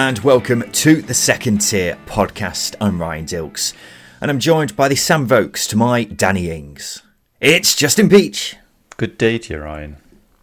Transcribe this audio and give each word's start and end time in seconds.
and 0.00 0.20
welcome 0.20 0.62
to 0.72 1.02
the 1.02 1.12
Second 1.12 1.58
Tier 1.58 1.94
podcast. 2.06 2.74
I'm 2.80 2.98
Ryan 2.98 3.26
Dilks, 3.26 3.74
and 4.22 4.30
I'm 4.30 4.38
joined 4.38 4.74
by 4.74 4.88
the 4.88 4.96
Sam 4.96 5.28
Vokes 5.28 5.68
to 5.68 5.76
my 5.76 6.04
Danny 6.04 6.50
Ings. 6.50 7.02
It's 7.38 7.76
Justin 7.76 8.08
Peach. 8.08 8.56
Good 8.96 9.18
day 9.18 9.36
to 9.36 9.52
you, 9.52 9.60
Ryan. 9.60 9.98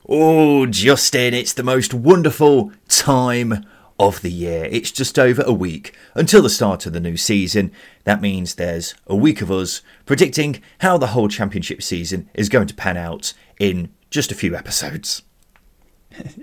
Oh, 0.08 0.68
Justin, 0.68 1.34
it's 1.34 1.54
the 1.54 1.64
most 1.64 1.92
wonderful 1.92 2.72
time 2.88 3.66
of 4.00 4.22
the 4.22 4.30
year. 4.30 4.66
It's 4.66 4.92
just 4.92 5.18
over 5.18 5.42
a 5.42 5.54
week 5.54 5.98
until 6.14 6.44
the 6.44 6.52
start 6.52 6.86
of 6.86 6.94
the 6.94 7.00
new 7.00 7.18
season. 7.18 7.72
That 8.04 8.22
means 8.22 8.54
there's 8.56 8.94
a 9.08 9.16
week 9.16 9.42
of 9.42 9.50
us 9.50 9.82
predicting 10.06 10.62
how 10.82 11.00
the 11.00 11.08
whole 11.08 11.30
championship 11.30 11.82
season 11.82 12.30
is 12.36 12.48
going 12.48 12.68
to 12.68 12.76
pan 12.76 12.96
out 12.96 13.34
in 13.60 13.92
just 14.12 14.32
a 14.32 14.36
few 14.36 14.56
episodes. 14.56 15.24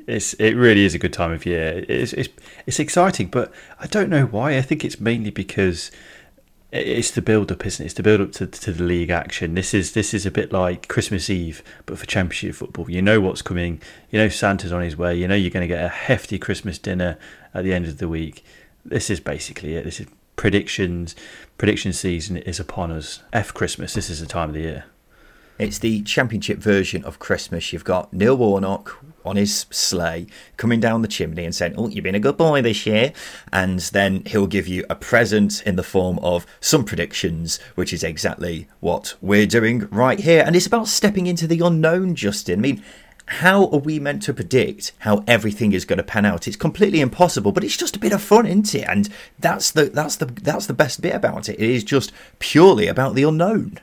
It's 0.07 0.35
it 0.35 0.55
really 0.55 0.85
is 0.85 0.95
a 0.95 0.99
good 0.99 1.13
time 1.13 1.33
of 1.33 1.47
year. 1.47 1.85
It's 1.89 2.13
it's 2.13 2.29
it's 2.67 2.79
exciting, 2.79 3.29
but 3.29 3.53
I 3.81 3.87
don't 3.87 4.11
know 4.11 4.27
why. 4.27 4.57
I 4.57 4.63
think 4.63 4.85
it's 4.85 5.01
mainly 5.01 5.31
because 5.31 5.91
it's 6.75 7.13
the 7.13 7.23
build 7.23 7.53
up, 7.53 7.65
isn't 7.65 7.83
it? 7.83 7.87
It's 7.87 7.95
the 7.95 8.03
build 8.03 8.21
up 8.21 8.33
to, 8.33 8.47
to 8.47 8.73
the 8.73 8.83
league 8.83 9.11
action. 9.11 9.55
This 9.55 9.73
is 9.73 9.93
this 9.93 10.13
is 10.13 10.27
a 10.27 10.31
bit 10.31 10.53
like 10.53 10.89
Christmas 10.89 11.31
Eve, 11.31 11.63
but 11.87 11.99
for 11.99 12.07
Championship 12.07 12.57
football. 12.57 12.91
You 12.91 13.01
know 13.01 13.21
what's 13.21 13.43
coming. 13.43 13.81
You 14.11 14.19
know 14.19 14.29
Santa's 14.29 14.73
on 14.73 14.83
his 14.83 14.97
way. 14.97 15.15
You 15.15 15.29
know 15.29 15.37
you're 15.37 15.51
going 15.51 15.67
to 15.67 15.73
get 15.73 15.85
a 15.85 15.89
hefty 15.89 16.39
Christmas 16.39 16.79
dinner 16.79 17.17
at 17.55 17.63
the 17.63 17.73
end 17.73 17.87
of 17.87 17.99
the 17.99 18.09
week. 18.09 18.45
This 18.85 19.09
is 19.09 19.21
basically 19.21 19.77
it. 19.77 19.85
This 19.85 20.01
is 20.01 20.09
predictions. 20.35 21.15
Prediction 21.59 21.93
season 21.93 22.37
is 22.39 22.59
upon 22.59 22.91
us. 22.91 23.23
F 23.33 23.55
Christmas. 23.55 23.95
This 23.95 24.11
is 24.11 24.21
the 24.21 24.27
time 24.27 24.49
of 24.49 24.55
the 24.55 24.63
year. 24.63 24.85
It's 25.59 25.79
the 25.79 26.03
championship 26.03 26.59
version 26.59 27.05
of 27.05 27.21
Christmas. 27.21 27.73
You've 27.73 27.85
got 27.85 28.13
Neil 28.13 28.37
Warnock 28.37 28.99
on 29.25 29.37
his 29.37 29.67
sleigh 29.71 30.27
coming 30.57 30.81
down 30.81 31.03
the 31.03 31.09
chimney 31.09 31.45
and 31.45 31.55
saying, 31.55 31.75
Oh, 31.77 31.89
you've 31.89 32.05
been 32.05 32.15
a 32.15 32.21
good 32.21 32.37
boy 32.37 32.63
this 32.63 32.87
year. 32.87 33.13
And 33.53 33.81
then 33.81 34.25
he'll 34.27 34.47
give 34.47 34.69
you 34.69 34.85
a 34.89 34.95
present 34.95 35.63
in 35.63 35.77
the 35.77 35.83
form 35.83 36.19
of 36.21 36.47
some 36.61 36.85
predictions, 36.85 37.59
which 37.75 37.93
is 37.93 38.05
exactly 38.05 38.69
what 38.81 39.15
we're 39.21 39.47
doing 39.47 39.89
right 39.91 40.21
here. 40.21 40.43
And 40.47 40.55
it's 40.55 40.67
about 40.67 40.89
stepping 40.89 41.27
into 41.27 41.47
the 41.47 41.61
unknown, 41.61 42.15
Justin. 42.15 42.61
I 42.61 42.63
mean, 42.63 42.85
how 43.27 43.69
are 43.69 43.79
we 43.79 43.99
meant 43.99 44.23
to 44.25 44.35
predict 44.35 44.93
how 44.99 45.25
everything 45.27 45.73
is 45.73 45.85
going 45.85 45.97
to 45.97 46.03
pan 46.03 46.27
out? 46.27 46.47
It's 46.47 46.57
completely 46.57 47.01
impossible, 47.01 47.53
but 47.53 47.65
it's 47.65 47.77
just 47.77 47.97
a 47.97 48.01
bit 48.01 48.13
of 48.13 48.23
fun, 48.23 48.47
isn't 48.47 48.75
it? 48.75 48.87
And 48.87 49.09
that's 49.39 49.71
the 49.71 49.87
that's 49.87 50.17
the 50.17 50.27
that's 50.27 50.67
the 50.67 50.75
best 50.75 51.01
bit 51.01 51.15
about 51.15 51.49
it. 51.49 51.59
It 51.59 51.71
is 51.71 51.85
just 51.85 52.13
purely 52.39 52.87
about 52.87 53.15
the 53.15 53.23
unknown 53.23 53.79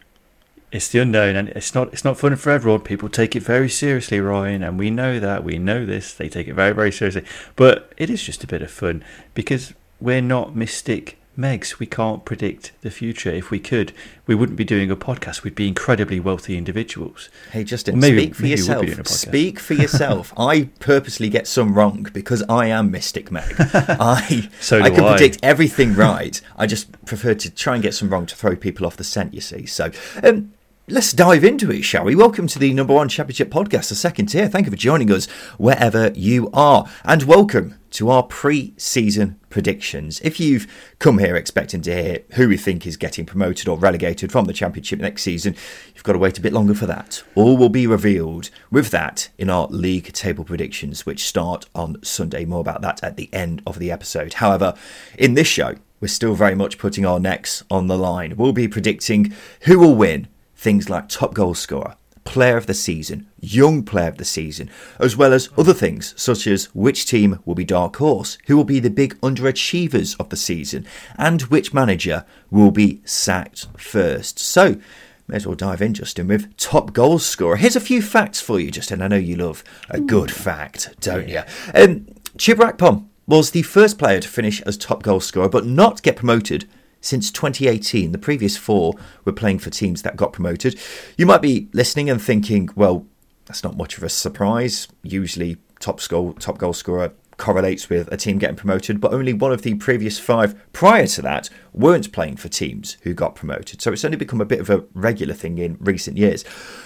it's 0.72 0.88
the 0.88 1.00
unknown 1.00 1.36
and 1.36 1.50
it's 1.50 1.76
not 1.76 1.92
it's 1.92 2.06
not 2.06 2.18
fun 2.18 2.36
for 2.38 2.52
everyone. 2.52 2.82
People 2.82 3.09
take 3.09 3.36
it 3.36 3.44
very 3.44 3.70
seriously 3.70 4.20
ryan 4.20 4.64
and 4.64 4.80
we 4.80 4.90
know 4.90 5.20
that 5.20 5.44
we 5.44 5.58
know 5.58 5.86
this. 5.86 6.14
They 6.14 6.30
take 6.30 6.48
it 6.48 6.54
very 6.54 6.74
very 6.74 6.92
seriously. 6.92 7.26
But 7.56 7.92
it 7.98 8.09
is 8.09 8.24
just 8.24 8.44
a 8.44 8.48
bit 8.48 8.62
of 8.62 8.72
fun 8.72 9.04
because 9.34 9.74
we're 10.00 10.22
not 10.22 10.56
mystic 10.56 11.18
megs. 11.38 11.78
We 11.78 11.86
can't 11.88 12.24
predict 12.24 12.72
the 12.82 12.92
future. 12.92 13.32
If 13.32 13.52
we 13.52 13.59
could 13.59 13.92
we 14.26 14.34
wouldn't 14.34 14.58
be 14.58 14.64
doing 14.64 14.90
a 14.90 14.96
podcast. 14.96 15.44
We'd 15.44 15.56
be 15.56 15.68
incredibly 15.68 16.22
wealthy 16.22 16.58
individuals. 16.58 17.30
Hey 17.52 17.66
justin 17.66 18.00
maybe, 18.00 18.24
speak 18.24 18.36
for 18.36 18.46
yourself. 18.46 19.08
speak 19.08 19.59
for 19.59 19.74
yourself. 19.74 20.34
I 20.38 20.70
purposely 20.80 21.28
get 21.28 21.48
some 21.48 21.74
wrong 21.74 22.08
because 22.14 22.44
i 22.48 22.68
am 22.68 22.92
mystic 22.92 23.30
meg. 23.30 23.56
I 23.59 24.50
so 24.62 24.80
i 24.80 24.90
can 24.90 25.03
I. 25.03 25.18
predict 25.18 25.40
everything 25.44 25.96
right. 25.96 26.40
I 26.56 26.66
just 26.66 27.06
prefer 27.06 27.34
to 27.34 27.52
try 27.52 27.74
and 27.74 27.84
get 27.84 27.94
some 27.94 28.09
wrong 28.09 28.26
to 28.28 28.36
throw 28.38 28.56
people 28.56 28.88
off 28.88 28.96
the 28.96 29.03
scent 29.03 29.34
you 29.34 29.42
see. 29.42 29.66
So 29.66 29.92
um, 30.24 30.53
Let's 30.88 31.14
dive 31.14 31.44
into 31.44 31.72
it, 31.72 31.84
shall 31.84 32.06
we? 32.06 32.16
Welcome 32.16 32.47
to 32.47 32.58
the 32.58 32.74
number 32.74 32.96
one 32.96 33.08
championship 33.08 33.52
podcast, 33.52 33.90
the 33.90 33.96
second 33.96 34.25
tier. 34.25 34.47
Thank 34.47 34.66
you 34.66 34.72
for 34.72 34.78
joining 34.78 35.12
us 35.12 35.28
wherever 35.59 36.12
you 36.16 36.50
are. 36.53 36.86
And 37.06 37.22
welcome 37.24 37.75
to 37.92 38.09
our 38.09 38.24
pre 38.24 38.74
season 38.78 39.40
predictions. 39.52 40.20
If 40.22 40.40
you've 40.40 40.66
come 40.97 41.20
here 41.20 41.36
expecting 41.36 41.81
to 41.84 41.94
hear 41.94 42.20
who 42.34 42.50
we 42.50 42.58
think 42.58 42.88
is 42.88 42.97
getting 42.97 43.28
promoted 43.28 43.68
or 43.68 43.78
relegated 43.78 44.31
from 44.31 44.46
the 44.46 44.53
championship 44.53 45.00
next 45.00 45.22
season, 45.22 45.56
you've 45.94 46.03
got 46.03 46.14
to 46.14 46.20
wait 46.20 46.40
a 46.40 46.41
bit 46.41 46.52
longer 46.52 46.74
for 46.74 46.88
that. 46.88 47.24
All 47.36 47.58
will 47.58 47.70
be 47.70 47.86
revealed 47.86 48.50
with 48.72 48.90
that 48.90 49.30
in 49.38 49.52
our 49.52 49.68
league 49.68 50.12
table 50.14 50.44
predictions, 50.44 51.06
which 51.06 51.28
start 51.28 51.68
on 51.75 52.03
Sunday. 52.03 52.44
More 52.44 52.62
about 52.62 52.81
that 52.81 53.03
at 53.03 53.18
the 53.18 53.30
end 53.31 53.62
of 53.68 53.78
the 53.78 53.91
episode. 53.91 54.34
However, 54.34 54.74
in 55.16 55.36
this 55.36 55.47
show, 55.47 55.75
we're 56.02 56.08
still 56.08 56.34
very 56.34 56.56
much 56.56 56.80
putting 56.80 57.06
our 57.06 57.20
necks 57.20 57.64
on 57.70 57.86
the 57.86 57.97
line. 57.97 58.36
We'll 58.36 58.52
be 58.52 58.68
predicting 58.68 59.31
who 59.62 59.78
will 59.78 59.96
win 59.96 60.28
things 60.62 60.92
like 60.92 61.10
top 61.10 61.34
goal 61.34 61.56
scorer, 61.56 61.96
player 62.24 62.56
of 62.56 62.68
the 62.68 62.74
season, 62.76 63.28
young 63.40 63.82
player 63.82 64.10
of 64.10 64.18
the 64.18 64.26
season, 64.26 64.70
as 65.00 65.18
well 65.18 65.34
as 65.34 65.50
other 65.58 65.74
things 65.74 66.14
such 66.16 66.46
as 66.46 66.66
which 66.76 67.08
team 67.08 67.40
will 67.46 67.56
be 67.56 67.66
dark 67.66 67.96
horse, 67.96 68.38
who 68.46 68.56
will 68.56 68.64
be 68.64 68.80
the 68.80 68.92
big 68.92 69.20
underachievers 69.22 70.16
of 70.20 70.30
the 70.30 70.38
season, 70.38 70.86
and 71.18 71.42
which 71.44 71.74
manager 71.74 72.24
will 72.52 72.70
be 72.70 73.02
sacked 73.06 73.66
first. 73.76 74.38
So, 74.38 74.80
may 75.28 75.38
as 75.38 75.48
well 75.48 75.56
dive 75.56 75.82
in, 75.82 75.96
Justin, 75.96 76.28
with 76.28 76.56
top 76.58 76.94
goal 76.94 77.18
scorer. 77.18 77.56
Here's 77.56 77.76
a 77.76 77.80
few 77.80 78.00
facts 78.00 78.40
for 78.40 78.60
you, 78.60 78.70
Justin. 78.70 79.02
I 79.02 79.08
know 79.08 79.16
you 79.16 79.38
love 79.38 79.64
a 79.90 80.00
good 80.00 80.30
fact, 80.30 80.94
don't 81.02 81.28
you? 81.28 81.42
Um, 81.74 82.06
Chuba 82.38 82.72
Akpom 82.72 83.08
was 83.26 83.50
the 83.50 83.64
first 83.64 83.98
player 83.98 84.20
to 84.20 84.28
finish 84.28 84.62
as 84.62 84.78
top 84.78 85.02
goal 85.02 85.22
scorer, 85.22 85.50
but 85.50 85.66
not 85.66 86.04
get 86.04 86.18
promoted 86.18 86.70
since 87.02 87.32
2018. 87.32 88.12
The 88.12 88.18
previous 88.18 88.56
four 88.56 88.94
were 89.26 89.34
playing 89.34 89.60
for 89.60 89.70
teams 89.70 90.04
that 90.04 90.16
got 90.16 90.34
promoted. 90.34 90.80
You 91.18 91.26
might 91.26 91.42
be 91.42 91.68
listening 91.74 92.10
and 92.10 92.22
thinking, 92.22 92.70
well, 92.76 93.06
that's 93.46 93.64
not 93.64 93.76
much 93.76 93.98
of 93.98 94.04
a 94.04 94.10
surprise. 94.10 94.88
Usually, 95.04 95.58
top 95.80 96.00
goal 96.08 96.34
top 96.34 96.58
goal 96.58 96.74
scorer 96.74 97.12
correlates 97.41 97.90
with 97.90 98.07
a 98.12 98.18
team 98.18 98.38
getting 98.38 98.56
promoted, 98.56 99.02
but 99.02 99.12
only 99.12 99.34
one 99.34 99.52
of 99.52 99.63
the 99.63 99.74
previous 99.74 100.19
five 100.19 100.56
prior 100.72 101.07
to 101.07 101.22
that 101.24 101.50
weren't 101.74 102.12
playing 102.13 102.38
for 102.38 102.47
teams 102.47 102.97
who 103.02 103.13
got 103.13 103.35
promoted. 103.35 103.81
So 103.81 103.91
it's 103.91 104.06
only 104.06 104.16
become 104.16 104.40
a 104.40 104.46
bit 104.46 104.59
of 104.59 104.69
a 104.69 104.85
regular 104.94 105.34
thing 105.34 105.57
in 105.57 105.75
recent 105.79 106.18
years. 106.18 106.46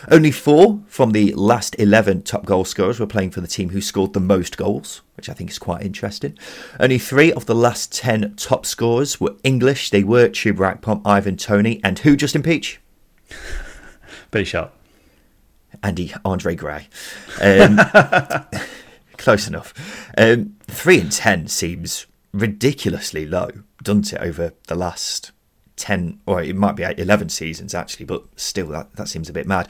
Only 0.10 0.32
four 0.32 0.82
from 0.88 1.12
the 1.12 1.34
last 1.34 1.76
11 1.78 2.24
top 2.24 2.46
goal 2.46 2.64
scorers 2.64 3.00
were 3.00 3.06
playing 3.06 3.32
for 3.32 3.42
the 3.42 3.48
team 3.48 3.70
who 3.70 3.82
scored 3.82 4.14
the 4.14 4.20
most 4.20 4.58
goals, 4.58 5.02
which 5.18 5.30
I 5.30 5.34
think 5.34 5.52
is 5.52 5.60
quite 5.60 5.84
interesting. 5.84 6.38
Only 6.80 6.98
three 7.00 7.34
of 7.34 7.46
the 7.46 7.56
last 7.56 7.92
10 7.94 8.36
top 8.38 8.66
scorers 8.66 9.20
were 9.20 9.36
English. 9.44 9.90
They 9.90 10.04
were 10.04 10.30
Chuba 10.30 10.80
Akpom, 10.80 11.02
Ivan 11.06 11.36
Toney, 11.36 11.82
and 11.84 12.00
who, 12.00 12.16
Justin 12.16 12.44
Peach? 12.44 12.80
Billy 14.32 14.46
Sharp. 14.46 14.74
Andy 15.84 16.14
Andre 16.24 16.56
Gray. 16.56 16.88
Um, 17.42 17.80
close 19.18 19.48
enough. 19.48 19.74
Um, 20.18 20.56
three 20.64 21.00
and 21.00 21.12
ten 21.12 21.48
seems 21.48 22.06
ridiculously 22.34 23.26
low, 23.26 23.50
doesn't 23.82 24.14
it, 24.14 24.22
over 24.22 24.54
the 24.68 24.76
last 24.76 25.32
10 25.78 26.22
or 26.26 26.42
it 26.42 26.56
might 26.56 26.76
be 26.76 26.84
11 26.84 27.28
seasons 27.28 27.74
actually 27.74 28.06
but 28.06 28.24
still 28.38 28.68
that, 28.68 28.96
that 28.96 29.10
seems 29.10 29.28
a 29.30 29.34
bit 29.34 29.46
mad 29.46 29.68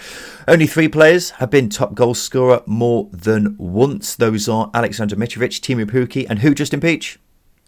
only 0.47 0.67
three 0.67 0.87
players 0.87 1.31
have 1.31 1.49
been 1.49 1.67
top 1.67 1.95
goal 1.95 2.13
scorer 2.13 2.61
more 2.67 3.09
than 3.11 3.55
once 3.57 4.15
those 4.15 4.47
are 4.47 4.69
alexander 4.75 5.15
mitrovic 5.15 5.59
Teemu 5.59 5.89
Pukki 5.89 6.27
and 6.29 6.39
who 6.39 6.53
justin 6.53 6.79
peach 6.79 7.17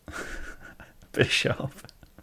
Billy 1.14 1.28
Sharp 1.28 1.74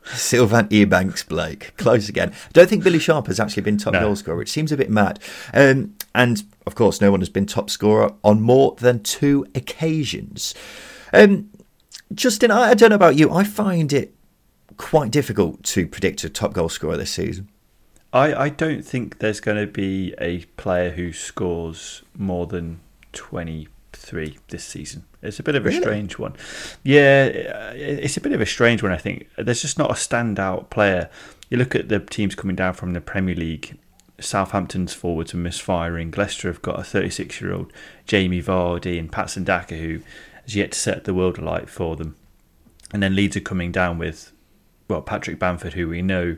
Sylvan 0.07 0.69
Ebanks 0.69 1.27
Blake. 1.27 1.75
Close 1.79 2.09
again. 2.09 2.31
I 2.31 2.53
don't 2.53 2.69
think 2.69 2.85
Billy 2.85 2.99
Sharp 2.99 3.27
has 3.27 3.41
actually 3.41 3.63
been 3.63 3.79
top 3.79 3.95
no. 3.95 4.01
goal 4.01 4.17
scorer, 4.17 4.37
which 4.37 4.51
seems 4.51 4.71
a 4.71 4.77
bit 4.77 4.91
mad. 4.91 5.19
Um, 5.53 5.95
and 6.15 6.43
of 6.67 6.75
course, 6.75 7.01
no 7.01 7.11
one 7.11 7.21
has 7.21 7.29
been 7.29 7.47
top 7.47 7.69
scorer 7.71 8.13
on 8.23 8.41
more 8.41 8.75
than 8.79 9.03
two 9.03 9.47
occasions. 9.55 10.55
Um, 11.13 11.51
Justin, 12.15 12.51
I, 12.51 12.71
I 12.71 12.75
don't 12.75 12.91
know 12.91 12.97
about 12.97 13.17
you. 13.17 13.31
I 13.31 13.45
find 13.45 13.93
it 13.93 14.15
quite 14.77 15.11
difficult 15.11 15.63
to 15.65 15.87
predict 15.87 16.25
a 16.25 16.29
top 16.29 16.53
goal 16.53 16.69
scorer 16.69 16.97
this 16.97 17.11
season. 17.13 17.49
I, 18.13 18.35
I 18.45 18.49
don't 18.49 18.85
think 18.85 19.19
there's 19.19 19.41
going 19.41 19.57
to 19.59 19.71
be 19.71 20.15
a 20.19 20.39
player 20.57 20.91
who 20.91 21.13
scores 21.13 22.03
more 22.17 22.47
than 22.47 22.81
23 23.13 24.39
this 24.49 24.65
season. 24.65 25.05
It's 25.23 25.41
a 25.41 25.43
bit 25.43 25.55
of 25.57 25.65
a 25.65 25.69
Really? 25.69 25.81
strange 25.81 26.19
one. 26.19 26.35
Yeah, 26.83 27.25
it's 27.25 28.17
a 28.17 28.21
bit 28.21 28.33
of 28.33 28.41
a 28.41 28.47
strange 28.47 28.83
one, 28.83 28.93
I 28.93 28.99
think. 28.99 29.29
There's 29.37 29.63
just 29.63 29.79
not 29.79 29.91
a 29.91 29.95
standout 29.95 30.71
player. 30.71 31.11
You 31.51 31.57
look 31.57 31.75
at 31.75 31.89
the 31.89 31.99
teams 32.01 32.35
coming 32.35 32.57
down 32.57 32.75
from 32.75 32.93
the 32.93 33.01
Premier 33.01 33.35
League. 33.35 33.79
Southampton's 34.21 34.95
forwards 34.95 35.35
are 35.35 35.39
misfiring. 35.39 36.13
Leicester 36.17 36.49
have 36.49 36.63
got 36.63 36.79
a 36.79 36.85
36 36.85 37.41
year 37.41 37.53
old 37.53 37.73
Jamie 38.07 38.43
Vardy 38.43 38.99
and 38.99 39.11
Patson 39.11 39.45
Daka 39.45 39.77
who 39.77 40.01
has 40.43 40.55
yet 40.55 40.73
to 40.73 40.79
set 40.79 41.05
the 41.05 41.15
world 41.15 41.39
alight 41.39 41.69
for 41.69 41.97
them. 41.97 42.17
And 42.93 43.03
then 43.03 43.17
Leeds 43.17 43.37
are 43.37 43.41
coming 43.41 43.73
down 43.73 43.99
with, 43.99 44.33
well, 44.89 45.03
Patrick 45.03 45.39
Bamford, 45.39 45.73
who 45.73 45.89
we 45.89 46.03
know 46.03 46.37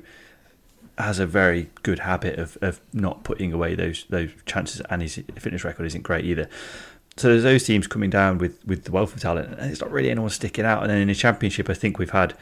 has 0.98 1.18
a 1.18 1.26
very 1.26 1.68
good 1.82 1.98
habit 2.00 2.38
of, 2.38 2.56
of 2.62 2.80
not 2.92 3.22
putting 3.22 3.52
away 3.52 3.74
those 3.74 4.06
those 4.08 4.30
chances, 4.46 4.80
and 4.88 5.02
his 5.02 5.16
fitness 5.38 5.64
record 5.64 5.84
isn't 5.84 6.02
great 6.02 6.24
either. 6.24 6.48
So 7.18 7.28
there's 7.28 7.42
those 7.42 7.64
teams 7.64 7.86
coming 7.86 8.10
down 8.10 8.38
with, 8.38 8.64
with 8.66 8.84
the 8.84 8.92
wealth 8.92 9.14
of 9.14 9.20
talent, 9.20 9.58
and 9.58 9.70
it's 9.70 9.80
not 9.80 9.90
really 9.90 10.10
anyone 10.10 10.28
sticking 10.28 10.66
out. 10.66 10.82
And 10.82 10.90
then 10.90 10.98
in 10.98 11.08
the 11.08 11.14
championship, 11.14 11.70
I 11.70 11.74
think 11.74 11.98
we've 11.98 12.10
had, 12.10 12.34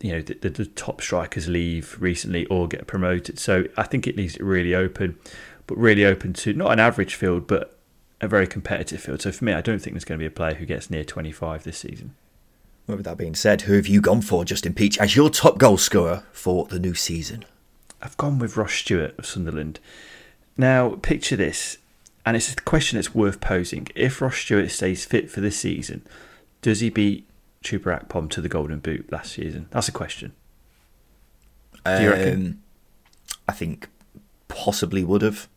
you 0.00 0.12
know, 0.12 0.22
the, 0.22 0.34
the, 0.34 0.50
the 0.50 0.66
top 0.66 1.00
strikers 1.00 1.48
leave 1.48 1.96
recently 2.00 2.46
or 2.46 2.68
get 2.68 2.86
promoted. 2.86 3.38
So 3.38 3.64
I 3.76 3.84
think 3.84 4.06
it 4.06 4.16
leaves 4.16 4.36
it 4.36 4.42
really 4.42 4.74
open, 4.74 5.18
but 5.66 5.78
really 5.78 6.04
open 6.04 6.32
to 6.34 6.52
not 6.52 6.72
an 6.72 6.80
average 6.80 7.14
field, 7.14 7.46
but 7.46 7.78
a 8.20 8.28
very 8.28 8.46
competitive 8.46 9.00
field. 9.00 9.22
So 9.22 9.32
for 9.32 9.44
me, 9.44 9.52
I 9.52 9.60
don't 9.60 9.80
think 9.80 9.94
there's 9.94 10.04
going 10.04 10.18
to 10.18 10.22
be 10.22 10.26
a 10.26 10.30
player 10.30 10.54
who 10.54 10.66
gets 10.66 10.90
near 10.90 11.04
25 11.04 11.64
this 11.64 11.78
season. 11.78 12.14
Well, 12.86 12.98
with 12.98 13.06
that 13.06 13.18
being 13.18 13.34
said, 13.34 13.62
who 13.62 13.74
have 13.74 13.86
you 13.86 14.00
gone 14.00 14.22
for, 14.22 14.44
Justin 14.44 14.74
Peach, 14.74 14.98
as 14.98 15.16
your 15.16 15.28
top 15.28 15.58
goal 15.58 15.76
scorer 15.76 16.22
for 16.32 16.66
the 16.66 16.78
new 16.78 16.94
season? 16.94 17.44
I've 18.00 18.16
gone 18.16 18.38
with 18.38 18.56
Ross 18.56 18.74
Stewart 18.74 19.18
of 19.18 19.26
Sunderland. 19.26 19.80
Now, 20.56 20.90
picture 20.96 21.36
this, 21.36 21.78
and 22.24 22.36
it's 22.36 22.52
a 22.52 22.56
question 22.56 22.96
that's 22.96 23.14
worth 23.14 23.40
posing. 23.40 23.88
If 23.94 24.20
Ross 24.20 24.36
Stewart 24.36 24.70
stays 24.70 25.04
fit 25.04 25.30
for 25.30 25.40
this 25.40 25.58
season, 25.58 26.02
does 26.62 26.80
he 26.80 26.90
beat 26.90 27.26
Chuba 27.66 28.06
Akpom 28.06 28.30
to 28.30 28.40
the 28.40 28.48
Golden 28.48 28.78
Boot 28.78 29.10
last 29.10 29.32
season? 29.32 29.66
That's 29.70 29.88
a 29.88 29.92
question. 29.92 30.32
Do 31.84 32.02
you 32.02 32.10
reckon? 32.10 32.34
Um, 32.34 32.62
I 33.48 33.52
think 33.52 33.88
possibly 34.48 35.04
would 35.04 35.22
have. 35.22 35.48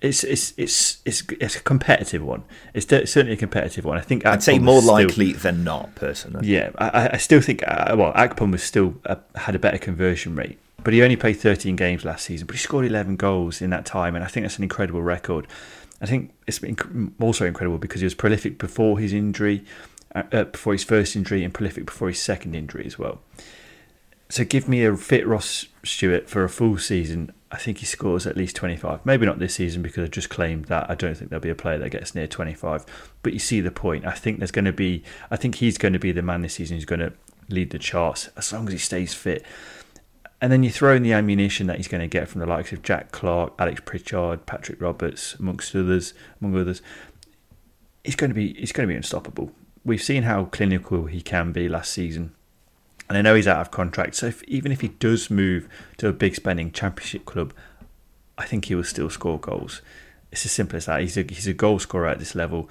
It's 0.00 0.22
it's 0.22 0.52
it's 0.56 0.98
it's 1.04 1.22
it's 1.40 1.56
a 1.56 1.60
competitive 1.60 2.22
one. 2.22 2.44
It's 2.74 2.84
de- 2.86 3.06
certainly 3.06 3.34
a 3.34 3.38
competitive 3.38 3.84
one. 3.84 3.96
I 3.96 4.00
think 4.02 4.26
I'd 4.26 4.42
say 4.42 4.58
more 4.58 4.82
still- 4.82 4.92
likely 4.92 5.32
than 5.32 5.64
not, 5.64 5.94
personally. 5.94 6.46
Yeah, 6.46 6.70
I, 6.78 7.10
I 7.14 7.16
still 7.16 7.40
think 7.40 7.62
uh, 7.66 7.94
well, 7.96 8.12
Akpom 8.12 8.52
was 8.52 8.62
still 8.62 8.96
uh, 9.06 9.16
had 9.34 9.54
a 9.54 9.58
better 9.58 9.78
conversion 9.78 10.36
rate, 10.36 10.58
but 10.82 10.92
he 10.92 11.02
only 11.02 11.16
played 11.16 11.34
13 11.38 11.74
games 11.76 12.04
last 12.04 12.24
season, 12.26 12.46
but 12.46 12.54
he 12.54 12.60
scored 12.60 12.84
11 12.84 13.16
goals 13.16 13.62
in 13.62 13.70
that 13.70 13.86
time, 13.86 14.14
and 14.14 14.24
I 14.24 14.28
think 14.28 14.44
that's 14.44 14.58
an 14.58 14.62
incredible 14.62 15.02
record. 15.02 15.46
I 16.02 16.06
think 16.06 16.34
it's 16.46 16.60
also 17.18 17.46
incredible 17.46 17.78
because 17.78 18.02
he 18.02 18.04
was 18.04 18.14
prolific 18.14 18.58
before 18.58 18.98
his 18.98 19.14
injury, 19.14 19.64
uh, 20.14 20.22
uh, 20.32 20.44
before 20.44 20.72
his 20.72 20.84
first 20.84 21.16
injury, 21.16 21.44
and 21.44 21.52
prolific 21.52 21.86
before 21.86 22.08
his 22.08 22.20
second 22.20 22.54
injury 22.54 22.86
as 22.86 22.98
well. 22.98 23.20
So 24.28 24.44
give 24.44 24.68
me 24.68 24.84
a 24.84 24.96
fit 24.96 25.26
Ross 25.26 25.66
Stewart 25.84 26.28
for 26.28 26.44
a 26.44 26.48
full 26.48 26.78
season. 26.78 27.32
I 27.52 27.56
think 27.56 27.78
he 27.78 27.86
scores 27.86 28.26
at 28.26 28.36
least 28.36 28.56
25. 28.56 29.06
Maybe 29.06 29.26
not 29.26 29.38
this 29.38 29.54
season 29.54 29.82
because 29.82 30.04
I 30.04 30.08
just 30.08 30.28
claimed 30.28 30.64
that 30.64 30.90
I 30.90 30.96
don't 30.96 31.16
think 31.16 31.30
there'll 31.30 31.42
be 31.42 31.50
a 31.50 31.54
player 31.54 31.78
that 31.78 31.90
gets 31.90 32.14
near 32.14 32.26
25. 32.26 32.84
But 33.22 33.32
you 33.32 33.38
see 33.38 33.60
the 33.60 33.70
point. 33.70 34.04
I 34.04 34.12
think 34.12 34.38
there's 34.38 34.50
going 34.50 34.64
to 34.64 34.72
be. 34.72 35.04
I 35.30 35.36
think 35.36 35.56
he's 35.56 35.78
going 35.78 35.92
to 35.92 35.98
be 35.98 36.10
the 36.10 36.22
man 36.22 36.42
this 36.42 36.54
season 36.54 36.76
who's 36.76 36.84
going 36.84 37.00
to 37.00 37.12
lead 37.48 37.70
the 37.70 37.78
charts 37.78 38.28
as 38.36 38.52
long 38.52 38.66
as 38.66 38.72
he 38.72 38.78
stays 38.78 39.14
fit. 39.14 39.44
And 40.40 40.50
then 40.50 40.62
you 40.62 40.70
throw 40.70 40.96
in 40.96 41.02
the 41.02 41.12
ammunition 41.12 41.68
that 41.68 41.76
he's 41.76 41.88
going 41.88 42.00
to 42.00 42.08
get 42.08 42.28
from 42.28 42.40
the 42.40 42.46
likes 42.46 42.72
of 42.72 42.82
Jack 42.82 43.12
Clarke, 43.12 43.54
Alex 43.58 43.82
Pritchard, 43.84 44.46
Patrick 44.46 44.80
Roberts, 44.80 45.34
amongst 45.34 45.74
others, 45.76 46.12
among 46.40 46.60
others. 46.60 46.82
He's 48.02 48.16
going 48.16 48.30
to 48.30 48.34
be. 48.34 48.54
He's 48.54 48.72
going 48.72 48.88
to 48.88 48.92
be 48.92 48.96
unstoppable. 48.96 49.52
We've 49.84 50.02
seen 50.02 50.22
how 50.22 50.46
clinical 50.46 51.06
he 51.06 51.20
can 51.20 51.52
be 51.52 51.68
last 51.68 51.92
season. 51.92 52.34
And 53.08 53.18
I 53.18 53.22
know 53.22 53.34
he's 53.34 53.48
out 53.48 53.60
of 53.60 53.70
contract, 53.70 54.14
so 54.14 54.26
if, 54.26 54.42
even 54.44 54.72
if 54.72 54.80
he 54.80 54.88
does 54.88 55.30
move 55.30 55.68
to 55.98 56.08
a 56.08 56.12
big 56.12 56.34
spending 56.34 56.72
championship 56.72 57.26
club, 57.26 57.52
I 58.38 58.46
think 58.46 58.64
he 58.64 58.74
will 58.74 58.84
still 58.84 59.10
score 59.10 59.38
goals. 59.38 59.82
It's 60.32 60.46
as 60.46 60.52
simple 60.52 60.76
as 60.76 60.86
that. 60.86 61.00
He's 61.00 61.16
a, 61.16 61.22
he's 61.22 61.46
a 61.46 61.52
goal 61.52 61.78
scorer 61.78 62.08
at 62.08 62.18
this 62.18 62.34
level. 62.34 62.68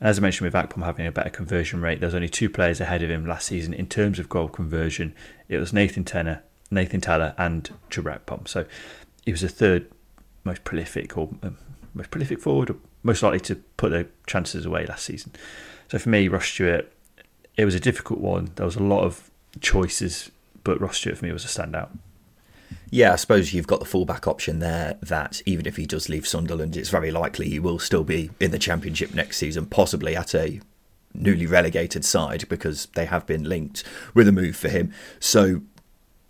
And 0.00 0.08
as 0.08 0.18
I 0.18 0.22
mentioned, 0.22 0.46
with 0.46 0.54
Akpom 0.54 0.84
having 0.84 1.06
a 1.06 1.12
better 1.12 1.30
conversion 1.30 1.82
rate, 1.82 2.00
there's 2.00 2.14
only 2.14 2.28
two 2.28 2.48
players 2.48 2.80
ahead 2.80 3.02
of 3.02 3.10
him 3.10 3.26
last 3.26 3.46
season 3.46 3.74
in 3.74 3.86
terms 3.86 4.18
of 4.18 4.28
goal 4.28 4.48
conversion. 4.48 5.14
It 5.48 5.58
was 5.58 5.72
Nathan 5.72 6.04
Tella, 6.04 6.42
Nathan 6.70 7.00
Tella, 7.00 7.34
and 7.36 7.68
Akpom. 7.90 8.46
So 8.46 8.64
he 9.24 9.32
was 9.32 9.42
the 9.42 9.48
third 9.48 9.90
most 10.44 10.64
prolific 10.64 11.18
or 11.18 11.28
um, 11.42 11.58
most 11.94 12.10
prolific 12.10 12.40
forward, 12.40 12.70
or 12.70 12.76
most 13.02 13.22
likely 13.22 13.40
to 13.40 13.56
put 13.76 13.90
the 13.90 14.06
chances 14.26 14.64
away 14.64 14.86
last 14.86 15.04
season. 15.04 15.32
So 15.92 15.98
for 15.98 16.08
me, 16.08 16.26
Ross 16.26 16.46
Stewart, 16.46 16.90
it 17.54 17.66
was 17.66 17.74
a 17.74 17.80
difficult 17.80 18.18
one. 18.18 18.50
There 18.54 18.64
was 18.64 18.76
a 18.76 18.82
lot 18.82 19.04
of 19.04 19.30
choices, 19.60 20.30
but 20.64 20.80
Ross 20.80 20.96
Stewart 20.96 21.18
for 21.18 21.26
me 21.26 21.32
was 21.32 21.44
a 21.44 21.48
standout. 21.48 21.90
Yeah, 22.88 23.12
I 23.12 23.16
suppose 23.16 23.52
you've 23.52 23.66
got 23.66 23.80
the 23.80 23.84
fallback 23.84 24.26
option 24.26 24.60
there 24.60 24.96
that 25.02 25.42
even 25.44 25.66
if 25.66 25.76
he 25.76 25.84
does 25.84 26.08
leave 26.08 26.26
Sunderland, 26.26 26.78
it's 26.78 26.88
very 26.88 27.10
likely 27.10 27.50
he 27.50 27.58
will 27.58 27.78
still 27.78 28.04
be 28.04 28.30
in 28.40 28.52
the 28.52 28.58
Championship 28.58 29.12
next 29.12 29.36
season, 29.36 29.66
possibly 29.66 30.16
at 30.16 30.34
a 30.34 30.62
newly 31.12 31.44
relegated 31.44 32.06
side 32.06 32.48
because 32.48 32.86
they 32.94 33.04
have 33.04 33.26
been 33.26 33.44
linked 33.44 33.84
with 34.14 34.26
a 34.26 34.32
move 34.32 34.56
for 34.56 34.70
him. 34.70 34.94
So 35.20 35.60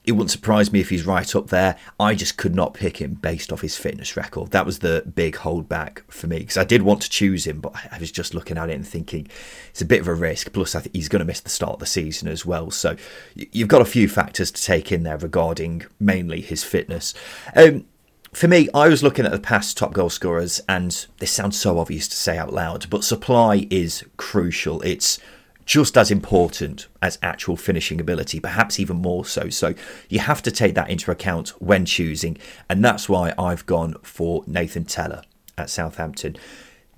it 0.05 0.13
wouldn't 0.13 0.31
surprise 0.31 0.73
me 0.73 0.81
if 0.81 0.91
he's 0.91 1.07
right 1.07 1.35
up 1.37 1.49
there. 1.49 1.77
I 2.01 2.15
just 2.15 2.37
could 2.37 2.55
not 2.55 2.75
pick 2.75 2.97
him 2.97 3.15
based 3.15 3.53
off 3.53 3.61
his 3.61 3.77
fitness 3.77 4.17
record. 4.17 4.51
That 4.51 4.67
was 4.67 4.81
the 4.81 5.05
big 5.15 5.37
holdback 5.37 6.01
for 6.09 6.27
me 6.27 6.41
because 6.41 6.57
I 6.57 6.65
did 6.65 6.83
want 6.83 7.03
to 7.03 7.11
choose 7.11 7.47
him, 7.47 7.61
but 7.61 7.73
I 7.91 7.99
was 7.99 8.11
just 8.11 8.35
looking 8.35 8.59
at 8.59 8.69
it 8.69 8.75
and 8.75 8.87
thinking 8.87 9.29
it's 9.71 9.81
a 9.81 9.87
bit 9.87 10.01
of 10.01 10.09
a 10.09 10.15
risk. 10.15 10.53
Plus, 10.53 10.75
I 10.75 10.81
think 10.81 10.97
he's 10.97 11.09
going 11.09 11.21
to 11.21 11.27
miss 11.27 11.41
the 11.41 11.51
start 11.51 11.75
of 11.75 11.79
the 11.79 11.87
season 11.87 12.27
as 12.27 12.45
well. 12.45 12.71
So 12.73 12.97
you've 13.35 13.69
got 13.69 13.81
a 13.81 13.87
few 13.87 14.09
factors 14.09 14.51
to 14.51 14.63
take 14.63 14.91
in 14.91 15.05
there 15.05 15.19
regarding 15.19 15.85
mainly 16.01 16.41
his 16.41 16.65
fitness. 16.65 17.15
Um, 17.55 17.87
for 18.33 18.49
me, 18.49 18.69
I 18.75 18.89
was 18.89 19.03
looking 19.03 19.27
at 19.27 19.31
the 19.31 19.39
past 19.39 19.77
top 19.77 19.93
goal 19.93 20.09
scorers, 20.09 20.61
and 20.69 21.07
this 21.19 21.31
sounds 21.31 21.61
so 21.61 21.79
obvious 21.79 22.09
to 22.09 22.17
say 22.17 22.39
out 22.39 22.53
loud, 22.53 22.89
but 22.89 23.05
supply 23.05 23.69
is 23.71 24.05
crucial. 24.17 24.81
It's 24.83 25.19
just 25.65 25.97
as 25.97 26.11
important 26.11 26.89
as 27.01 27.19
actual 27.23 27.57
finishing 27.57 28.01
ability, 28.01 28.41
perhaps 28.41 28.81
even 28.81 28.97
more 28.97 29.25
so. 29.25 29.49
So 29.49 29.75
you 30.09 30.21
have 30.21 30.43
to 30.43 30.51
take 30.51 30.75
that 30.75 30.91
into 30.91 31.11
account 31.11 31.51
when 31.61 31.85
choosing, 31.85 32.39
and 32.69 32.85
that's 32.85 33.09
why 33.09 33.35
I've 33.39 33.67
gone 33.67 33.95
for 34.03 34.45
Nathan 34.47 34.85
Tella 34.85 35.23
at 35.57 35.71
Southampton. 35.71 36.37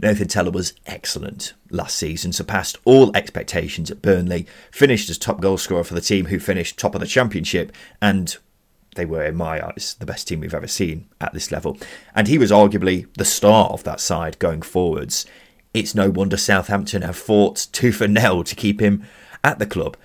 Nathan 0.01 0.29
Tella 0.29 0.51
was 0.51 0.73
excellent 0.87 1.55
last 1.71 1.97
season, 1.97 2.33
surpassed 2.33 2.79
all 2.85 3.15
expectations 3.17 3.91
at 3.91 4.03
Burnley, 4.03 4.47
finished 4.71 5.09
as 5.09 5.19
top 5.19 5.41
goal 5.41 5.57
scorer 5.57 5.85
for 5.85 5.95
the 5.95 6.01
team 6.01 6.27
who 6.27 6.39
finished 6.39 6.79
top 6.79 6.95
of 6.95 7.01
the 7.01 7.07
championship, 7.07 7.73
and 8.03 8.37
they 8.97 9.05
were, 9.05 9.25
in 9.25 9.37
my 9.37 9.65
eyes, 9.65 9.97
the 9.99 10.07
best 10.07 10.29
team 10.29 10.41
we've 10.41 10.55
ever 10.55 10.67
seen 10.67 11.09
at 11.21 11.33
this 11.33 11.53
level. 11.53 11.79
And 12.15 12.29
he 12.29 12.39
was 12.39 12.51
arguably 12.51 13.07
the 13.17 13.25
star 13.25 13.67
of 13.67 13.85
that 13.85 14.01
side 14.01 14.39
going 14.39 14.63
forwards. 14.63 15.27
It's 15.75 15.95
no 15.95 16.09
wonder 16.09 16.37
Southampton 16.37 17.03
have 17.03 17.17
fought 17.17 17.67
tooth 17.73 18.01
and 18.01 18.15
nail 18.15 18.45
to 18.45 18.55
keep 18.55 18.81
him 18.81 19.05
at 19.43 19.59
the 19.59 19.67
club. 19.67 19.97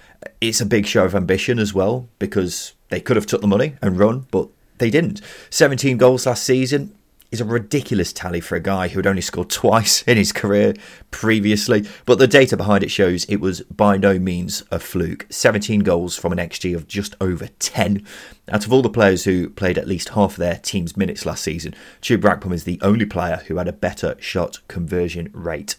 It's 0.42 0.60
a 0.60 0.66
big 0.66 0.88
show 0.88 1.06
of 1.06 1.14
ambition 1.14 1.60
as 1.60 1.76
well 1.76 2.10
because 2.18 2.74
they 2.90 3.00
could 3.00 3.16
have 3.16 3.28
took 3.28 3.42
the 3.42 3.48
money 3.48 3.76
and 3.80 4.00
run, 4.00 4.26
but 4.32 4.50
they 4.80 4.90
didn't. 4.90 5.22
17 5.52 5.98
goals 5.98 6.26
last 6.26 6.44
season 6.44 6.96
is 7.32 7.42
a 7.42 7.46
ridiculous 7.46 8.12
tally 8.12 8.42
for 8.42 8.56
a 8.56 8.60
guy 8.60 8.88
who 8.88 9.00
had 9.00 9.08
only 9.08 9.22
scored 9.22 9.50
twice 9.50 10.02
in 10.08 10.18
his 10.18 10.32
career 10.32 10.74
previously, 11.12 11.88
but 12.06 12.20
the 12.20 12.28
data 12.28 12.58
behind 12.58 12.84
it 12.84 12.92
shows 12.92 13.26
it 13.26 13.38
was 13.38 13.62
by 13.64 13.98
no 13.98 14.18
means 14.18 14.64
a 14.72 14.80
fluke. 14.80 15.26
17 15.30 15.82
goals 15.82 16.16
from 16.16 16.32
an 16.32 16.40
XG 16.40 16.76
of 16.76 16.88
just 16.88 17.16
over 17.22 17.48
10. 17.60 18.06
Out 18.50 18.66
of 18.66 18.74
all 18.74 18.82
the 18.82 18.90
players 18.90 19.26
who 19.26 19.50
played 19.50 19.78
at 19.78 19.88
least 19.88 20.10
half 20.10 20.36
their 20.36 20.56
team's 20.58 20.98
minutes 20.98 21.26
last 21.26 21.44
season, 21.44 21.76
Chuba 22.02 22.40
Akpom 22.40 22.54
is 22.54 22.64
the 22.64 22.80
only 22.82 23.06
player 23.06 23.44
who 23.48 23.58
had 23.58 23.68
a 23.68 23.74
better 23.74 24.16
shot 24.20 24.60
conversion 24.68 25.30
rate 25.34 25.76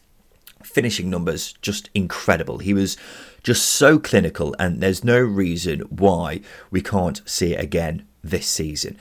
finishing 0.63 1.09
numbers 1.11 1.55
just 1.63 1.89
incredible. 1.95 2.59
He 2.59 2.75
was 2.75 2.97
just 3.43 3.67
so 3.67 3.99
clinical, 3.99 4.55
and 4.59 4.81
there's 4.81 5.03
no 5.03 5.19
reason 5.19 5.81
why 5.81 6.41
we 6.71 6.83
can't 6.83 7.23
see 7.25 7.55
it 7.55 7.61
again 7.61 8.07
this 8.23 8.47
season. 8.47 8.99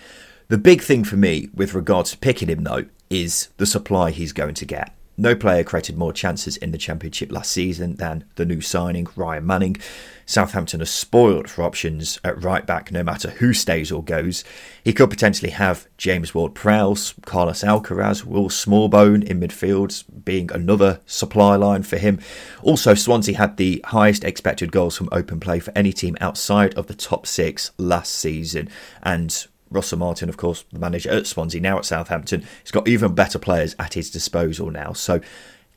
The 0.50 0.58
big 0.58 0.82
thing 0.82 1.03
for 1.03 1.15
me 1.15 1.48
with 1.53 1.75
regards 1.75 2.10
to 2.10 2.18
picking 2.18 2.50
him, 2.50 2.63
though, 2.63 2.86
is 3.08 3.50
the 3.58 3.68
supply 3.68 4.10
he's 4.10 4.34
going 4.34 4.56
to 4.56 4.65
get. 4.65 4.96
No 5.15 5.36
player 5.36 5.63
created 5.63 5.96
more 5.96 6.12
chances 6.12 6.58
in 6.58 6.72
the 6.72 6.77
Championship 6.79 7.32
last 7.32 7.51
season 7.51 7.98
than 7.98 8.24
the 8.34 8.46
new 8.46 8.60
signing, 8.60 9.06
Ryan 9.15 9.46
Manning. 9.46 9.77
Southampton 10.25 10.82
are 10.82 10.86
spoiled 10.86 11.50
for 11.51 11.62
options 11.63 12.20
at 12.24 12.41
right 12.41 12.65
back 12.65 12.91
no 12.91 13.03
matter 13.03 13.29
who 13.29 13.53
stays 13.53 13.91
or 13.91 14.03
goes. 14.03 14.44
He 14.84 14.91
could 14.91 15.12
potentially 15.12 15.51
have 15.51 15.88
James 15.98 16.34
Ward 16.34 16.56
Prowse, 16.56 17.13
Carlos 17.27 17.62
Alcaraz, 17.62 18.24
Will 18.24 18.50
Smallbone 18.50 19.24
in 19.24 19.39
midfield, 19.39 20.03
being 20.25 20.51
another 20.51 21.00
supply 21.06 21.58
line 21.58 21.84
for 21.84 21.98
him. 21.98 22.18
Also, 22.63 22.96
Swansea 22.96 23.38
had 23.38 23.58
the 23.58 23.86
highest 23.86 24.24
expected 24.24 24.72
goals 24.72 24.98
from 24.98 25.10
open 25.12 25.39
play 25.39 25.60
for 25.60 25.74
any 25.75 25.94
team 25.94 26.18
outside 26.22 26.74
of 26.74 26.88
the 26.88 26.96
top 26.96 27.27
six 27.27 27.70
last 27.77 28.13
season. 28.13 28.68
And 29.03 29.46
Russell 29.71 29.99
Martin, 29.99 30.29
of 30.29 30.38
course, 30.38 30.65
the 30.71 30.79
manager 30.79 31.11
at 31.11 31.27
Swansea, 31.27 31.61
now 31.61 31.77
at 31.77 31.85
Southampton, 31.85 32.43
he's 32.63 32.71
got 32.71 32.88
even 32.88 33.13
better 33.13 33.39
players 33.39 33.75
at 33.77 33.93
his 33.93 34.09
disposal 34.09 34.71
now. 34.71 34.93
So 34.93 35.21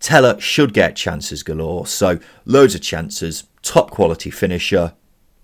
Tella 0.00 0.40
should 0.40 0.72
get 0.72 0.96
chances 0.96 1.42
galore. 1.42 1.87
So 1.87 2.18
loads 2.44 2.75
of 2.75 2.80
chances, 2.80 3.44
top 3.62 3.90
quality 3.90 4.30
finisher. 4.30 4.94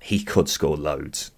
He 0.00 0.22
could 0.22 0.48
score 0.48 0.76
loads. 0.76 1.30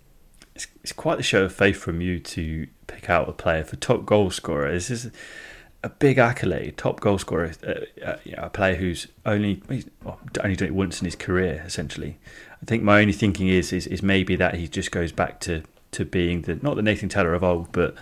It's, 0.55 0.67
it's 0.83 0.93
quite 0.93 1.17
the 1.17 1.23
show 1.23 1.45
of 1.45 1.55
faith 1.55 1.77
from 1.77 2.01
you 2.01 2.19
to 2.21 2.67
pick 2.87 3.11
out 3.11 3.29
a 3.29 3.33
player 3.33 3.65
for 3.65 3.77
top 3.77 4.07
goal 4.07 4.31
scorer. 4.31 4.73
This 4.73 4.91
is 4.91 5.11
a 5.83 5.89
big 5.89 6.19
accolade, 6.19 6.77
top 6.77 7.01
goal 7.01 7.19
scorer, 7.19 7.53
uh, 7.67 8.05
uh, 8.05 8.17
a 8.37 8.51
player 8.51 8.77
who's 8.77 9.07
only 9.25 9.63
well, 10.03 10.21
only 10.43 10.57
done 10.57 10.69
it 10.69 10.75
once 10.75 11.01
in 11.01 11.07
his 11.07 11.17
career, 11.17 11.63
essentially. 11.67 12.19
I 12.63 12.67
think 12.67 12.83
my 12.83 13.01
only 13.01 13.15
thinking 13.15 13.49
is, 13.49 13.73
is 13.73 13.87
is 13.87 14.03
maybe 14.03 14.37
that 14.37 14.55
he 14.55 14.69
just 14.69 14.91
goes 14.91 15.13
back 15.13 15.41
to 15.41 15.63
to 15.93 16.05
being 16.05 16.43
the 16.43 16.57
not 16.57 16.77
the 16.77 16.83
Nathan 16.83 17.09
Tella 17.09 17.31
of 17.31 17.45
old, 17.45 17.73
but 17.73 17.95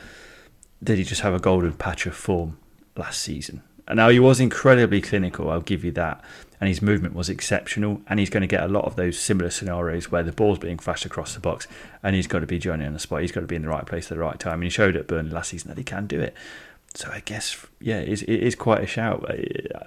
did 0.83 0.99
he 0.99 1.05
just 1.05 1.23
have 1.23 1.35
a 1.35 1.39
golden 1.39 1.73
patch 1.73 2.07
of 2.07 2.15
form 2.15 2.59
last 2.97 3.21
season? 3.21 3.63
And 3.89 3.97
now 3.97 4.11
he 4.11 4.21
was 4.21 4.39
incredibly 4.39 5.01
clinical, 5.01 5.51
I'll 5.51 5.63
give 5.63 5.83
you 5.83 5.91
that. 5.93 6.23
And 6.61 6.69
his 6.69 6.83
movement 6.83 7.15
was 7.15 7.31
exceptional. 7.31 8.03
And 8.07 8.21
he's 8.21 8.29
going 8.29 8.43
to 8.43 8.47
get 8.47 8.63
a 8.63 8.69
lot 8.69 8.85
of 8.85 8.97
those 8.97 9.19
similar 9.19 9.49
scenarios 9.49 10.11
where 10.11 10.23
the 10.23 10.33
ball's 10.33 10.59
being 10.59 10.79
flashed 10.79 11.07
across 11.07 11.33
the 11.33 11.41
box 11.41 11.67
and 12.03 12.15
he's 12.15 12.27
got 12.27 12.41
to 12.41 12.47
be 12.47 12.59
joining 12.59 12.87
on 12.87 12.93
the 12.93 12.99
spot. 12.99 13.23
He's 13.23 13.33
got 13.33 13.41
to 13.41 13.47
be 13.47 13.57
in 13.57 13.63
the 13.63 13.69
right 13.69 13.87
place 13.87 14.11
at 14.11 14.17
the 14.17 14.23
right 14.23 14.39
time. 14.39 14.55
And 14.55 14.65
he 14.65 14.71
showed 14.71 14.95
at 14.95 15.07
Burnley 15.07 15.31
last 15.31 15.51
season 15.51 15.69
that 15.69 15.79
he 15.79 15.85
can 15.85 16.07
do 16.07 16.21
it. 16.21 16.35
So 16.95 17.11
I 17.11 17.21
guess, 17.21 17.65
yeah, 17.81 18.01
it 18.01 18.09
is, 18.09 18.23
it 18.23 18.43
is 18.43 18.55
quite 18.55 18.83
a 18.83 18.87
shout. 18.87 19.25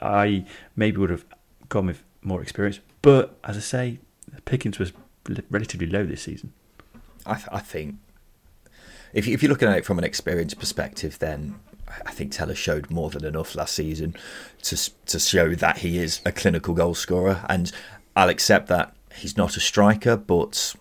I 0.01 0.45
maybe 0.75 0.97
would 0.97 1.09
have 1.11 1.25
gone 1.69 1.85
with 1.85 2.03
more 2.23 2.41
experience. 2.41 2.79
But 3.03 3.37
as 3.43 3.55
I 3.55 3.59
say, 3.59 3.99
Pickens 4.45 4.79
was 4.79 4.93
relatively 5.51 5.87
low 5.87 6.05
this 6.05 6.23
season. 6.23 6.53
I, 7.25 7.35
th- 7.35 7.49
I 7.51 7.59
think 7.59 7.95
if, 9.13 9.27
if 9.27 9.41
you're 9.43 9.49
looking 9.49 9.67
at 9.67 9.77
it 9.77 9.85
from 9.85 9.97
an 9.97 10.03
experience 10.03 10.53
perspective, 10.53 11.19
then 11.19 11.59
I 12.05 12.11
think 12.11 12.31
Tella 12.31 12.55
showed 12.55 12.89
more 12.89 13.09
than 13.09 13.25
enough 13.25 13.55
last 13.55 13.75
season 13.75 14.15
to 14.63 14.91
to 15.07 15.19
show 15.19 15.55
that 15.55 15.79
he 15.79 15.97
is 15.97 16.21
a 16.25 16.31
clinical 16.31 16.73
goal 16.73 16.95
scorer, 16.95 17.45
and 17.49 17.71
I'll 18.15 18.29
accept 18.29 18.67
that 18.67 18.95
he's 19.15 19.37
not 19.37 19.57
a 19.57 19.59
striker, 19.59 20.15
but 20.15 20.75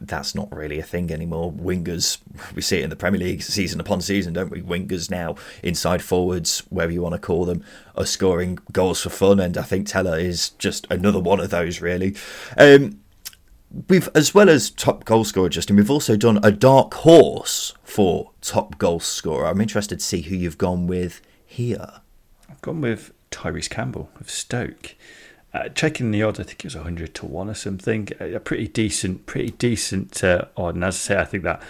that's 0.00 0.34
not 0.34 0.54
really 0.54 0.78
a 0.78 0.82
thing 0.82 1.10
anymore. 1.10 1.52
Wingers, 1.52 2.18
we 2.54 2.60
see 2.60 2.78
it 2.78 2.84
in 2.84 2.90
the 2.90 2.96
Premier 2.96 3.20
League 3.20 3.42
season 3.42 3.80
upon 3.80 4.00
season, 4.00 4.34
don't 4.34 4.50
we? 4.50 4.60
Wingers 4.60 5.10
now, 5.10 5.36
inside 5.62 6.02
forwards, 6.02 6.60
whatever 6.68 6.92
you 6.92 7.02
want 7.02 7.14
to 7.14 7.20
call 7.20 7.44
them, 7.44 7.64
are 7.96 8.04
scoring 8.04 8.58
goals 8.72 9.00
for 9.00 9.10
fun, 9.10 9.40
and 9.40 9.56
I 9.56 9.62
think 9.62 9.86
Tella 9.86 10.18
is 10.18 10.50
just 10.50 10.86
another 10.90 11.20
one 11.20 11.40
of 11.40 11.50
those, 11.50 11.80
really. 11.80 12.14
Um, 12.56 13.00
we've 13.88 14.08
as 14.14 14.34
well 14.34 14.48
as 14.48 14.70
top 14.70 15.04
goal 15.04 15.24
scorer 15.24 15.48
Justin, 15.48 15.76
we've 15.76 15.90
also 15.90 16.16
done 16.16 16.38
a 16.42 16.50
dark 16.50 16.94
horse 16.94 17.74
for 17.82 18.30
top 18.40 18.78
goal 18.78 19.00
scorer. 19.00 19.46
I'm 19.46 19.60
interested 19.60 20.00
to 20.00 20.04
see 20.04 20.22
who 20.22 20.34
you've 20.34 20.58
gone 20.58 20.86
with 20.86 21.20
here. 21.44 22.00
I've 22.48 22.60
gone 22.62 22.80
with 22.80 23.12
Tyrese 23.30 23.70
Campbell 23.70 24.10
of 24.20 24.30
Stoke. 24.30 24.94
Uh, 25.54 25.68
checking 25.70 26.10
the 26.10 26.22
odds, 26.22 26.38
I 26.38 26.42
think 26.42 26.60
it 26.60 26.64
was 26.64 26.76
100 26.76 27.14
to 27.14 27.26
1 27.26 27.48
or 27.48 27.54
something. 27.54 28.08
A 28.20 28.38
pretty 28.38 28.68
decent, 28.68 29.24
pretty 29.24 29.50
decent 29.52 30.22
uh, 30.22 30.44
odd. 30.56 30.74
And 30.74 30.84
as 30.84 30.96
I 30.96 30.98
say, 30.98 31.16
I 31.16 31.24
think 31.24 31.44
that 31.44 31.62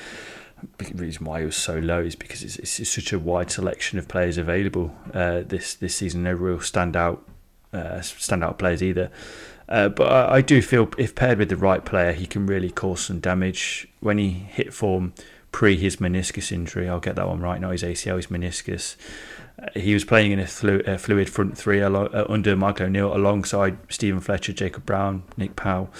the 0.78 0.95
reason 0.95 1.25
why 1.25 1.43
it 1.43 1.45
was 1.47 1.57
so 1.57 1.78
low 1.78 2.00
is 2.00 2.17
because 2.17 2.43
it's, 2.43 2.81
it's 2.81 2.90
such 2.90 3.12
a 3.12 3.19
wide 3.19 3.50
selection 3.50 3.99
of 3.99 4.09
players 4.09 4.37
available 4.38 4.95
uh, 5.14 5.43
this 5.47 5.75
this 5.75 5.95
season. 5.95 6.25
No 6.25 6.33
real 6.33 6.59
standout 6.59 7.21
uh, 7.73 7.99
standout 7.99 8.59
players 8.59 8.83
either. 8.83 9.11
Uh, 9.68 9.88
but 9.88 10.10
I, 10.10 10.37
I, 10.37 10.40
do 10.40 10.62
feel 10.62 10.88
if 10.96 11.14
paired 11.14 11.38
with 11.38 11.50
the 11.50 11.56
right 11.56 11.84
player, 11.84 12.12
he 12.12 12.26
can 12.26 12.46
really 12.46 12.70
cause 12.70 13.02
some 13.02 13.20
damage. 13.20 13.87
When 14.00 14.16
he 14.16 14.30
hit 14.30 14.72
form 14.72 15.12
pre 15.52 15.76
his 15.76 15.96
meniscus 15.96 16.50
injury, 16.50 16.88
I'll 16.88 17.00
get 17.00 17.16
that 17.16 17.28
one 17.28 17.40
right 17.40 17.60
now. 17.60 17.70
His 17.70 17.82
ACL, 17.82 18.16
his 18.16 18.28
meniscus. 18.28 18.96
Uh, 19.60 19.66
he 19.78 19.92
was 19.92 20.04
playing 20.04 20.32
in 20.32 20.38
a, 20.38 20.46
flu- 20.46 20.82
a 20.87 20.96
fluid 20.96 21.28
front 21.28 21.58
three 21.58 21.82
uh, 21.82 22.25
under 22.28 22.56
Michael 22.56 22.87
O'Neill 22.87 23.14
alongside 23.14 23.76
Stephen 23.90 24.20
Fletcher, 24.20 24.52
Jacob 24.52 24.87
Brown, 24.87 25.25
Nick 25.37 25.54
Powell. 25.54 25.90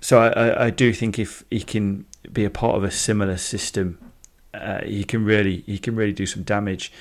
So 0.00 0.20
I, 0.20 0.28
I, 0.28 0.64
I, 0.66 0.70
do 0.70 0.92
think 0.92 1.18
if 1.18 1.44
he 1.50 1.62
can 1.62 2.06
be 2.32 2.44
a 2.44 2.50
part 2.50 2.76
of 2.76 2.84
a 2.84 2.90
similar 2.90 3.36
system, 3.36 3.98
uh, 4.52 4.82
he 4.82 5.04
can 5.04 5.24
really 5.24 5.62
he 5.66 5.78
can 5.78 5.96
really 5.96 6.12
do 6.12 6.26
some 6.26 6.42
damage. 6.42 6.92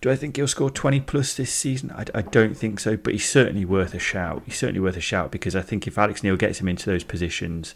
Do 0.00 0.10
I 0.10 0.16
think 0.16 0.36
he'll 0.36 0.46
score 0.46 0.70
20 0.70 1.00
plus 1.00 1.34
this 1.34 1.52
season? 1.52 1.90
I, 1.90 2.04
I, 2.14 2.22
don't 2.22 2.56
think 2.56 2.78
so, 2.78 2.96
but 2.96 3.14
he's 3.14 3.28
certainly 3.28 3.64
worth 3.64 3.94
a 3.94 3.98
shout. 3.98 4.42
He's 4.46 4.56
certainly 4.56 4.80
worth 4.80 4.96
a 4.96 5.00
shout 5.00 5.32
because 5.32 5.56
I 5.56 5.62
think 5.62 5.86
if 5.86 5.98
Alex 5.98 6.22
Neil 6.22 6.36
gets 6.36 6.60
him 6.60 6.68
into 6.68 6.86
those 6.86 7.02
positions, 7.02 7.74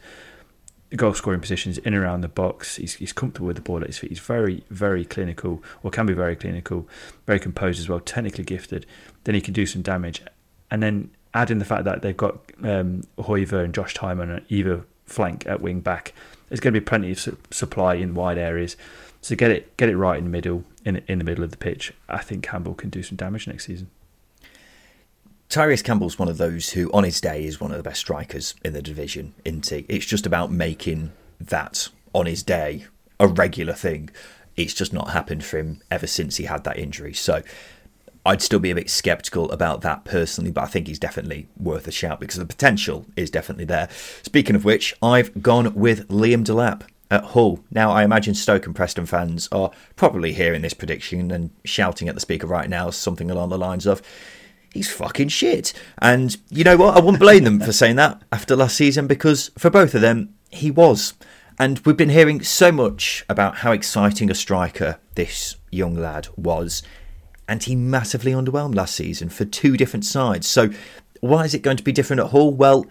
goal 0.96 1.14
scoring 1.14 1.40
positions 1.40 1.78
in 1.78 1.94
and 1.94 2.02
around 2.02 2.20
the 2.20 2.28
box, 2.28 2.76
he's, 2.76 2.94
he's 2.94 3.12
comfortable 3.12 3.48
with 3.48 3.56
the 3.56 3.62
ball 3.62 3.80
at 3.80 3.88
his 3.88 3.98
feet. 3.98 4.10
He's 4.10 4.20
very, 4.20 4.62
very 4.70 5.04
clinical, 5.04 5.62
or 5.82 5.90
can 5.90 6.06
be 6.06 6.12
very 6.12 6.36
clinical, 6.36 6.88
very 7.26 7.40
composed 7.40 7.80
as 7.80 7.88
well, 7.88 8.00
technically 8.00 8.44
gifted. 8.44 8.86
Then 9.24 9.34
he 9.34 9.40
can 9.40 9.52
do 9.52 9.66
some 9.66 9.82
damage. 9.82 10.22
And 10.70 10.82
then 10.82 11.10
add 11.34 11.50
in 11.50 11.58
the 11.58 11.64
fact 11.64 11.84
that 11.84 12.02
they've 12.02 12.16
got 12.16 12.38
um, 12.62 13.02
Hoever 13.18 13.64
and 13.64 13.74
Josh 13.74 13.94
Tymon 13.94 14.34
on 14.34 14.44
either 14.48 14.84
flank 15.06 15.46
at 15.46 15.60
wing 15.60 15.80
back. 15.80 16.12
There's 16.48 16.60
going 16.60 16.74
to 16.74 16.80
be 16.80 16.84
plenty 16.84 17.12
of 17.12 17.20
su- 17.20 17.38
supply 17.50 17.94
in 17.94 18.14
wide 18.14 18.38
areas. 18.38 18.76
So 19.22 19.36
get 19.36 19.50
it 19.50 19.76
get 19.76 19.88
it 19.88 19.96
right 19.96 20.18
in 20.18 20.24
the 20.24 20.30
middle 20.30 20.64
in 20.84 21.02
in 21.08 21.18
the 21.18 21.24
middle 21.24 21.44
of 21.44 21.50
the 21.50 21.56
pitch. 21.56 21.92
I 22.08 22.18
think 22.18 22.44
Campbell 22.44 22.74
can 22.74 22.90
do 22.90 23.02
some 23.02 23.16
damage 23.16 23.46
next 23.46 23.66
season. 23.66 23.88
Tyrese 25.48 25.84
Campbell's 25.84 26.18
one 26.18 26.28
of 26.28 26.38
those 26.38 26.70
who, 26.70 26.90
on 26.92 27.04
his 27.04 27.20
day, 27.20 27.44
is 27.44 27.60
one 27.60 27.70
of 27.70 27.76
the 27.76 27.82
best 27.82 28.00
strikers 28.00 28.54
in 28.64 28.72
the 28.72 28.80
division. 28.80 29.34
He? 29.44 29.84
It's 29.86 30.06
just 30.06 30.24
about 30.24 30.50
making 30.50 31.12
that 31.38 31.88
on 32.14 32.24
his 32.24 32.42
day 32.42 32.86
a 33.20 33.28
regular 33.28 33.74
thing. 33.74 34.08
It's 34.56 34.72
just 34.72 34.94
not 34.94 35.10
happened 35.10 35.44
for 35.44 35.58
him 35.58 35.82
ever 35.90 36.06
since 36.06 36.36
he 36.36 36.44
had 36.44 36.64
that 36.64 36.78
injury. 36.78 37.12
So 37.12 37.42
I'd 38.24 38.40
still 38.40 38.60
be 38.60 38.70
a 38.70 38.74
bit 38.74 38.88
sceptical 38.88 39.50
about 39.50 39.82
that 39.82 40.04
personally, 40.04 40.52
but 40.52 40.64
I 40.64 40.68
think 40.68 40.86
he's 40.86 40.98
definitely 40.98 41.48
worth 41.58 41.86
a 41.86 41.92
shout 41.92 42.18
because 42.18 42.36
the 42.36 42.46
potential 42.46 43.04
is 43.14 43.30
definitely 43.30 43.64
there. 43.64 43.88
Speaking 44.22 44.56
of 44.56 44.64
which, 44.64 44.94
I've 45.02 45.42
gone 45.42 45.74
with 45.74 46.08
Liam 46.08 46.44
Delap 46.44 46.84
at 47.12 47.24
Hull. 47.24 47.60
Now, 47.70 47.90
I 47.92 48.04
imagine 48.04 48.34
Stoke 48.34 48.64
and 48.64 48.74
Preston 48.74 49.04
fans 49.04 49.46
are 49.52 49.70
probably 49.96 50.32
hearing 50.32 50.62
this 50.62 50.72
prediction 50.72 51.30
and 51.30 51.50
shouting 51.62 52.08
at 52.08 52.14
the 52.14 52.22
speaker 52.22 52.46
right 52.46 52.70
now 52.70 52.88
something 52.88 53.30
along 53.30 53.50
the 53.50 53.58
lines 53.58 53.86
of, 53.86 54.00
he's 54.72 54.90
fucking 54.90 55.28
shit. 55.28 55.74
And 55.98 56.34
you 56.48 56.64
know 56.64 56.78
what? 56.78 56.96
I 56.96 57.00
wouldn't 57.00 57.20
blame 57.20 57.44
them 57.44 57.60
for 57.60 57.70
saying 57.70 57.96
that 57.96 58.22
after 58.32 58.56
last 58.56 58.76
season 58.76 59.06
because 59.06 59.50
for 59.58 59.68
both 59.68 59.94
of 59.94 60.00
them, 60.00 60.34
he 60.50 60.70
was. 60.70 61.12
And 61.58 61.80
we've 61.80 61.98
been 61.98 62.08
hearing 62.08 62.42
so 62.42 62.72
much 62.72 63.26
about 63.28 63.58
how 63.58 63.72
exciting 63.72 64.30
a 64.30 64.34
striker 64.34 64.98
this 65.14 65.56
young 65.70 65.94
lad 65.94 66.28
was. 66.36 66.82
And 67.46 67.62
he 67.62 67.76
massively 67.76 68.32
underwhelmed 68.32 68.74
last 68.74 68.94
season 68.94 69.28
for 69.28 69.44
two 69.44 69.76
different 69.76 70.06
sides. 70.06 70.46
So, 70.46 70.70
why 71.20 71.44
is 71.44 71.52
it 71.52 71.62
going 71.62 71.76
to 71.76 71.84
be 71.84 71.92
different 71.92 72.20
at 72.20 72.30
Hull? 72.30 72.52
Well, 72.52 72.86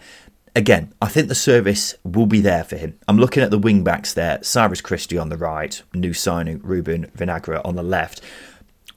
again, 0.55 0.93
I 1.01 1.08
think 1.08 1.27
the 1.27 1.36
service 1.36 1.96
will 2.03 2.25
be 2.25 2.41
there 2.41 2.63
for 2.63 2.77
him. 2.77 2.98
I'm 3.08 3.17
looking 3.17 3.43
at 3.43 3.51
the 3.51 3.58
wing 3.58 3.84
backs 3.84 4.13
there 4.13 4.39
Cyrus 4.43 4.81
Christie 4.81 5.17
on 5.17 5.29
the 5.29 5.38
right, 5.38 5.81
new 5.93 6.13
signing 6.13 6.60
Ruben 6.60 7.12
Vinagre 7.17 7.62
on 7.65 7.75
the 7.75 7.84
left. 7.84 8.22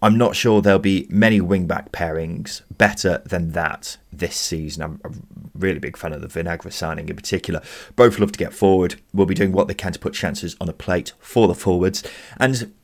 I'm 0.03 0.19
not 0.19 0.37
sure 0.37 0.61
there'll 0.61 0.79
be 0.79 1.07
many 1.09 1.41
wing 1.41 1.67
back 1.67 1.91
pairings 1.91 2.61
better 2.77 3.23
than 3.25 3.53
that 3.53 3.97
this 4.13 4.37
season. 4.37 4.83
I'm 4.83 5.01
a 5.03 5.11
really 5.55 5.79
big 5.79 5.97
fan 5.97 6.13
of 6.13 6.21
the 6.21 6.29
Vinagre 6.29 6.73
signing 6.73 7.09
in 7.09 7.17
particular. 7.17 7.63
Both 7.97 8.19
love 8.19 8.33
to 8.33 8.39
get 8.39 8.53
forward, 8.53 8.97
will 9.15 9.25
be 9.25 9.35
doing 9.35 9.53
what 9.53 9.67
they 9.67 9.75
can 9.75 9.93
to 9.93 9.99
put 9.99 10.13
chances 10.13 10.57
on 10.61 10.69
a 10.69 10.75
plate 10.75 11.13
for 11.21 11.49
the 11.49 11.55
forwards. 11.55 12.03
And 12.39 12.75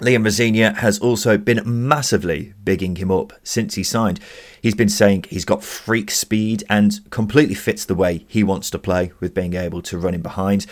Liam 0.00 0.24
Rosenior 0.24 0.72
has 0.78 0.98
also 0.98 1.36
been 1.36 1.60
massively 1.64 2.54
bigging 2.64 2.96
him 2.96 3.10
up 3.10 3.34
since 3.42 3.74
he 3.74 3.82
signed. 3.82 4.18
He's 4.62 4.74
been 4.74 4.88
saying 4.88 5.26
he's 5.28 5.44
got 5.44 5.62
freak 5.62 6.10
speed 6.10 6.64
and 6.70 6.98
completely 7.10 7.54
fits 7.54 7.84
the 7.84 7.94
way 7.94 8.24
he 8.26 8.42
wants 8.42 8.70
to 8.70 8.78
play 8.78 9.12
with 9.20 9.34
being 9.34 9.52
able 9.52 9.82
to 9.82 9.98
run 9.98 10.14
in 10.14 10.22
behind. 10.22 10.64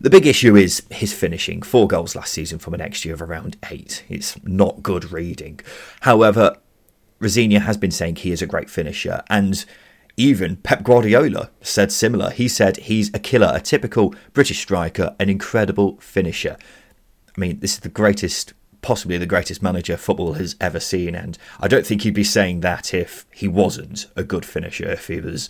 The 0.00 0.10
big 0.10 0.26
issue 0.26 0.56
is 0.56 0.82
his 0.90 1.12
finishing. 1.12 1.62
Four 1.62 1.86
goals 1.86 2.16
last 2.16 2.32
season 2.32 2.58
from 2.58 2.74
an 2.74 2.80
XG 2.80 3.12
of 3.12 3.22
around 3.22 3.56
eight. 3.70 4.02
It's 4.08 4.42
not 4.42 4.82
good 4.82 5.12
reading. 5.12 5.60
However, 6.00 6.56
Rosenior 7.20 7.60
has 7.60 7.76
been 7.76 7.92
saying 7.92 8.16
he 8.16 8.32
is 8.32 8.42
a 8.42 8.48
great 8.48 8.68
finisher 8.68 9.22
and 9.30 9.64
even 10.16 10.56
Pep 10.56 10.82
Guardiola 10.82 11.50
said 11.60 11.92
similar. 11.92 12.30
He 12.30 12.48
said 12.48 12.78
he's 12.78 13.14
a 13.14 13.20
killer, 13.20 13.52
a 13.54 13.60
typical 13.60 14.12
British 14.32 14.58
striker, 14.58 15.14
an 15.20 15.28
incredible 15.28 15.98
finisher. 16.00 16.56
I 17.36 17.40
mean, 17.40 17.60
this 17.60 17.74
is 17.74 17.80
the 17.80 17.88
greatest 17.88 18.54
possibly 18.82 19.16
the 19.16 19.26
greatest 19.26 19.62
manager 19.62 19.96
football 19.96 20.34
has 20.34 20.56
ever 20.60 20.80
seen, 20.80 21.14
and 21.14 21.38
I 21.60 21.68
don't 21.68 21.86
think 21.86 22.02
he'd 22.02 22.14
be 22.14 22.24
saying 22.24 22.60
that 22.60 22.92
if 22.92 23.24
he 23.32 23.48
wasn't 23.48 24.06
a 24.16 24.24
good 24.24 24.44
finisher. 24.44 24.90
If 24.90 25.06
he 25.06 25.20
was, 25.20 25.48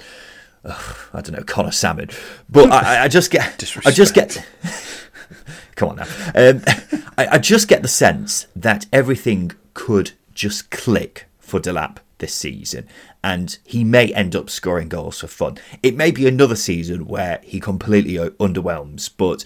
I 0.64 1.20
don't 1.20 1.32
know, 1.32 1.42
Conor 1.42 1.72
Sammon. 1.72 2.10
But 2.48 2.70
I, 2.70 3.04
I 3.04 3.08
just 3.08 3.30
get, 3.30 3.62
I 3.84 3.90
just 3.90 4.14
get. 4.14 4.46
Come 5.74 5.88
on 5.88 5.96
now. 5.96 6.06
Um, 6.34 6.62
I, 7.18 7.26
I 7.32 7.38
just 7.38 7.66
get 7.66 7.82
the 7.82 7.88
sense 7.88 8.46
that 8.54 8.86
everything 8.92 9.52
could 9.74 10.12
just 10.34 10.70
click 10.70 11.26
for 11.38 11.58
Delap 11.58 11.98
this 12.18 12.34
season, 12.34 12.86
and 13.24 13.58
he 13.64 13.82
may 13.82 14.12
end 14.14 14.36
up 14.36 14.50
scoring 14.50 14.88
goals 14.88 15.20
for 15.20 15.26
fun. 15.26 15.58
It 15.82 15.96
may 15.96 16.10
be 16.10 16.28
another 16.28 16.56
season 16.56 17.06
where 17.06 17.40
he 17.42 17.60
completely 17.60 18.14
underwhelms, 18.14 19.10
but 19.16 19.44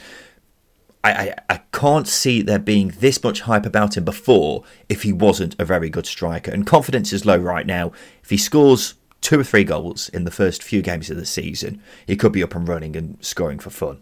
I, 1.13 1.35
I, 1.55 1.61
can't 1.73 2.09
see 2.09 2.43
there 2.43 2.59
being 2.59 2.89
this 3.01 3.23
much 3.23 3.43
hype 3.43 3.67
about 3.67 3.97
him 3.97 4.05
before 4.05 4.65
if 4.89 5.03
he 5.03 5.13
wasn't 5.13 5.55
a 5.59 5.65
very 5.65 5.91
good 5.91 6.07
striker. 6.07 6.51
And 6.51 6.67
confidence 6.67 7.13
is 7.13 7.27
low 7.27 7.37
right 7.37 7.67
now. 7.67 7.93
If 8.23 8.31
he 8.31 8.37
scores 8.37 8.95
two 9.21 9.41
or 9.41 9.45
three 9.45 9.65
goals 9.65 10.09
in 10.11 10.25
the 10.25 10.31
first 10.31 10.63
few 10.63 10.83
games 10.83 11.11
of 11.11 11.17
the 11.17 11.27
season, 11.27 11.83
he 12.07 12.17
could 12.17 12.33
be 12.33 12.43
up 12.43 12.55
and 12.55 12.67
running 12.67 12.97
and 12.97 13.19
scoring 13.21 13.59
for 13.59 13.71
fun. 13.71 14.01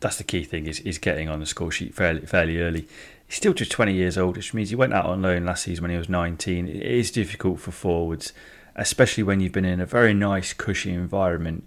That's 0.00 0.16
the 0.16 0.24
key 0.24 0.44
thing 0.44 0.66
is, 0.66 0.80
is 0.80 0.98
getting 0.98 1.28
on 1.28 1.40
the 1.40 1.46
score 1.46 1.70
sheet 1.70 1.94
fairly 1.94 2.22
fairly 2.22 2.60
early. 2.60 2.88
He's 3.26 3.36
still 3.36 3.52
just 3.52 3.70
20 3.70 3.92
years 3.92 4.16
old, 4.16 4.36
which 4.36 4.54
means 4.54 4.70
he 4.70 4.76
went 4.76 4.94
out 4.94 5.06
on 5.06 5.22
loan 5.22 5.44
last 5.44 5.64
season 5.64 5.82
when 5.82 5.90
he 5.90 5.98
was 5.98 6.08
19. 6.08 6.66
It 6.66 6.76
is 6.82 7.10
difficult 7.10 7.60
for 7.60 7.72
forwards, 7.72 8.32
especially 8.74 9.22
when 9.22 9.40
you've 9.40 9.52
been 9.52 9.64
in 9.64 9.80
a 9.80 9.86
very 9.86 10.14
nice, 10.14 10.52
cushy 10.52 10.92
environment 10.92 11.64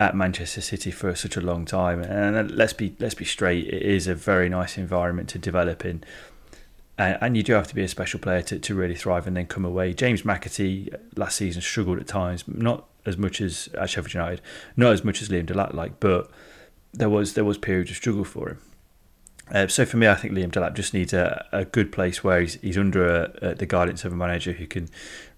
at 0.00 0.16
Manchester 0.16 0.60
City 0.60 0.90
for 0.90 1.14
such 1.14 1.36
a 1.36 1.40
long 1.40 1.64
time. 1.64 2.02
And 2.02 2.50
let's 2.50 2.72
be 2.72 2.96
let's 2.98 3.14
be 3.14 3.24
straight, 3.24 3.66
it 3.66 3.82
is 3.82 4.06
a 4.06 4.14
very 4.14 4.48
nice 4.48 4.76
environment 4.76 5.28
to 5.30 5.38
develop 5.38 5.84
in. 5.84 6.04
And, 6.98 7.18
and 7.20 7.36
you 7.36 7.42
do 7.42 7.54
have 7.54 7.66
to 7.68 7.74
be 7.74 7.82
a 7.82 7.88
special 7.88 8.20
player 8.20 8.42
to, 8.42 8.58
to 8.58 8.74
really 8.74 8.94
thrive 8.94 9.26
and 9.26 9.36
then 9.36 9.46
come 9.46 9.64
away. 9.64 9.94
James 9.94 10.22
McAtee 10.22 10.94
last 11.16 11.36
season 11.36 11.62
struggled 11.62 11.98
at 11.98 12.06
times, 12.06 12.44
not 12.46 12.86
as 13.06 13.16
much 13.16 13.40
as 13.40 13.68
at 13.78 13.90
Sheffield 13.90 14.14
United, 14.14 14.40
not 14.76 14.92
as 14.92 15.04
much 15.04 15.20
as 15.20 15.28
Liam 15.28 15.46
Delap 15.46 15.74
like, 15.74 16.00
but 16.00 16.30
there 16.92 17.10
was 17.10 17.34
there 17.34 17.44
was 17.44 17.58
periods 17.58 17.90
of 17.90 17.96
struggle 17.96 18.24
for 18.24 18.50
him. 18.50 18.58
Uh, 19.52 19.66
so 19.68 19.84
for 19.84 19.98
me, 19.98 20.08
I 20.08 20.14
think 20.14 20.32
Liam 20.32 20.50
Delap 20.50 20.74
just 20.74 20.94
needs 20.94 21.12
a, 21.12 21.44
a 21.52 21.66
good 21.66 21.92
place 21.92 22.24
where 22.24 22.40
he's, 22.40 22.54
he's 22.62 22.78
under 22.78 23.06
a, 23.06 23.30
a, 23.42 23.54
the 23.54 23.66
guidance 23.66 24.04
of 24.04 24.12
a 24.12 24.16
manager 24.16 24.52
who 24.52 24.66
can 24.66 24.88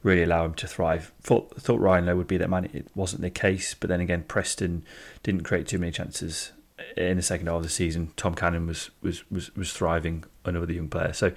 really 0.02 0.22
allow 0.22 0.44
him 0.44 0.54
to 0.54 0.66
thrive. 0.66 1.12
Thought, 1.22 1.60
thought 1.60 1.80
Ryan 1.80 2.06
Lowe 2.06 2.16
would 2.16 2.26
be 2.26 2.36
that 2.36 2.50
man. 2.50 2.68
It 2.72 2.88
wasn't 2.94 3.22
the 3.22 3.30
case, 3.30 3.74
but 3.74 3.88
then 3.88 4.00
again, 4.00 4.24
Preston 4.26 4.84
didn't 5.22 5.44
create 5.44 5.66
too 5.66 5.78
many 5.78 5.92
chances 5.92 6.52
in 6.96 7.16
the 7.16 7.22
second 7.22 7.46
half 7.46 7.56
of 7.56 7.62
the 7.62 7.68
season. 7.68 8.12
Tom 8.16 8.34
Cannon 8.34 8.66
was 8.66 8.90
was 9.02 9.28
was, 9.30 9.54
was 9.56 9.72
thriving 9.72 10.24
another 10.44 10.72
young 10.72 10.88
player. 10.88 11.12
So 11.12 11.32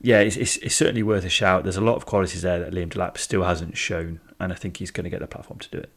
yeah, 0.00 0.20
it's, 0.20 0.36
it's, 0.36 0.56
it's 0.58 0.74
certainly 0.74 1.02
worth 1.02 1.24
a 1.24 1.28
shout. 1.28 1.64
There's 1.64 1.76
a 1.76 1.82
lot 1.82 1.96
of 1.96 2.06
qualities 2.06 2.42
there 2.42 2.58
that 2.58 2.72
Liam 2.72 2.88
Delap 2.88 3.18
still 3.18 3.44
hasn't 3.44 3.76
shown, 3.76 4.20
and 4.38 4.52
I 4.52 4.56
think 4.56 4.76
he's 4.78 4.90
going 4.90 5.04
to 5.04 5.10
get 5.10 5.20
the 5.20 5.26
platform 5.26 5.58
to 5.60 5.70
do 5.70 5.78
it. 5.78 5.90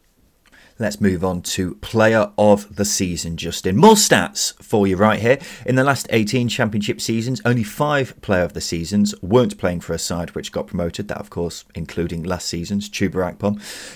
Let's 0.81 1.01
move 1.01 1.25
on 1.25 1.41
to 1.41 1.75
player 1.75 2.31
of 2.37 2.77
the 2.77 2.85
season, 2.85 3.35
Justin. 3.35 3.75
More 3.75 3.95
stats 3.95 4.53
for 4.63 4.87
you 4.87 4.95
right 4.95 5.19
here. 5.19 5.37
In 5.65 5.75
the 5.75 5.83
last 5.83 6.07
18 6.09 6.47
championship 6.47 7.01
seasons, 7.01 7.41
only 7.43 7.63
five 7.63 8.19
player 8.21 8.43
of 8.43 8.53
the 8.53 8.61
seasons 8.61 9.13
weren't 9.21 9.57
playing 9.57 9.81
for 9.81 9.91
a 9.91 9.99
side 9.99 10.29
which 10.29 10.53
got 10.53 10.67
promoted. 10.67 11.09
That, 11.09 11.17
of 11.17 11.29
course, 11.29 11.65
including 11.75 12.23
last 12.23 12.47
season's 12.47 12.89
Chuba. 12.89 13.19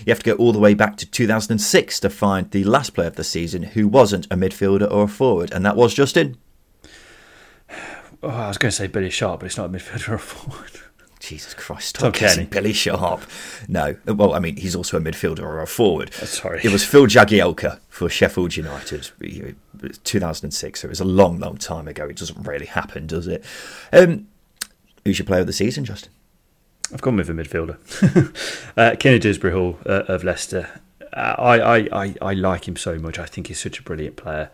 You 0.06 0.12
have 0.12 0.20
to 0.24 0.32
go 0.32 0.36
all 0.36 0.52
the 0.52 0.60
way 0.60 0.74
back 0.74 0.98
to 0.98 1.10
2006 1.10 2.02
to 2.02 2.10
find 2.10 2.52
the 2.52 2.66
last 2.66 2.90
player 2.90 3.08
of 3.08 3.16
the 3.16 3.24
season 3.24 3.64
who 3.64 3.88
wasn't 3.88 4.26
a 4.26 4.36
midfielder 4.36 4.92
or 4.92 5.06
a 5.06 5.08
forward, 5.08 5.54
and 5.54 5.66
that 5.66 5.78
was 5.78 5.94
Justin. 5.94 6.38
Oh, 8.26 8.30
I 8.30 8.48
was 8.48 8.58
going 8.58 8.70
to 8.70 8.76
say 8.76 8.88
Billy 8.88 9.10
Sharp, 9.10 9.42
but 9.42 9.48
it's 9.48 9.58
not 9.58 9.66
a 9.66 9.70
midfielder 9.70 10.08
or 10.08 10.16
a 10.16 10.20
forward. 10.20 10.80
Jesus 11.24 11.54
Christ, 11.54 11.88
stop 11.90 12.16
guessing 12.16 12.48
Billy 12.48 12.74
Sharp. 12.74 13.22
No, 13.70 13.96
well, 14.06 14.34
I 14.34 14.40
mean, 14.40 14.58
he's 14.58 14.76
also 14.76 14.98
a 14.98 15.00
midfielder 15.00 15.40
or 15.40 15.62
a 15.62 15.68
forward. 15.68 16.12
Oh, 16.22 16.26
sorry. 16.26 16.60
It 16.62 16.70
was 16.70 16.84
Phil 16.84 17.06
Jagielka 17.06 17.80
for 17.88 18.10
Sheffield 18.10 18.58
United, 18.58 19.10
2006, 20.04 20.82
so 20.82 20.86
it 20.86 20.90
was 20.90 21.00
a 21.00 21.06
long, 21.06 21.40
long 21.40 21.56
time 21.56 21.88
ago. 21.88 22.08
It 22.10 22.18
doesn't 22.18 22.46
really 22.46 22.66
happen, 22.66 23.08
does 23.08 23.28
it? 23.28 23.42
Um, 23.94 24.28
who's 25.06 25.18
your 25.18 25.26
player 25.26 25.40
of 25.40 25.48
the 25.48 25.54
season, 25.54 25.86
Justin? 25.86 26.12
I've 26.94 27.02
gone 27.02 27.16
with 27.16 27.30
a 27.30 27.34
midfielder. 27.34 28.74
uh, 28.78 28.98
Kenny 28.98 29.18
Dewsbury 29.18 29.54
Hall 29.54 29.80
uh, 29.86 30.04
of 30.10 30.26
Leicester. 30.26 30.82
Uh, 31.14 31.36
I, 31.38 31.60
I, 31.60 32.04
I, 32.04 32.16
I 32.22 32.34
like 32.34 32.68
him 32.68 32.76
so 32.76 33.00
much. 33.00 33.18
I 33.18 33.28
think 33.28 33.48
he's 33.48 33.62
such 33.62 33.80
a 33.80 33.84
brilliant 33.84 34.18
player 34.18 34.52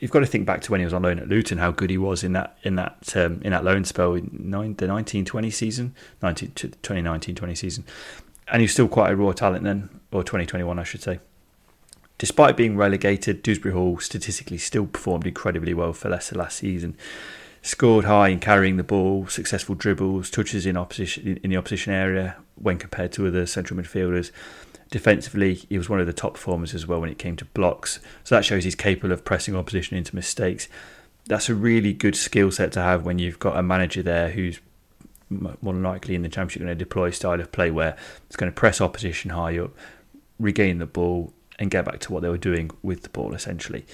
you've 0.00 0.10
got 0.10 0.20
to 0.20 0.26
think 0.26 0.46
back 0.46 0.60
to 0.62 0.70
when 0.70 0.80
he 0.80 0.84
was 0.84 0.92
on 0.92 1.02
loan 1.02 1.18
at 1.18 1.28
Luton, 1.28 1.58
how 1.58 1.70
good 1.70 1.90
he 1.90 1.98
was 1.98 2.24
in 2.24 2.32
that 2.32 2.58
in 2.62 2.76
that 2.76 3.16
um, 3.16 3.40
in 3.42 3.52
that 3.52 3.64
loan 3.64 3.84
spell 3.84 4.14
in 4.14 4.30
nine, 4.32 4.74
the 4.74 4.86
1920 4.86 5.50
season, 5.50 5.94
19, 6.22 6.50
2019-20 6.50 7.56
season, 7.56 7.84
and 8.48 8.60
he's 8.60 8.72
still 8.72 8.88
quite 8.88 9.12
a 9.12 9.16
raw 9.16 9.32
talent 9.32 9.64
then, 9.64 10.00
or 10.12 10.22
2021 10.22 10.78
I 10.78 10.84
should 10.84 11.02
say. 11.02 11.20
Despite 12.18 12.56
being 12.56 12.76
relegated, 12.76 13.42
Dewsbury 13.42 13.74
Hall 13.74 13.98
statistically 13.98 14.56
still 14.56 14.86
performed 14.86 15.26
incredibly 15.26 15.74
well 15.74 15.92
for 15.92 16.08
Leicester 16.08 16.36
last 16.36 16.56
season. 16.56 16.96
Scored 17.60 18.06
high 18.06 18.28
in 18.28 18.38
carrying 18.38 18.76
the 18.76 18.84
ball, 18.84 19.26
successful 19.26 19.74
dribbles, 19.74 20.30
touches 20.30 20.66
in 20.66 20.76
opposition 20.76 21.38
in 21.42 21.50
the 21.50 21.56
opposition 21.56 21.92
area 21.92 22.36
when 22.54 22.78
compared 22.78 23.12
to 23.12 23.26
other 23.26 23.44
central 23.44 23.78
midfielders 23.78 24.30
Defensively, 24.90 25.54
he 25.54 25.78
was 25.78 25.88
one 25.88 26.00
of 26.00 26.06
the 26.06 26.12
top 26.12 26.34
performers 26.34 26.74
as 26.74 26.86
well 26.86 27.00
when 27.00 27.10
it 27.10 27.18
came 27.18 27.36
to 27.36 27.44
blocks. 27.44 27.98
So 28.24 28.34
that 28.34 28.44
shows 28.44 28.64
he's 28.64 28.74
capable 28.74 29.12
of 29.12 29.24
pressing 29.24 29.56
opposition 29.56 29.96
into 29.96 30.14
mistakes. 30.14 30.68
That's 31.26 31.48
a 31.48 31.54
really 31.54 31.92
good 31.92 32.14
skill 32.14 32.52
set 32.52 32.72
to 32.72 32.80
have 32.80 33.04
when 33.04 33.18
you've 33.18 33.40
got 33.40 33.56
a 33.56 33.62
manager 33.62 34.02
there 34.02 34.30
who's 34.30 34.60
more 35.28 35.56
than 35.72 35.82
likely 35.82 36.14
in 36.14 36.22
the 36.22 36.28
championship 36.28 36.62
going 36.62 36.68
to 36.68 36.84
deploy 36.84 37.06
a 37.06 37.12
style 37.12 37.40
of 37.40 37.50
play 37.50 37.70
where 37.70 37.96
it's 38.26 38.36
going 38.36 38.50
to 38.50 38.54
press 38.54 38.80
opposition 38.80 39.32
high 39.32 39.58
up, 39.58 39.72
regain 40.38 40.78
the 40.78 40.86
ball, 40.86 41.32
and 41.58 41.70
get 41.70 41.84
back 41.84 41.98
to 42.00 42.12
what 42.12 42.22
they 42.22 42.28
were 42.28 42.38
doing 42.38 42.70
with 42.82 43.02
the 43.02 43.08
ball 43.08 43.34
essentially. 43.34 43.84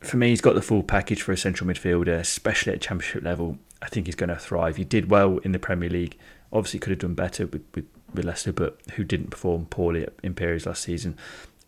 For 0.00 0.16
me, 0.16 0.28
he's 0.28 0.40
got 0.40 0.54
the 0.54 0.62
full 0.62 0.84
package 0.84 1.22
for 1.22 1.32
a 1.32 1.36
central 1.36 1.68
midfielder, 1.68 2.18
especially 2.18 2.72
at 2.72 2.80
championship 2.80 3.24
level. 3.24 3.58
I 3.82 3.88
think 3.88 4.06
he's 4.06 4.14
going 4.14 4.28
to 4.28 4.36
thrive. 4.36 4.76
He 4.76 4.84
did 4.84 5.10
well 5.10 5.38
in 5.38 5.52
the 5.52 5.58
Premier 5.58 5.90
League. 5.90 6.16
Obviously, 6.52 6.78
could 6.78 6.90
have 6.90 7.00
done 7.00 7.14
better 7.14 7.46
with, 7.46 7.64
with 7.74 7.84
with 8.12 8.24
Leicester, 8.24 8.52
but 8.52 8.78
who 8.94 9.04
didn't 9.04 9.30
perform 9.30 9.66
poorly 9.66 10.06
in 10.22 10.34
periods 10.34 10.66
last 10.66 10.82
season 10.82 11.16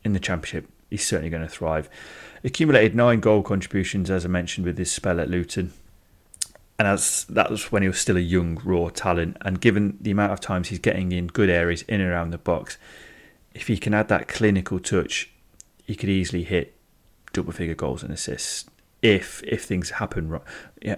in 0.05 0.13
the 0.13 0.21
Championship. 0.21 0.69
He's 0.89 1.07
certainly 1.07 1.31
going 1.31 1.43
to 1.43 1.49
thrive. 1.49 1.89
Accumulated 2.43 2.95
nine 2.95 3.21
goal 3.21 3.43
contributions, 3.43 4.11
as 4.11 4.25
I 4.25 4.29
mentioned, 4.29 4.67
with 4.67 4.79
his 4.79 4.91
spell 4.91 5.21
at 5.21 5.31
Luton. 5.31 5.73
And 6.79 6.89
as 6.89 7.25
that 7.25 7.51
was 7.51 7.71
when 7.71 7.83
he 7.83 7.89
was 7.89 8.01
still 8.01 8.17
a 8.17 8.21
young, 8.21 8.61
raw 8.65 8.89
talent. 8.89 9.37
And 9.43 9.61
given 9.61 9.99
the 10.01 10.11
amount 10.11 10.33
of 10.33 10.41
times 10.41 10.69
he's 10.69 10.79
getting 10.79 11.13
in 11.13 11.27
good 11.27 11.51
areas 11.51 11.83
in 11.83 12.01
and 12.01 12.11
around 12.11 12.31
the 12.31 12.39
box, 12.39 12.79
if 13.55 13.67
he 13.67 13.77
can 13.77 13.93
add 13.93 14.09
that 14.09 14.29
clinical 14.29 14.81
touch, 14.81 15.31
he 15.85 15.95
could 15.95 16.09
easily 16.09 16.43
hit 16.43 16.75
double 17.33 17.53
figure 17.53 17.75
goals 17.75 18.03
and 18.03 18.13
assists 18.13 18.65
if 19.03 19.43
if 19.45 19.65
things 19.65 19.91
happen 19.91 20.41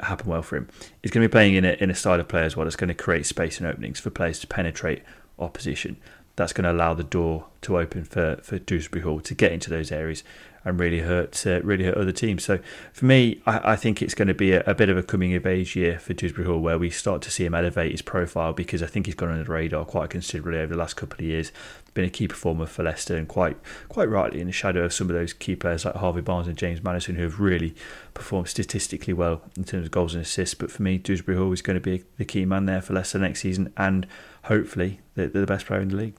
happen 0.00 0.26
well 0.28 0.42
for 0.42 0.56
him. 0.56 0.68
He's 1.02 1.10
going 1.10 1.22
to 1.22 1.28
be 1.28 1.32
playing 1.32 1.54
in 1.54 1.64
a, 1.64 1.72
in 1.72 1.90
a 1.90 1.94
style 1.94 2.20
of 2.20 2.28
play 2.28 2.44
as 2.44 2.56
well 2.56 2.64
that's 2.64 2.76
going 2.76 2.88
to 2.88 2.94
create 2.94 3.26
space 3.26 3.58
and 3.58 3.66
openings 3.66 4.00
for 4.00 4.10
players 4.10 4.38
to 4.40 4.46
penetrate 4.46 5.02
opposition. 5.42 5.96
That's 6.36 6.52
going 6.52 6.64
to 6.64 6.72
allow 6.72 6.94
the 6.94 7.04
door 7.04 7.46
to 7.62 7.78
open 7.78 8.04
for, 8.04 8.36
for 8.42 8.58
Dewsbury 8.58 9.02
Hall 9.02 9.20
to 9.20 9.34
get 9.34 9.52
into 9.52 9.68
those 9.68 9.92
areas 9.92 10.22
and 10.64 10.78
really 10.78 11.00
hurt 11.00 11.46
uh, 11.46 11.60
really 11.62 11.84
hurt 11.84 11.96
other 11.96 12.12
teams. 12.12 12.44
So 12.44 12.58
for 12.92 13.04
me, 13.04 13.40
I, 13.46 13.72
I 13.72 13.76
think 13.76 14.00
it's 14.00 14.14
going 14.14 14.28
to 14.28 14.34
be 14.34 14.52
a, 14.52 14.62
a, 14.64 14.74
bit 14.74 14.88
of 14.88 14.96
a 14.96 15.02
coming 15.02 15.34
of 15.34 15.46
age 15.46 15.74
year 15.74 15.98
for 15.98 16.14
Dewsbury 16.14 16.46
Hall, 16.46 16.60
where 16.60 16.78
we 16.78 16.90
start 16.90 17.22
to 17.22 17.30
see 17.30 17.44
him 17.44 17.54
elevate 17.54 17.92
his 17.92 18.02
profile 18.02 18.52
because 18.52 18.82
I 18.82 18.86
think 18.86 19.06
he's 19.06 19.14
gone 19.14 19.30
under 19.30 19.44
the 19.44 19.50
radar 19.50 19.84
quite 19.84 20.10
considerably 20.10 20.60
over 20.60 20.72
the 20.72 20.78
last 20.78 20.94
couple 20.94 21.16
of 21.16 21.24
years. 21.24 21.52
Been 21.94 22.04
a 22.06 22.10
key 22.10 22.26
performer 22.26 22.64
for 22.64 22.82
Leicester 22.82 23.16
and 23.16 23.28
quite 23.28 23.58
quite 23.90 24.08
rightly 24.08 24.40
in 24.40 24.46
the 24.46 24.52
shadow 24.52 24.84
of 24.84 24.94
some 24.94 25.10
of 25.10 25.14
those 25.14 25.34
key 25.34 25.54
players 25.54 25.84
like 25.84 25.96
Harvey 25.96 26.22
Barnes 26.22 26.48
and 26.48 26.56
James 26.56 26.82
Maddison, 26.82 27.16
who 27.16 27.22
have 27.22 27.38
really 27.38 27.74
performed 28.14 28.48
statistically 28.48 29.12
well 29.12 29.42
in 29.56 29.64
terms 29.64 29.86
of 29.86 29.90
goals 29.90 30.14
and 30.14 30.22
assists. 30.22 30.54
But 30.54 30.70
for 30.70 30.82
me, 30.82 30.96
Dewsbury 30.96 31.36
Hall 31.36 31.52
is 31.52 31.60
going 31.60 31.74
to 31.74 31.80
be 31.80 32.04
the 32.16 32.24
key 32.24 32.46
man 32.46 32.64
there 32.64 32.80
for 32.80 32.94
Leicester 32.94 33.18
next 33.18 33.40
season 33.40 33.72
and 33.76 34.06
hopefully 34.44 35.00
they're, 35.14 35.28
the 35.28 35.46
best 35.46 35.66
player 35.66 35.80
in 35.80 35.88
the 35.88 35.96
league. 35.96 36.14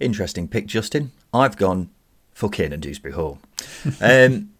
Interesting 0.00 0.48
pick, 0.48 0.66
Justin. 0.66 1.12
I've 1.32 1.56
gone 1.56 1.90
for 2.32 2.48
Kiernan 2.48 2.80
Dewsbury 2.80 3.14
Hall. 3.14 3.38
um, 4.00 4.50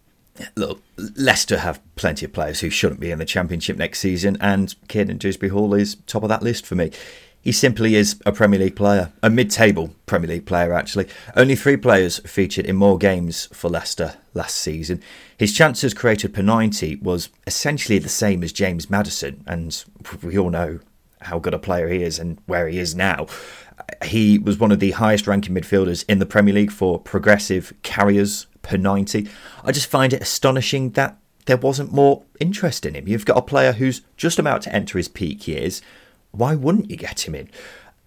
look, 0.56 0.82
Leicester 1.16 1.58
have 1.58 1.80
plenty 1.96 2.26
of 2.26 2.32
players 2.32 2.60
who 2.60 2.70
shouldn't 2.70 3.00
be 3.00 3.10
in 3.10 3.18
the 3.18 3.24
Championship 3.24 3.76
next 3.76 4.00
season, 4.00 4.36
and 4.40 4.74
Kiernan 4.88 5.18
Dewsbury 5.18 5.50
Hall 5.50 5.74
is 5.74 5.96
top 6.06 6.22
of 6.22 6.28
that 6.28 6.42
list 6.42 6.66
for 6.66 6.74
me. 6.74 6.90
He 7.42 7.50
simply 7.50 7.96
is 7.96 8.20
a 8.24 8.30
Premier 8.30 8.60
League 8.60 8.76
player, 8.76 9.12
a 9.20 9.28
mid 9.28 9.50
table 9.50 9.96
Premier 10.06 10.28
League 10.28 10.46
player, 10.46 10.72
actually. 10.72 11.08
Only 11.34 11.56
three 11.56 11.76
players 11.76 12.20
featured 12.20 12.66
in 12.66 12.76
more 12.76 12.98
games 12.98 13.46
for 13.52 13.68
Leicester 13.68 14.14
last 14.32 14.56
season. 14.56 15.02
His 15.36 15.52
chances 15.52 15.92
created 15.92 16.32
per 16.32 16.42
90 16.42 16.96
was 16.96 17.30
essentially 17.44 17.98
the 17.98 18.08
same 18.08 18.44
as 18.44 18.52
James 18.52 18.88
Maddison, 18.88 19.42
and 19.44 19.84
we 20.22 20.38
all 20.38 20.50
know 20.50 20.78
how 21.22 21.38
good 21.38 21.54
a 21.54 21.58
player 21.58 21.88
he 21.88 22.02
is 22.02 22.18
and 22.18 22.38
where 22.46 22.68
he 22.68 22.78
is 22.78 22.94
now. 22.94 23.26
He 24.04 24.38
was 24.38 24.58
one 24.58 24.72
of 24.72 24.80
the 24.80 24.92
highest 24.92 25.26
ranking 25.26 25.54
midfielders 25.54 26.04
in 26.08 26.18
the 26.18 26.26
Premier 26.26 26.54
League 26.54 26.72
for 26.72 26.98
progressive 26.98 27.72
carriers 27.82 28.46
per 28.62 28.76
90. 28.76 29.28
I 29.64 29.72
just 29.72 29.90
find 29.90 30.12
it 30.12 30.22
astonishing 30.22 30.90
that 30.90 31.18
there 31.46 31.56
wasn't 31.56 31.92
more 31.92 32.22
interest 32.38 32.86
in 32.86 32.94
him. 32.94 33.08
You've 33.08 33.26
got 33.26 33.38
a 33.38 33.42
player 33.42 33.72
who's 33.72 34.02
just 34.16 34.38
about 34.38 34.62
to 34.62 34.74
enter 34.74 34.98
his 34.98 35.08
peak 35.08 35.48
years. 35.48 35.82
Why 36.30 36.54
wouldn't 36.54 36.90
you 36.90 36.96
get 36.96 37.26
him 37.26 37.34
in? 37.34 37.50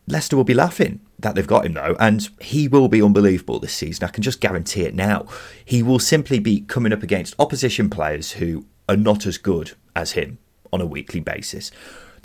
Leicester 0.08 0.38
will 0.38 0.44
be 0.44 0.54
laughing 0.54 1.00
that 1.20 1.36
they've 1.36 1.48
got 1.48 1.66
him 1.66 1.74
though, 1.74 1.96
and 2.00 2.30
he 2.40 2.68
will 2.68 2.88
be 2.88 3.02
unbelievable 3.02 3.60
this 3.60 3.74
season. 3.74 4.06
I 4.06 4.12
can 4.12 4.24
just 4.24 4.40
guarantee 4.40 4.84
it 4.84 4.94
now. 4.94 5.26
He 5.64 5.82
will 5.82 6.00
simply 6.00 6.40
be 6.40 6.62
coming 6.62 6.94
up 6.94 7.04
against 7.04 7.36
opposition 7.40 7.90
players 7.90 8.34
who 8.34 8.66
are 8.88 8.98
not 8.98 9.26
as 9.26 9.38
good 9.38 9.72
as 9.96 10.12
him 10.12 10.38
on 10.72 10.82
a 10.82 10.86
weekly 10.86 11.20
basis. 11.20 11.72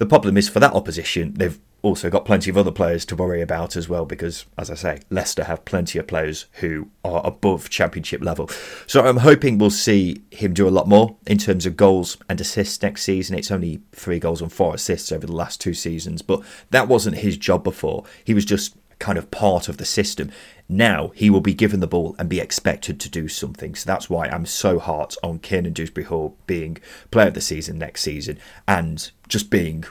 The 0.00 0.06
problem 0.06 0.38
is 0.38 0.48
for 0.48 0.60
that 0.60 0.72
opposition, 0.72 1.34
they've 1.34 1.60
also 1.82 2.08
got 2.08 2.24
plenty 2.24 2.48
of 2.48 2.56
other 2.56 2.70
players 2.70 3.04
to 3.04 3.14
worry 3.14 3.42
about 3.42 3.76
as 3.76 3.86
well 3.86 4.06
because, 4.06 4.46
as 4.56 4.70
I 4.70 4.74
say, 4.74 5.00
Leicester 5.10 5.44
have 5.44 5.66
plenty 5.66 5.98
of 5.98 6.06
players 6.06 6.46
who 6.52 6.88
are 7.04 7.20
above 7.22 7.68
championship 7.68 8.22
level. 8.24 8.48
So 8.86 9.04
I'm 9.04 9.18
hoping 9.18 9.58
we'll 9.58 9.68
see 9.68 10.22
him 10.30 10.54
do 10.54 10.66
a 10.66 10.70
lot 10.70 10.88
more 10.88 11.16
in 11.26 11.36
terms 11.36 11.66
of 11.66 11.76
goals 11.76 12.16
and 12.30 12.40
assists 12.40 12.80
next 12.80 13.02
season. 13.02 13.36
It's 13.36 13.50
only 13.50 13.82
three 13.92 14.18
goals 14.18 14.40
and 14.40 14.50
four 14.50 14.74
assists 14.74 15.12
over 15.12 15.26
the 15.26 15.36
last 15.36 15.60
two 15.60 15.74
seasons, 15.74 16.22
but 16.22 16.40
that 16.70 16.88
wasn't 16.88 17.18
his 17.18 17.36
job 17.36 17.62
before. 17.62 18.04
He 18.24 18.32
was 18.32 18.46
just 18.46 18.78
kind 19.00 19.18
of 19.18 19.30
part 19.32 19.68
of 19.68 19.78
the 19.78 19.84
system. 19.84 20.30
Now 20.68 21.08
he 21.16 21.28
will 21.28 21.40
be 21.40 21.54
given 21.54 21.80
the 21.80 21.88
ball 21.88 22.14
and 22.18 22.28
be 22.28 22.38
expected 22.38 23.00
to 23.00 23.08
do 23.08 23.26
something. 23.26 23.74
So 23.74 23.86
that's 23.86 24.08
why 24.08 24.28
I'm 24.28 24.46
so 24.46 24.78
hot 24.78 25.16
on 25.24 25.40
Kiernan 25.40 25.72
Dewsbury 25.72 26.04
Hall 26.04 26.36
being 26.46 26.78
player 27.10 27.28
of 27.28 27.34
the 27.34 27.40
season 27.40 27.78
next 27.78 28.02
season 28.02 28.38
and 28.68 29.10
just 29.26 29.50
being 29.50 29.84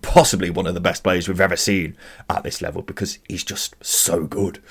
possibly 0.00 0.50
one 0.50 0.66
of 0.66 0.74
the 0.74 0.80
best 0.80 1.02
players 1.02 1.28
we've 1.28 1.40
ever 1.40 1.56
seen 1.56 1.96
at 2.28 2.42
this 2.42 2.60
level 2.62 2.82
because 2.82 3.18
he's 3.28 3.44
just 3.44 3.74
so 3.84 4.24
good. 4.24 4.62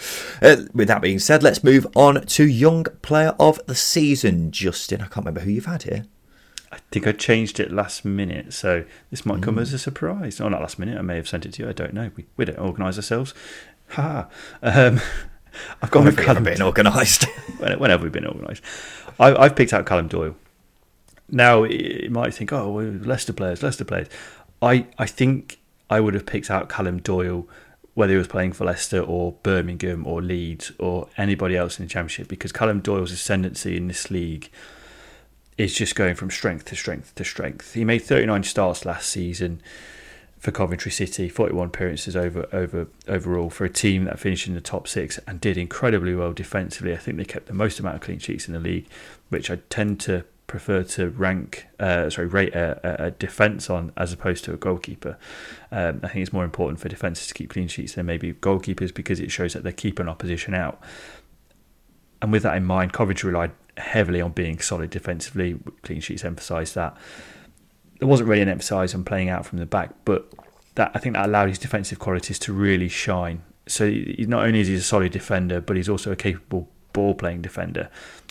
Uh, 0.41 0.63
with 0.73 0.87
that 0.87 1.01
being 1.01 1.19
said, 1.19 1.43
let's 1.43 1.63
move 1.63 1.87
on 1.95 2.25
to 2.25 2.47
Young 2.47 2.85
Player 3.01 3.35
of 3.39 3.63
the 3.67 3.75
Season. 3.75 4.51
Justin, 4.51 5.01
I 5.01 5.05
can't 5.05 5.17
remember 5.17 5.41
who 5.41 5.51
you've 5.51 5.65
had 5.65 5.83
here. 5.83 6.05
I 6.71 6.77
think 6.91 7.05
I 7.05 7.11
changed 7.11 7.59
it 7.59 7.71
last 7.71 8.05
minute, 8.05 8.53
so 8.53 8.85
this 9.09 9.25
might 9.25 9.41
come 9.41 9.55
mm. 9.55 9.61
as 9.61 9.73
a 9.73 9.79
surprise. 9.79 10.39
Oh, 10.39 10.47
not 10.47 10.61
last 10.61 10.79
minute. 10.79 10.97
I 10.97 11.01
may 11.01 11.17
have 11.17 11.27
sent 11.27 11.45
it 11.45 11.53
to 11.53 11.63
you. 11.63 11.69
I 11.69 11.73
don't 11.73 11.93
know. 11.93 12.11
We, 12.15 12.25
we 12.37 12.45
don't 12.45 12.59
organise 12.59 12.97
ourselves. 12.97 13.33
Ha. 13.89 14.27
Um, 14.63 15.01
I've 15.81 15.91
gone 15.91 16.05
with 16.05 16.17
Callum. 16.17 16.45
Been 16.45 16.61
organised. 16.61 17.23
when, 17.57 17.77
when 17.77 17.89
have 17.89 18.01
we 18.01 18.09
been 18.09 18.25
organised? 18.25 18.63
I've 19.19 19.55
picked 19.55 19.73
out 19.73 19.85
Callum 19.85 20.07
Doyle. 20.07 20.35
Now 21.29 21.63
you 21.63 22.09
might 22.09 22.33
think, 22.33 22.53
oh, 22.53 22.71
well, 22.71 22.85
Leicester 22.85 23.33
players, 23.33 23.61
Leicester 23.61 23.85
players. 23.85 24.07
I 24.61 24.87
I 24.97 25.05
think 25.05 25.59
I 25.89 25.99
would 25.99 26.13
have 26.13 26.25
picked 26.25 26.49
out 26.49 26.69
Callum 26.69 26.99
Doyle 26.99 27.47
whether 27.93 28.13
he 28.13 28.17
was 28.17 28.27
playing 28.27 28.53
for 28.53 28.65
Leicester 28.65 29.01
or 29.01 29.33
Birmingham 29.43 30.07
or 30.07 30.21
Leeds 30.21 30.71
or 30.79 31.09
anybody 31.17 31.57
else 31.57 31.77
in 31.77 31.85
the 31.85 31.89
Championship 31.89 32.29
because 32.29 32.51
Callum 32.51 32.79
Doyle's 32.79 33.11
ascendancy 33.11 33.75
in 33.75 33.89
this 33.89 34.09
league 34.09 34.49
is 35.57 35.73
just 35.73 35.95
going 35.95 36.15
from 36.15 36.29
strength 36.29 36.65
to 36.65 36.75
strength 36.75 37.13
to 37.15 37.23
strength. 37.23 37.73
He 37.73 37.85
made 37.85 37.99
39 37.99 38.43
starts 38.43 38.85
last 38.85 39.09
season 39.09 39.61
for 40.39 40.51
Coventry 40.51 40.91
City, 40.91 41.29
41 41.29 41.67
appearances 41.67 42.15
over 42.15 42.47
over 42.51 42.87
overall 43.07 43.49
for 43.49 43.63
a 43.63 43.69
team 43.69 44.05
that 44.05 44.19
finished 44.19 44.47
in 44.47 44.55
the 44.55 44.61
top 44.61 44.87
six 44.87 45.19
and 45.27 45.39
did 45.39 45.57
incredibly 45.57 46.15
well 46.15 46.33
defensively. 46.33 46.93
I 46.93 46.97
think 46.97 47.17
they 47.17 47.25
kept 47.25 47.45
the 47.45 47.53
most 47.53 47.79
amount 47.79 47.95
of 47.95 48.01
clean 48.01 48.19
sheets 48.19 48.47
in 48.47 48.53
the 48.53 48.59
league, 48.59 48.87
which 49.29 49.51
I 49.51 49.57
tend 49.69 49.99
to 50.01 50.25
prefer 50.51 50.83
to 50.83 51.09
rank, 51.09 51.67
uh, 51.79 52.09
sorry, 52.09 52.27
rate 52.27 52.53
a, 52.53 53.05
a, 53.05 53.11
defence 53.11 53.69
on 53.69 53.93
as 53.95 54.11
opposed 54.11 54.43
to 54.43 54.53
a 54.53 54.57
goalkeeper. 54.57 55.17
Um, 55.71 56.01
I 56.03 56.09
think 56.09 56.23
it's 56.23 56.33
more 56.33 56.43
important 56.43 56.81
for 56.81 56.89
defences 56.89 57.27
to 57.27 57.33
keep 57.33 57.51
clean 57.51 57.69
sheets 57.69 57.93
than 57.93 58.05
maybe 58.05 58.33
goalkeepers 58.33 58.93
because 58.93 59.21
it 59.21 59.31
shows 59.31 59.53
that 59.53 59.63
they're 59.63 59.71
keeping 59.71 60.09
opposition 60.09 60.53
out. 60.53 60.81
And 62.21 62.33
with 62.33 62.43
that 62.43 62.57
in 62.57 62.65
mind, 62.65 62.91
Coventry 62.91 63.31
relied 63.31 63.51
heavily 63.77 64.21
on 64.21 64.31
being 64.31 64.59
solid 64.59 64.89
defensively. 64.89 65.57
Clean 65.83 65.99
sheets 65.99 66.23
emphasised 66.23 66.75
that. 66.75 66.95
There 67.99 68.07
wasn't 68.07 68.29
really 68.29 68.41
an 68.41 68.49
emphasis 68.49 68.95
on 68.95 69.03
playing 69.03 69.29
out 69.29 69.45
from 69.45 69.59
the 69.59 69.65
back, 69.65 69.91
but 70.05 70.31
that 70.75 70.91
I 70.93 70.99
think 70.99 71.15
that 71.15 71.25
allowed 71.25 71.49
his 71.49 71.59
defensive 71.59 71.99
qualities 71.99 72.39
to 72.39 72.53
really 72.53 72.89
shine. 72.89 73.43
So 73.67 73.87
he, 73.87 74.25
not 74.27 74.45
only 74.45 74.59
is 74.61 74.67
he 74.67 74.75
a 74.75 74.81
solid 74.81 75.11
defender, 75.11 75.61
but 75.61 75.77
he's 75.77 75.89
also 75.89 76.11
a 76.11 76.15
capable 76.15 76.67
ball 76.93 77.13
playing 77.13 77.41
defender. 77.41 77.89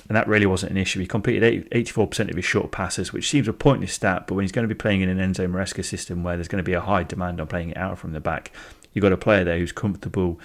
And 0.08 0.16
that 0.16 0.26
really 0.26 0.46
wasn't 0.46 0.72
an 0.72 0.78
issue. 0.78 0.98
He 0.98 1.06
completed 1.06 1.70
84% 1.70 2.30
of 2.30 2.36
his 2.36 2.44
short 2.44 2.72
passes, 2.72 3.12
which 3.12 3.30
seems 3.30 3.46
a 3.46 3.52
pointless 3.52 3.92
stat, 3.92 4.26
but 4.26 4.34
when 4.34 4.42
he's 4.42 4.50
going 4.50 4.68
to 4.68 4.74
be 4.74 4.78
playing 4.78 5.02
in 5.02 5.08
an 5.08 5.18
Enzo 5.18 5.48
Maresca 5.48 5.84
system 5.84 6.24
where 6.24 6.36
there's 6.36 6.48
going 6.48 6.62
to 6.62 6.68
be 6.68 6.72
a 6.72 6.80
high 6.80 7.04
demand 7.04 7.40
on 7.40 7.46
playing 7.46 7.70
it 7.70 7.76
out 7.76 7.96
from 7.96 8.12
the 8.12 8.18
back, 8.18 8.50
you've 8.92 9.02
got 9.02 9.12
a 9.12 9.16
player 9.16 9.44
there 9.44 9.58
who's 9.58 9.70
comfortable, 9.70 10.40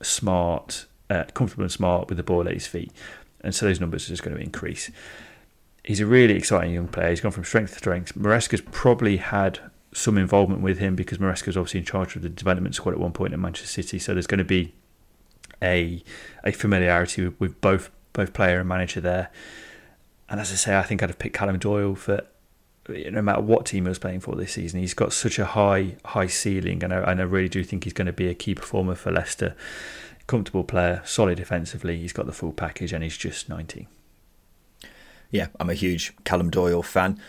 smart, 0.00 0.86
uh, 1.10 1.24
comfortable 1.34 1.64
and 1.64 1.72
smart 1.72 2.08
with 2.08 2.16
the 2.16 2.22
ball 2.22 2.48
at 2.48 2.54
his 2.54 2.66
feet 2.66 2.92
and 3.44 3.54
so 3.54 3.66
those 3.66 3.80
numbers 3.80 4.06
are 4.06 4.08
just 4.08 4.22
going 4.22 4.36
to 4.36 4.42
increase. 4.42 4.90
He's 5.84 6.00
a 6.00 6.06
really 6.06 6.34
exciting 6.34 6.72
young 6.72 6.88
player. 6.88 7.10
He's 7.10 7.20
gone 7.20 7.30
from 7.30 7.44
strength 7.44 7.72
to 7.72 7.78
strength. 7.78 8.14
Maresca's 8.14 8.62
probably 8.62 9.18
had 9.18 9.60
some 9.92 10.16
involvement 10.18 10.62
with 10.62 10.78
him 10.78 10.96
because 10.96 11.18
Maresca's 11.18 11.56
obviously 11.56 11.80
in 11.80 11.86
charge 11.86 12.16
of 12.16 12.22
the 12.22 12.30
development 12.30 12.74
squad 12.74 12.92
at 12.92 12.98
one 12.98 13.12
point 13.12 13.34
at 13.34 13.38
Manchester 13.38 13.82
City. 13.82 13.98
So 13.98 14.14
there's 14.14 14.26
going 14.26 14.38
to 14.38 14.44
be 14.44 14.74
a 15.62 16.02
a 16.42 16.52
familiarity 16.52 17.24
with, 17.24 17.38
with 17.38 17.60
both 17.60 17.90
both 18.14 18.32
player 18.32 18.60
and 18.60 18.68
manager 18.68 19.00
there. 19.00 19.30
And 20.28 20.40
as 20.40 20.50
I 20.50 20.54
say, 20.54 20.78
I 20.78 20.82
think 20.82 21.02
I'd 21.02 21.10
have 21.10 21.18
picked 21.18 21.36
Callum 21.36 21.58
Doyle 21.58 21.94
for 21.94 22.26
no 22.88 23.22
matter 23.22 23.40
what 23.40 23.66
team 23.66 23.84
he 23.84 23.88
was 23.88 23.98
playing 23.98 24.20
for 24.20 24.34
this 24.36 24.52
season. 24.52 24.80
He's 24.80 24.94
got 24.94 25.12
such 25.12 25.38
a 25.38 25.44
high 25.44 25.96
high 26.06 26.28
ceiling, 26.28 26.82
and 26.82 26.92
I, 26.92 27.10
and 27.10 27.20
I 27.20 27.24
really 27.24 27.50
do 27.50 27.62
think 27.62 27.84
he's 27.84 27.92
going 27.92 28.06
to 28.06 28.12
be 28.12 28.28
a 28.28 28.34
key 28.34 28.54
performer 28.54 28.94
for 28.94 29.12
Leicester 29.12 29.54
comfortable 30.26 30.64
player, 30.64 31.02
solid 31.04 31.36
defensively. 31.36 31.98
He's 31.98 32.12
got 32.12 32.26
the 32.26 32.32
full 32.32 32.52
package, 32.52 32.92
and 32.92 33.02
he's 33.02 33.16
just 33.16 33.48
19. 33.48 33.86
Yeah, 35.30 35.48
I'm 35.58 35.70
a 35.70 35.74
huge 35.74 36.12
Callum 36.24 36.50
Doyle 36.50 36.82
fan. 36.82 37.20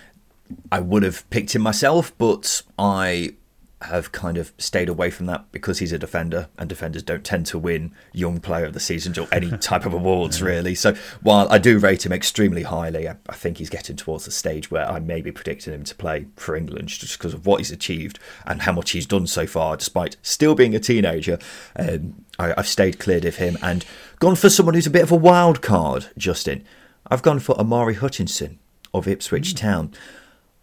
I 0.71 0.79
would 0.79 1.03
have 1.03 1.27
picked 1.29 1.55
him 1.55 1.63
myself, 1.63 2.15
but 2.17 2.61
I 2.77 3.33
have 3.81 4.11
kind 4.11 4.37
of 4.37 4.53
stayed 4.57 4.89
away 4.89 5.09
from 5.09 5.25
that 5.27 5.51
because 5.51 5.79
he's 5.79 5.91
a 5.91 5.97
defender, 5.97 6.47
and 6.57 6.69
defenders 6.69 7.03
don't 7.03 7.23
tend 7.23 7.45
to 7.47 7.57
win 7.57 7.93
Young 8.13 8.39
Player 8.39 8.65
of 8.65 8.73
the 8.73 8.79
Season 8.79 9.17
or 9.19 9.27
any 9.31 9.51
type 9.57 9.85
of 9.85 9.93
awards, 9.93 10.41
really. 10.41 10.75
So 10.75 10.95
while 11.21 11.47
I 11.49 11.57
do 11.57 11.77
rate 11.77 12.05
him 12.05 12.13
extremely 12.13 12.63
highly, 12.63 13.07
I, 13.07 13.15
think 13.33 13.57
he's 13.57 13.69
getting 13.69 13.95
towards 13.95 14.25
the 14.25 14.31
stage 14.31 14.71
where 14.71 14.89
I 14.89 14.99
may 14.99 15.21
be 15.21 15.31
predicting 15.31 15.73
him 15.73 15.83
to 15.83 15.95
play 15.95 16.27
for 16.35 16.55
England 16.55 16.89
just 16.89 17.17
because 17.17 17.33
of 17.33 17.45
what 17.45 17.59
he's 17.59 17.71
achieved 17.71 18.19
and 18.45 18.61
how 18.61 18.71
much 18.71 18.91
he's 18.91 19.05
done 19.05 19.27
so 19.27 19.45
far, 19.45 19.77
despite 19.77 20.17
still 20.21 20.55
being 20.55 20.75
a 20.75 20.79
teenager. 20.79 21.37
Um, 21.75 22.24
I, 22.39 22.53
I've 22.57 22.67
stayed 22.67 22.99
cleared 22.99 23.25
of 23.25 23.37
him 23.37 23.57
and 23.61 23.85
gone 24.19 24.35
for 24.35 24.49
someone 24.49 24.75
who's 24.75 24.87
a 24.87 24.91
bit 24.91 25.03
of 25.03 25.11
a 25.11 25.15
wild 25.15 25.61
card, 25.61 26.07
Justin. 26.17 26.63
I've 27.07 27.21
gone 27.21 27.39
for 27.39 27.59
Omari 27.59 27.95
Hutchinson 27.95 28.59
of 28.93 29.07
Ipswich 29.07 29.53
mm. 29.53 29.57
Town. 29.57 29.93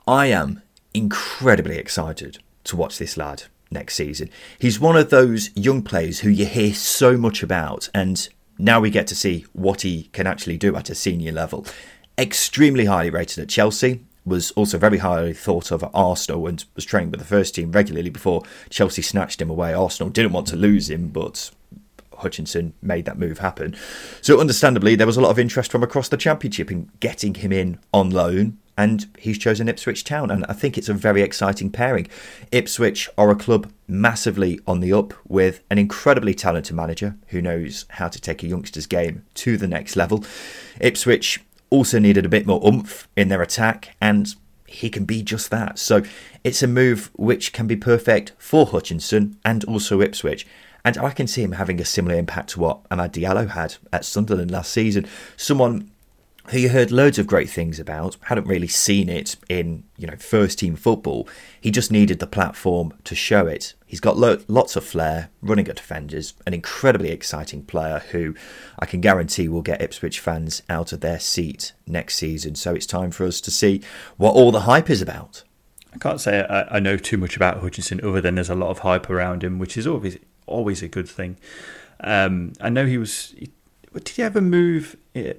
I 0.07 0.27
am 0.27 0.63
incredibly 0.95 1.79
excited 1.79 2.39
to 2.65 2.77
watch 2.77 2.99
this 2.99 3.17
lad 3.17 3.45
next 3.71 3.95
season. 3.95 4.29
He's 4.59 4.81
one 4.81 4.97
of 4.97 5.11
those 5.11 5.51
young 5.57 5.83
players 5.83 6.21
who 6.21 6.31
you 6.31 6.47
hear 6.47 6.75
so 6.75 7.17
much 7.17 7.43
about, 7.43 7.89
and 7.95 8.29
now 8.59 8.81
we 8.81 8.91
get 8.91 9.07
to 9.09 9.15
see 9.15 9.47
what 9.53 9.83
he 9.83 10.05
can 10.13 10.27
actually 10.27 10.59
do 10.59 10.77
at 10.77 10.91
a 10.91 10.95
senior 10.95 11.33
level. 11.33 11.67
Extremely 12.19 12.85
highly 12.85 13.11
rated 13.11 13.39
at 13.39 13.49
Chelsea, 13.49 14.01
was 14.25 14.53
also 14.53 14.79
very 14.79 14.99
highly 14.99 15.33
thought 15.33 15.71
of 15.71 15.83
at 15.83 15.91
Arsenal 15.93 16.47
and 16.47 16.65
was 16.75 16.85
training 16.85 17.11
with 17.11 17.21
the 17.21 17.27
first 17.27 17.55
team 17.55 17.73
regularly 17.73 18.11
before 18.11 18.43
Chelsea 18.71 19.03
snatched 19.03 19.41
him 19.41 19.51
away. 19.51 19.75
Arsenal 19.75 20.11
didn't 20.11 20.33
want 20.33 20.47
to 20.49 20.57
lose 20.57 20.89
him, 20.89 21.09
but 21.09 21.51
Hutchinson 22.23 22.75
made 22.81 23.05
that 23.05 23.19
move 23.19 23.39
happen. 23.39 23.77
So, 24.21 24.41
understandably, 24.41 24.97
there 24.97 25.07
was 25.07 25.17
a 25.17 25.21
lot 25.21 25.31
of 25.31 25.39
interest 25.39 25.71
from 25.71 25.83
across 25.83 26.09
the 26.09 26.17
Championship 26.17 26.71
in 26.71 26.91
getting 27.01 27.35
him 27.35 27.53
in 27.53 27.79
on 27.93 28.11
loan 28.11 28.59
and 28.77 29.07
he's 29.19 29.39
chosen 29.39 29.69
Ipswich 29.69 30.05
Town. 30.05 30.31
And 30.31 30.47
I 30.49 30.55
think 30.55 30.79
it's 30.79 30.89
a 30.89 30.95
very 30.95 31.23
exciting 31.23 31.71
pairing. 31.71 32.09
Ipswich 32.51 33.09
are 33.19 33.31
a 33.31 33.37
club 33.37 33.71
massively 33.87 34.59
on 34.67 34.81
the 34.81 34.93
up 34.93 35.13
with 35.29 35.61
an 35.71 35.79
incredibly 35.79 36.35
talented 36.35 36.75
manager 36.75 37.17
who 37.29 37.43
knows 37.43 37.85
how 37.91 38.09
to 38.09 38.21
take 38.21 38.43
a 38.43 38.47
youngster's 38.47 38.87
game 38.87 39.25
to 39.35 39.57
the 39.57 39.69
next 39.69 39.97
level. 39.97 40.25
Ipswich 40.81 41.41
also 41.71 41.99
needed 41.99 42.25
a 42.25 42.31
bit 42.31 42.47
more 42.47 42.61
oomph 42.67 43.09
in 43.17 43.29
their 43.29 43.43
attack, 43.43 43.95
and 44.01 44.35
he 44.67 44.91
can 44.91 45.05
be 45.05 45.23
just 45.23 45.51
that. 45.51 45.79
So 45.79 46.03
it's 46.45 46.63
a 46.63 46.67
move 46.67 47.11
which 47.15 47.53
can 47.53 47.67
be 47.67 47.77
perfect 47.77 48.33
for 48.39 48.67
Hutchinson 48.67 49.39
and 49.45 49.65
also 49.65 50.01
Ipswich. 50.01 50.47
And 50.85 50.99
I 50.99 51.11
can 51.11 51.27
see 51.27 51.43
him 51.43 51.53
having 51.53 51.81
a 51.81 51.85
similar 51.85 52.17
impact 52.17 52.51
to 52.51 52.61
what 52.61 52.89
Amad 52.89 53.13
Diallo 53.13 53.49
had 53.51 53.77
at 53.93 54.05
Sunderland 54.05 54.51
last 54.51 54.73
season. 54.73 55.07
Someone 55.37 55.93
who 56.49 56.59
you 56.59 56.69
heard 56.69 56.91
loads 56.91 57.19
of 57.19 57.27
great 57.27 57.49
things 57.49 57.79
about, 57.79 58.17
hadn't 58.23 58.47
really 58.47 58.67
seen 58.67 59.09
it 59.09 59.37
in, 59.49 59.85
you 59.97 60.07
know, 60.07 60.17
first 60.17 60.59
team 60.59 60.75
football. 60.75 61.29
He 61.61 61.71
just 61.71 61.93
needed 61.93 62.19
the 62.19 62.27
platform 62.27 62.95
to 63.05 63.15
show 63.15 63.47
it. 63.47 63.75
He's 63.87 64.01
got 64.01 64.17
lo- 64.17 64.43
lots 64.49 64.75
of 64.75 64.85
flair, 64.85 65.31
running 65.41 65.69
at 65.69 65.77
defenders, 65.77 66.35
an 66.47 66.53
incredibly 66.53 67.11
exciting 67.11 67.63
player 67.65 68.03
who 68.11 68.35
I 68.79 68.87
can 68.87 69.01
guarantee 69.01 69.49
will 69.49 69.63
get 69.63 69.81
Ipswich 69.81 70.19
fans 70.19 70.63
out 70.69 70.93
of 70.93 71.01
their 71.01 71.21
seat 71.21 71.73
next 71.87 72.17
season. 72.17 72.57
So 72.57 72.75
it's 72.75 72.87
time 72.87 73.13
for 73.13 73.25
us 73.25 73.41
to 73.43 73.51
see 73.51 73.81
what 74.17 74.35
all 74.35 74.51
the 74.51 74.61
hype 74.61 74.91
is 74.91 75.01
about. 75.01 75.45
I 75.95 75.99
can't 75.99 76.21
say 76.21 76.45
I, 76.45 76.77
I 76.77 76.81
know 76.81 76.97
too 76.97 77.19
much 77.19 77.37
about 77.37 77.61
Hutchinson 77.61 78.01
other 78.03 78.21
than 78.21 78.35
there's 78.35 78.51
a 78.51 78.55
lot 78.55 78.71
of 78.71 78.81
hype 78.81 79.09
around 79.09 79.45
him, 79.45 79.59
which 79.59 79.77
is 79.77 79.87
always 79.87 80.19
always 80.53 80.83
a 80.83 80.89
good 80.89 81.09
thing. 81.09 81.37
Um, 82.01 82.53
I 82.61 82.69
know 82.69 82.87
he 82.87 82.99
was. 82.99 83.35
Did 83.93 84.09
he 84.09 84.23
ever 84.23 84.41
move? 84.41 84.97
It, 85.15 85.39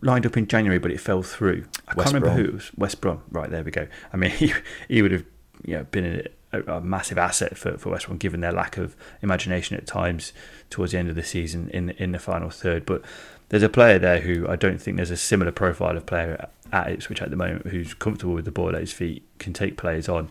lined 0.00 0.26
up 0.26 0.36
in 0.36 0.46
January, 0.46 0.78
but 0.78 0.90
it 0.90 1.00
fell 1.00 1.22
through. 1.22 1.64
I 1.88 1.94
West 1.94 2.12
can't 2.12 2.14
remember 2.14 2.26
Brom. 2.26 2.36
who 2.36 2.44
it 2.44 2.54
was. 2.54 2.70
West 2.76 3.00
Brom. 3.00 3.22
Right 3.30 3.50
there 3.50 3.62
we 3.62 3.70
go. 3.70 3.86
I 4.12 4.16
mean, 4.16 4.30
he, 4.42 4.52
he 4.88 5.02
would 5.02 5.12
have 5.12 5.24
you 5.64 5.76
know 5.76 5.84
been 5.84 6.28
a, 6.52 6.60
a 6.62 6.80
massive 6.80 7.18
asset 7.18 7.56
for, 7.56 7.76
for 7.78 7.90
West 7.90 8.06
Brom, 8.06 8.18
given 8.18 8.40
their 8.40 8.52
lack 8.52 8.76
of 8.76 8.96
imagination 9.22 9.76
at 9.76 9.86
times 9.86 10.32
towards 10.70 10.92
the 10.92 10.98
end 10.98 11.08
of 11.08 11.14
the 11.14 11.24
season 11.24 11.70
in 11.70 11.90
in 11.90 12.12
the 12.12 12.18
final 12.18 12.50
third. 12.50 12.86
But 12.86 13.02
there's 13.48 13.62
a 13.62 13.68
player 13.68 13.98
there 13.98 14.20
who 14.20 14.48
I 14.48 14.56
don't 14.56 14.80
think 14.80 14.96
there's 14.96 15.10
a 15.10 15.16
similar 15.16 15.52
profile 15.52 15.96
of 15.96 16.06
player 16.06 16.48
at 16.72 16.90
Ipswich 16.90 17.22
at 17.22 17.30
the 17.30 17.36
moment 17.36 17.66
who's 17.68 17.94
comfortable 17.94 18.34
with 18.34 18.44
the 18.44 18.50
ball 18.50 18.74
at 18.74 18.80
his 18.80 18.92
feet, 18.92 19.22
can 19.38 19.52
take 19.52 19.76
players 19.76 20.08
on, 20.08 20.30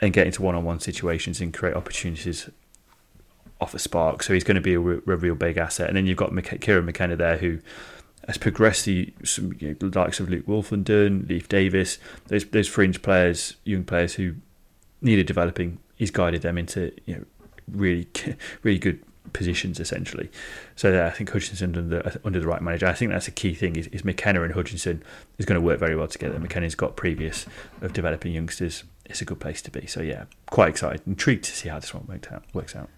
and 0.00 0.12
get 0.12 0.26
into 0.26 0.42
one-on-one 0.42 0.80
situations 0.80 1.40
and 1.40 1.54
create 1.54 1.76
opportunities 1.76 2.50
off 3.60 3.74
a 3.74 3.78
spark. 3.78 4.22
So 4.22 4.32
he's 4.32 4.44
going 4.44 4.56
to 4.56 4.60
be 4.60 4.74
a, 4.74 4.80
re- 4.80 5.00
a 5.06 5.16
real 5.16 5.34
big 5.34 5.58
asset. 5.58 5.88
And 5.88 5.96
then 5.96 6.06
you've 6.06 6.16
got 6.16 6.32
Kieran 6.60 6.86
McKenna 6.86 7.16
there 7.16 7.36
who 7.36 7.58
has 8.26 8.38
progressed 8.38 8.84
the 8.84 9.12
some 9.24 9.54
you 9.58 9.76
know, 9.80 9.90
likes 9.94 10.20
of 10.20 10.28
Luke 10.28 10.46
Woolfenden, 10.46 11.28
Leif 11.28 11.48
Davis, 11.48 11.98
those 12.28 12.44
those 12.46 12.68
fringe 12.68 13.02
players, 13.02 13.56
young 13.64 13.84
players 13.84 14.14
who 14.14 14.34
needed 15.02 15.26
developing. 15.26 15.78
He's 15.96 16.10
guided 16.10 16.42
them 16.42 16.56
into 16.56 16.92
you 17.06 17.16
know 17.16 17.24
really 17.70 18.08
really 18.62 18.78
good 18.78 19.02
positions 19.32 19.80
essentially. 19.80 20.30
So 20.76 20.92
yeah, 20.92 21.06
I 21.06 21.10
think 21.10 21.30
Hutchinson 21.30 21.76
under 21.76 22.02
the, 22.02 22.20
under 22.24 22.40
the 22.40 22.46
right 22.46 22.62
manager. 22.62 22.86
I 22.86 22.94
think 22.94 23.10
that's 23.10 23.28
a 23.28 23.32
key 23.32 23.54
thing. 23.54 23.76
Is, 23.76 23.86
is 23.88 24.04
McKenna 24.04 24.42
and 24.42 24.54
Hutchinson 24.54 25.02
is 25.38 25.46
going 25.46 25.60
to 25.60 25.64
work 25.64 25.78
very 25.78 25.96
well 25.96 26.08
together. 26.08 26.38
McKenna's 26.38 26.74
got 26.74 26.96
previous 26.96 27.46
of 27.80 27.92
developing 27.92 28.32
youngsters. 28.32 28.84
It's 29.04 29.20
a 29.20 29.24
good 29.24 29.40
place 29.40 29.60
to 29.62 29.70
be. 29.70 29.86
So 29.86 30.02
yeah, 30.02 30.24
quite 30.50 30.68
excited, 30.68 31.02
intrigued 31.06 31.44
to 31.44 31.52
see 31.52 31.68
how 31.68 31.78
this 31.78 31.92
one 31.92 32.06
works 32.06 32.28
out. 32.30 32.44
Works 32.54 32.76
out. 32.76 32.88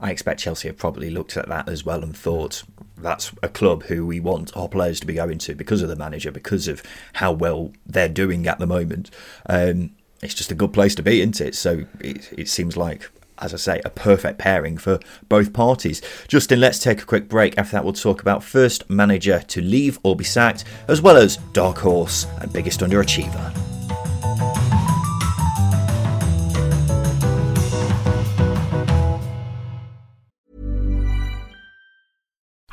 I 0.00 0.10
expect 0.10 0.40
Chelsea 0.40 0.68
have 0.68 0.76
probably 0.76 1.10
looked 1.10 1.36
at 1.36 1.48
that 1.48 1.68
as 1.68 1.84
well 1.84 2.02
and 2.02 2.16
thought 2.16 2.62
that's 2.96 3.32
a 3.42 3.48
club 3.48 3.84
who 3.84 4.06
we 4.06 4.20
want 4.20 4.56
our 4.56 4.68
players 4.68 5.00
to 5.00 5.06
be 5.06 5.14
going 5.14 5.38
to 5.38 5.54
because 5.54 5.82
of 5.82 5.88
the 5.88 5.96
manager, 5.96 6.30
because 6.30 6.68
of 6.68 6.82
how 7.14 7.32
well 7.32 7.72
they're 7.86 8.08
doing 8.08 8.46
at 8.46 8.58
the 8.58 8.66
moment. 8.66 9.10
Um, 9.46 9.90
it's 10.22 10.34
just 10.34 10.50
a 10.50 10.56
good 10.56 10.72
place 10.72 10.94
to 10.96 11.02
be, 11.02 11.20
isn't 11.20 11.40
it? 11.40 11.54
So 11.54 11.84
it, 12.00 12.32
it 12.36 12.48
seems 12.48 12.76
like, 12.76 13.10
as 13.38 13.54
I 13.54 13.56
say, 13.56 13.80
a 13.84 13.90
perfect 13.90 14.38
pairing 14.38 14.78
for 14.78 14.98
both 15.28 15.52
parties. 15.52 16.02
Justin, 16.26 16.60
let's 16.60 16.80
take 16.80 17.02
a 17.02 17.06
quick 17.06 17.28
break. 17.28 17.56
After 17.56 17.72
that, 17.72 17.84
we'll 17.84 17.92
talk 17.92 18.20
about 18.20 18.42
first 18.42 18.88
manager 18.90 19.40
to 19.48 19.60
leave 19.60 19.98
or 20.02 20.16
be 20.16 20.24
sacked, 20.24 20.64
as 20.88 21.00
well 21.00 21.16
as 21.16 21.36
dark 21.52 21.78
horse 21.78 22.26
and 22.40 22.52
biggest 22.52 22.80
underachiever. 22.80 23.77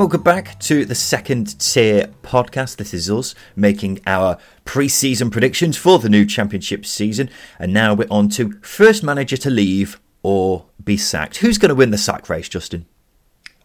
Welcome 0.00 0.22
back 0.22 0.58
to 0.60 0.86
the 0.86 0.94
second 0.94 1.58
tier 1.58 2.06
podcast. 2.22 2.76
This 2.78 2.94
is 2.94 3.10
us 3.10 3.34
making 3.54 4.00
our 4.06 4.38
pre 4.64 4.88
season 4.88 5.28
predictions 5.28 5.76
for 5.76 5.98
the 5.98 6.08
new 6.08 6.24
championship 6.24 6.86
season. 6.86 7.28
And 7.58 7.74
now 7.74 7.92
we're 7.92 8.08
on 8.10 8.30
to 8.30 8.52
first 8.62 9.02
manager 9.02 9.36
to 9.36 9.50
leave 9.50 10.00
or 10.22 10.64
be 10.82 10.96
sacked. 10.96 11.36
Who's 11.36 11.58
going 11.58 11.68
to 11.68 11.74
win 11.74 11.90
the 11.90 11.98
sack 11.98 12.30
race, 12.30 12.48
Justin? 12.48 12.86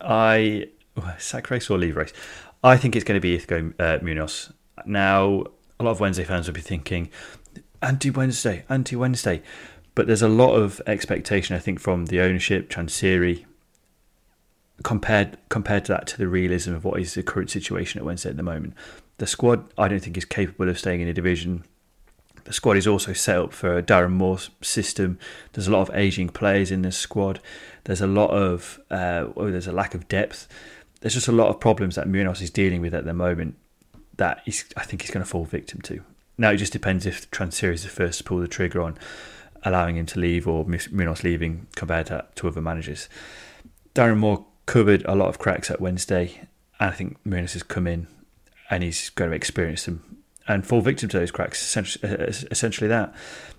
I 0.02 0.68
sack 1.20 1.50
race 1.52 1.70
or 1.70 1.78
leave 1.78 1.96
race. 1.96 2.12
I 2.62 2.76
think 2.76 2.98
it's 2.98 3.06
going 3.06 3.16
to 3.16 3.22
be 3.22 3.38
Xisco 3.38 3.74
uh, 3.80 4.04
Munoz. 4.04 4.52
Now, 4.86 5.46
a 5.80 5.86
lot 5.86 5.92
of 5.92 6.02
Wednesday 6.02 6.26
fans 6.26 6.48
will 6.48 6.54
be 6.54 6.60
thinking 6.60 7.12
anti 7.82 8.10
Wednesday, 8.10 8.66
anti 8.68 8.98
Wednesday, 8.98 9.42
but 9.96 10.06
there's 10.06 10.22
a 10.22 10.28
lot 10.28 10.56
of 10.56 10.82
expectation, 10.86 11.56
I 11.56 11.60
think, 11.60 11.80
from 11.80 12.08
the 12.08 12.20
ownership, 12.20 12.70
Chansiri, 12.70 13.46
compared 14.84 15.38
compared 15.50 15.86
to 15.86 15.94
that 15.94 16.08
to 16.08 16.18
the 16.18 16.28
realism 16.28 16.74
of 16.74 16.84
what 16.84 17.00
is 17.00 17.14
the 17.14 17.24
current 17.24 17.50
situation 17.50 18.00
at 18.00 18.06
Wednesday 18.06 18.30
at 18.30 18.38
the 18.38 18.44
moment. 18.44 18.74
The 19.18 19.28
squad, 19.28 19.72
I 19.78 19.88
don't 19.88 20.02
think, 20.02 20.18
is 20.18 20.26
capable 20.26 20.70
of 20.70 20.78
staying 20.78 21.02
in 21.02 21.08
a 21.08 21.14
division. 21.14 21.64
The 22.44 22.54
squad 22.54 22.78
is 22.78 22.86
also 22.86 23.14
set 23.14 23.38
up 23.38 23.54
for 23.54 23.78
a 23.78 23.82
Darren 23.84 24.12
Moore 24.12 24.38
system. 24.62 25.18
There's 25.54 25.68
a 25.68 25.72
lot 25.72 25.88
of 25.90 25.96
aging 25.96 26.30
players 26.30 26.70
in 26.70 26.84
this 26.84 26.98
squad. 26.98 27.40
There's 27.86 28.02
a 28.02 28.08
lot 28.08 28.30
of 28.30 28.80
uh, 28.92 29.28
oh, 29.36 29.50
there's 29.52 29.68
a 29.68 29.72
lack 29.72 29.96
of 29.96 30.08
depth. 30.08 30.48
There's 31.02 31.14
just 31.14 31.28
a 31.28 31.32
lot 31.32 31.50
of 31.50 31.60
problems 31.60 31.96
that 31.96 32.08
Munoz 32.08 32.42
is 32.42 32.50
dealing 32.50 32.82
with 32.82 32.94
at 32.94 33.06
the 33.06 33.14
moment 33.14 33.56
that 34.18 34.42
he's, 34.46 34.66
I 34.78 34.84
think 34.84 35.02
he's 35.02 35.12
going 35.12 35.24
to 35.24 35.30
fall 35.30 35.46
victim 35.46 35.82
to. 35.82 36.02
Now 36.38 36.52
it 36.52 36.58
just 36.58 36.74
depends 36.74 37.06
if 37.06 37.30
Chansiri 37.32 37.74
is 37.74 37.84
the 37.84 37.90
first 37.90 38.20
to 38.20 38.24
pull 38.24 38.40
the 38.40 38.48
trigger 38.48 38.82
on 38.82 38.98
allowing 39.64 39.98
him 39.98 40.06
to 40.06 40.20
leave 40.20 40.48
or 40.48 40.66
Munoz 40.66 41.24
leaving 41.24 41.68
compared 41.76 42.08
to, 42.08 42.26
to 42.36 42.48
other 42.48 42.62
managers. 42.62 43.10
Darren 43.94 44.18
Moore 44.18 44.46
covered 44.66 45.04
a 45.06 45.16
lot 45.16 45.30
of 45.30 45.40
cracks 45.40 45.70
at 45.70 45.82
Wednesday, 45.82 46.48
and 46.80 46.90
I 46.90 46.94
think 46.94 47.18
Munoz 47.26 47.54
has 47.54 47.64
come 47.64 47.88
in 47.88 48.08
and 48.70 48.84
he's 48.84 49.10
going 49.10 49.30
to 49.30 49.36
experience 49.36 49.86
them 49.86 50.24
and 50.48 50.66
fall 50.66 50.82
victim 50.82 51.10
to 51.10 51.20
those 51.20 51.32
cracks. 51.32 51.62
Essentially, 51.62 52.12
essentially 52.52 52.88
that. 52.88 53.14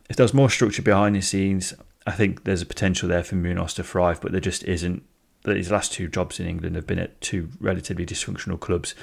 If 0.09 0.17
there 0.17 0.25
was 0.25 0.35
more 0.35 0.51
structure 0.51 0.83
behind 0.83 1.17
the 1.17 1.21
scenes, 1.21 1.75
I 2.07 2.13
think 2.13 2.45
there's 2.45 2.63
a 2.63 2.67
potential 2.67 3.09
there 3.09 3.25
for 3.25 3.35
Munoz 3.35 3.75
to 3.75 3.85
thrive, 3.85 4.21
but 4.21 4.33
there 4.33 4.41
just 4.41 4.65
isn't. 4.65 5.03
His 5.45 5.71
last 5.71 5.93
two 5.93 6.09
jobs 6.09 6.41
in 6.41 6.47
England 6.47 6.75
have 6.75 6.87
been 6.87 6.99
at 6.99 7.21
two 7.21 7.51
relatively 7.61 8.05
dysfunctional 8.05 8.59
clubs 8.59 8.95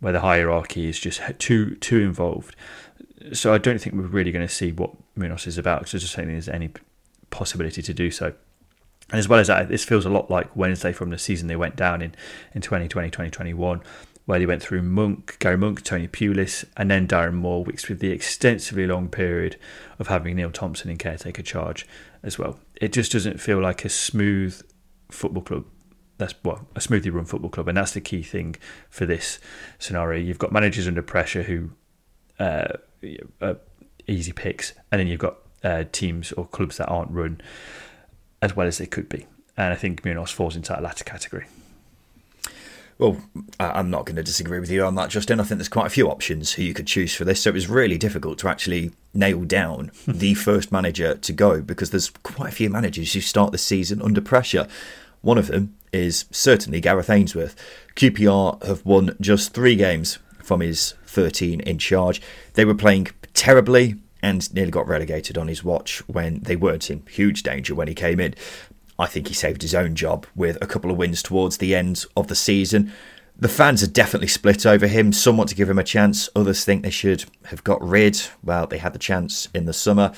where 0.00 0.12
the 0.12 0.20
hierarchy 0.20 0.88
is 0.88 0.98
just 0.98 1.20
too 1.38 1.76
too 1.76 2.00
involved. 2.00 2.56
So 3.32 3.54
I 3.54 3.58
don't 3.58 3.80
think 3.80 3.94
we're 3.94 4.02
really 4.02 4.32
going 4.32 4.46
to 4.46 4.52
see 4.52 4.72
what 4.72 4.90
Munoz 5.14 5.46
is 5.46 5.56
about 5.56 5.80
because 5.80 5.94
I 5.94 5.98
just 5.98 6.16
don't 6.16 6.26
think 6.26 6.34
there's 6.34 6.48
any 6.48 6.70
possibility 7.30 7.80
to 7.82 7.94
do 7.94 8.10
so. 8.10 8.34
And 9.10 9.18
as 9.18 9.28
well 9.28 9.38
as 9.38 9.48
that, 9.48 9.68
this 9.68 9.84
feels 9.84 10.06
a 10.06 10.10
lot 10.10 10.30
like 10.30 10.54
Wednesday 10.56 10.92
from 10.92 11.10
the 11.10 11.18
season 11.18 11.48
they 11.48 11.56
went 11.56 11.76
down 11.76 12.00
in, 12.00 12.14
in 12.54 12.62
2020, 12.62 13.10
2021, 13.10 13.80
where 14.24 14.38
they 14.38 14.46
went 14.46 14.62
through 14.62 14.82
Monk, 14.82 15.36
Gary 15.38 15.58
Monk, 15.58 15.84
Tony 15.84 16.08
Pulis, 16.08 16.64
and 16.76 16.90
then 16.90 17.06
Darren 17.06 17.34
Moore, 17.34 17.64
which 17.64 17.88
with 17.88 18.00
the 18.00 18.10
extensively 18.10 18.86
long 18.86 19.08
period 19.08 19.56
of 19.98 20.08
having 20.08 20.36
Neil 20.36 20.50
Thompson 20.50 20.90
in 20.90 20.96
caretaker 20.96 21.42
charge 21.42 21.86
as 22.22 22.38
well. 22.38 22.58
It 22.80 22.92
just 22.92 23.12
doesn't 23.12 23.40
feel 23.40 23.60
like 23.60 23.84
a 23.84 23.90
smooth 23.90 24.62
football 25.10 25.42
club. 25.42 25.66
That's 26.16 26.34
well, 26.42 26.66
a 26.74 26.80
smoothly 26.80 27.10
run 27.10 27.26
football 27.26 27.50
club, 27.50 27.68
and 27.68 27.76
that's 27.76 27.92
the 27.92 28.00
key 28.00 28.22
thing 28.22 28.56
for 28.88 29.04
this 29.04 29.38
scenario. 29.78 30.20
You've 30.20 30.38
got 30.38 30.52
managers 30.52 30.86
under 30.86 31.02
pressure 31.02 31.42
who 31.42 31.70
uh, 32.38 32.68
are 33.42 33.58
easy 34.06 34.32
picks, 34.32 34.72
and 34.90 35.00
then 35.00 35.08
you've 35.08 35.20
got 35.20 35.36
uh, 35.62 35.84
teams 35.92 36.32
or 36.32 36.46
clubs 36.46 36.78
that 36.78 36.86
aren't 36.86 37.10
run 37.10 37.40
as 38.44 38.54
well 38.54 38.66
as 38.66 38.76
they 38.76 38.86
could 38.86 39.08
be. 39.08 39.26
And 39.56 39.72
I 39.72 39.76
think 39.76 40.04
Munoz 40.04 40.30
falls 40.30 40.54
into 40.54 40.68
that 40.70 40.82
latter 40.82 41.02
category. 41.02 41.46
Well, 42.98 43.16
I'm 43.58 43.90
not 43.90 44.04
going 44.04 44.16
to 44.16 44.22
disagree 44.22 44.60
with 44.60 44.70
you 44.70 44.84
on 44.84 44.94
that, 44.96 45.10
Justin. 45.10 45.40
I 45.40 45.44
think 45.44 45.58
there's 45.58 45.68
quite 45.68 45.86
a 45.86 45.90
few 45.90 46.08
options 46.08 46.52
who 46.52 46.62
you 46.62 46.74
could 46.74 46.86
choose 46.86 47.14
for 47.14 47.24
this. 47.24 47.42
So 47.42 47.50
it 47.50 47.54
was 47.54 47.68
really 47.68 47.98
difficult 47.98 48.38
to 48.40 48.48
actually 48.48 48.92
nail 49.14 49.44
down 49.44 49.90
the 50.06 50.34
first 50.34 50.70
manager 50.70 51.14
to 51.14 51.32
go 51.32 51.62
because 51.62 51.90
there's 51.90 52.10
quite 52.10 52.50
a 52.50 52.54
few 52.54 52.68
managers 52.68 53.14
who 53.14 53.20
start 53.20 53.50
the 53.50 53.58
season 53.58 54.02
under 54.02 54.20
pressure. 54.20 54.68
One 55.22 55.38
of 55.38 55.46
them 55.48 55.74
is 55.92 56.26
certainly 56.30 56.80
Gareth 56.80 57.10
Ainsworth. 57.10 57.56
QPR 57.96 58.62
have 58.62 58.84
won 58.84 59.16
just 59.20 59.54
three 59.54 59.74
games 59.74 60.18
from 60.42 60.60
his 60.60 60.94
13 61.06 61.60
in 61.60 61.78
charge. 61.78 62.20
They 62.52 62.66
were 62.66 62.74
playing 62.74 63.08
terribly 63.32 63.96
and 64.24 64.52
nearly 64.54 64.70
got 64.70 64.88
relegated 64.88 65.36
on 65.36 65.48
his 65.48 65.62
watch 65.62 65.98
when 66.08 66.40
they 66.40 66.56
weren't 66.56 66.90
in 66.90 67.02
huge 67.10 67.42
danger 67.42 67.74
when 67.74 67.88
he 67.88 67.94
came 67.94 68.18
in. 68.18 68.34
I 68.98 69.04
think 69.04 69.28
he 69.28 69.34
saved 69.34 69.60
his 69.60 69.74
own 69.74 69.94
job 69.94 70.26
with 70.34 70.56
a 70.62 70.66
couple 70.66 70.90
of 70.90 70.96
wins 70.96 71.22
towards 71.22 71.58
the 71.58 71.74
end 71.74 72.06
of 72.16 72.28
the 72.28 72.34
season. 72.34 72.90
The 73.36 73.50
fans 73.50 73.82
are 73.82 73.88
definitely 73.88 74.28
split 74.28 74.64
over 74.64 74.86
him. 74.86 75.12
Some 75.12 75.36
want 75.36 75.50
to 75.50 75.54
give 75.54 75.68
him 75.68 75.78
a 75.78 75.84
chance, 75.84 76.30
others 76.34 76.64
think 76.64 76.82
they 76.82 76.90
should 76.90 77.26
have 77.46 77.64
got 77.64 77.86
rid. 77.86 78.18
Well, 78.42 78.66
they 78.66 78.78
had 78.78 78.94
the 78.94 78.98
chance 78.98 79.48
in 79.54 79.66
the 79.66 79.74
summer. 79.74 80.12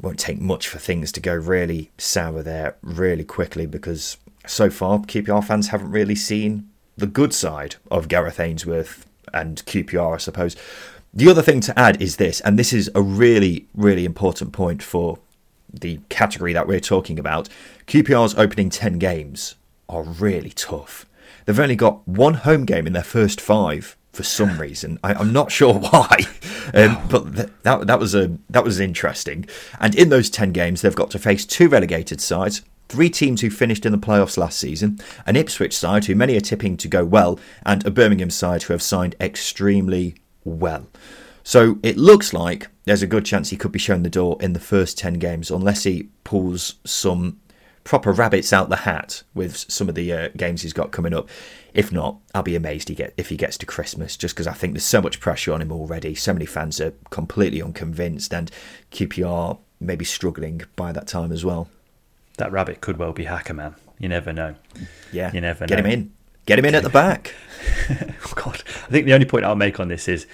Won't 0.00 0.18
take 0.18 0.40
much 0.40 0.66
for 0.66 0.78
things 0.78 1.12
to 1.12 1.20
go 1.20 1.34
really 1.34 1.92
sour 1.98 2.42
there 2.42 2.76
really 2.82 3.24
quickly 3.24 3.66
because 3.66 4.16
so 4.48 4.68
far 4.68 4.98
QPR 4.98 5.44
fans 5.44 5.68
haven't 5.68 5.92
really 5.92 6.16
seen 6.16 6.68
the 6.96 7.06
good 7.06 7.32
side 7.32 7.76
of 7.88 8.08
Gareth 8.08 8.40
Ainsworth 8.40 9.06
and 9.32 9.64
QPR, 9.64 10.14
I 10.14 10.18
suppose. 10.18 10.56
The 11.14 11.28
other 11.28 11.42
thing 11.42 11.60
to 11.60 11.78
add 11.78 12.00
is 12.00 12.16
this, 12.16 12.40
and 12.40 12.58
this 12.58 12.72
is 12.72 12.90
a 12.94 13.02
really, 13.02 13.66
really 13.74 14.04
important 14.04 14.52
point 14.52 14.82
for 14.82 15.18
the 15.72 16.00
category 16.08 16.52
that 16.52 16.66
we're 16.66 16.80
talking 16.80 17.18
about. 17.18 17.48
QPR's 17.86 18.34
opening 18.36 18.70
10 18.70 18.98
games 18.98 19.56
are 19.88 20.02
really 20.02 20.50
tough. 20.50 21.06
They've 21.44 21.58
only 21.58 21.76
got 21.76 22.06
one 22.06 22.34
home 22.34 22.64
game 22.64 22.86
in 22.86 22.92
their 22.92 23.02
first 23.02 23.40
five 23.40 23.96
for 24.12 24.22
some 24.22 24.58
reason. 24.60 24.98
I, 25.02 25.20
am 25.20 25.32
not 25.32 25.52
sure 25.52 25.74
why, 25.74 26.18
um, 26.72 27.06
but 27.10 27.34
th- 27.34 27.48
that 27.62 27.86
that 27.86 27.98
was 27.98 28.14
a 28.14 28.36
that 28.50 28.64
was 28.64 28.80
interesting. 28.80 29.46
And 29.80 29.94
in 29.94 30.08
those 30.08 30.30
ten 30.30 30.52
games, 30.52 30.82
they've 30.82 30.94
got 30.94 31.10
to 31.10 31.18
face 31.18 31.44
two 31.44 31.68
relegated 31.68 32.20
sides, 32.20 32.62
three 32.88 33.10
teams 33.10 33.40
who 33.40 33.50
finished 33.50 33.84
in 33.84 33.92
the 33.92 33.98
playoffs 33.98 34.36
last 34.36 34.58
season, 34.58 35.00
an 35.26 35.36
Ipswich 35.36 35.76
side 35.76 36.04
who 36.04 36.14
many 36.14 36.36
are 36.36 36.40
tipping 36.40 36.76
to 36.76 36.88
go 36.88 37.04
well, 37.04 37.38
and 37.66 37.84
a 37.84 37.90
Birmingham 37.90 38.30
side 38.30 38.64
who 38.64 38.72
have 38.72 38.82
signed 38.82 39.16
extremely 39.20 40.14
well. 40.44 40.86
So 41.44 41.78
it 41.82 41.96
looks 41.96 42.32
like 42.32 42.68
there's 42.84 43.02
a 43.02 43.06
good 43.06 43.24
chance 43.24 43.50
he 43.50 43.56
could 43.56 43.72
be 43.72 43.78
shown 43.78 44.02
the 44.02 44.10
door 44.10 44.36
in 44.40 44.52
the 44.52 44.60
first 44.60 44.98
10 44.98 45.14
games, 45.14 45.50
unless 45.50 45.84
he 45.84 46.08
pulls 46.24 46.76
some 46.84 47.40
proper 47.84 48.12
rabbits 48.12 48.52
out 48.52 48.68
the 48.68 48.76
hat 48.76 49.22
with 49.34 49.56
some 49.56 49.88
of 49.88 49.94
the 49.94 50.12
uh, 50.12 50.28
games 50.36 50.62
he's 50.62 50.72
got 50.72 50.92
coming 50.92 51.12
up. 51.12 51.28
If 51.74 51.90
not, 51.90 52.18
I'll 52.34 52.42
be 52.42 52.54
amazed 52.54 52.88
he 52.88 52.94
get, 52.94 53.12
if 53.16 53.28
he 53.28 53.36
gets 53.36 53.58
to 53.58 53.66
Christmas, 53.66 54.16
just 54.16 54.34
because 54.34 54.46
I 54.46 54.52
think 54.52 54.74
there's 54.74 54.84
so 54.84 55.02
much 55.02 55.20
pressure 55.20 55.52
on 55.52 55.62
him 55.62 55.72
already. 55.72 56.14
So 56.14 56.32
many 56.32 56.46
fans 56.46 56.80
are 56.80 56.92
completely 57.10 57.62
unconvinced, 57.62 58.32
and 58.32 58.50
QPR 58.92 59.58
may 59.80 59.96
be 59.96 60.04
struggling 60.04 60.62
by 60.76 60.92
that 60.92 61.06
time 61.06 61.32
as 61.32 61.44
well. 61.44 61.68
That 62.38 62.52
rabbit 62.52 62.80
could 62.80 62.98
well 62.98 63.12
be 63.12 63.24
Hackman. 63.24 63.74
You 63.98 64.08
never 64.08 64.32
know. 64.32 64.54
Yeah, 65.12 65.32
you 65.32 65.40
never 65.40 65.66
get 65.66 65.78
know. 65.78 65.84
him 65.84 65.90
in. 65.90 66.12
Get 66.46 66.58
him 66.58 66.64
in 66.64 66.74
at 66.74 66.82
the 66.82 66.90
back. 66.90 67.34
oh 67.90 68.32
God, 68.34 68.62
think 68.92 69.06
the 69.06 69.14
only 69.14 69.26
point 69.26 69.44
I'll 69.44 69.56
make 69.56 69.80
on 69.80 69.88
this 69.88 70.08
is 70.08 70.26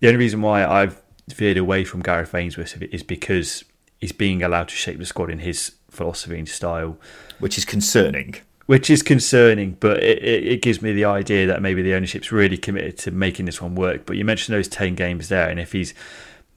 the 0.00 0.08
only 0.08 0.18
reason 0.18 0.42
why 0.42 0.64
I've 0.64 1.00
veered 1.28 1.56
away 1.56 1.84
from 1.84 2.00
Gareth 2.00 2.34
Ainsworth 2.34 2.80
is 2.82 3.02
because 3.02 3.64
he's 3.98 4.12
being 4.12 4.42
allowed 4.42 4.68
to 4.68 4.74
shape 4.74 4.98
the 4.98 5.06
squad 5.06 5.30
in 5.30 5.40
his 5.40 5.72
philosophy 5.90 6.38
and 6.38 6.48
style, 6.48 6.98
which 7.38 7.58
is 7.58 7.64
concerning. 7.64 8.36
Which 8.66 8.88
is 8.88 9.02
concerning, 9.02 9.76
but 9.80 10.02
it, 10.02 10.22
it, 10.22 10.46
it, 10.46 10.62
gives 10.62 10.80
me 10.80 10.92
the 10.92 11.04
idea 11.04 11.44
that 11.48 11.60
maybe 11.60 11.82
the 11.82 11.94
ownership's 11.94 12.30
really 12.30 12.56
committed 12.56 12.96
to 12.98 13.10
making 13.10 13.46
this 13.46 13.60
one 13.60 13.74
work. 13.74 14.06
But 14.06 14.16
you 14.16 14.24
mentioned 14.24 14.56
those 14.56 14.68
ten 14.68 14.94
games 14.94 15.28
there, 15.28 15.48
and 15.48 15.58
if 15.58 15.72
he's 15.72 15.92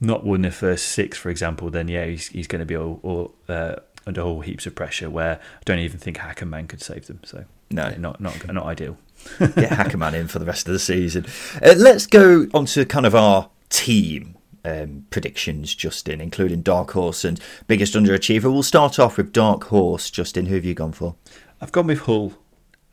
not 0.00 0.24
won 0.24 0.42
the 0.42 0.52
first 0.52 0.86
six, 0.88 1.18
for 1.18 1.28
example, 1.28 1.70
then 1.70 1.88
yeah, 1.88 2.06
he's, 2.06 2.28
he's 2.28 2.46
going 2.46 2.60
to 2.60 2.66
be 2.66 2.76
all, 2.76 3.00
all 3.02 3.34
uh, 3.48 3.76
under 4.06 4.20
all 4.20 4.42
heaps 4.42 4.64
of 4.64 4.76
pressure. 4.76 5.10
Where 5.10 5.40
I 5.40 5.62
don't 5.64 5.80
even 5.80 5.98
think 5.98 6.18
Hackerman 6.18 6.68
could 6.68 6.80
save 6.80 7.08
them. 7.08 7.20
So 7.24 7.46
no, 7.72 7.92
not 7.98 8.20
not 8.20 8.46
not 8.52 8.64
ideal. 8.64 8.96
Get 9.38 9.70
Hackerman 9.70 10.14
in 10.14 10.28
for 10.28 10.38
the 10.38 10.46
rest 10.46 10.66
of 10.66 10.72
the 10.72 10.78
season. 10.78 11.26
Uh, 11.62 11.74
let's 11.76 12.06
go 12.06 12.46
on 12.54 12.66
to 12.66 12.84
kind 12.84 13.06
of 13.06 13.14
our 13.14 13.50
team 13.68 14.36
um, 14.64 15.06
predictions, 15.10 15.74
Justin, 15.74 16.20
including 16.20 16.62
Dark 16.62 16.92
Horse 16.92 17.24
and 17.24 17.40
biggest 17.66 17.94
underachiever. 17.94 18.44
We'll 18.44 18.62
start 18.62 18.98
off 18.98 19.16
with 19.16 19.32
Dark 19.32 19.64
Horse. 19.64 20.10
Justin, 20.10 20.46
who 20.46 20.54
have 20.54 20.64
you 20.64 20.74
gone 20.74 20.92
for? 20.92 21.16
I've 21.60 21.72
gone 21.72 21.86
with 21.86 22.00
Hull. 22.00 22.34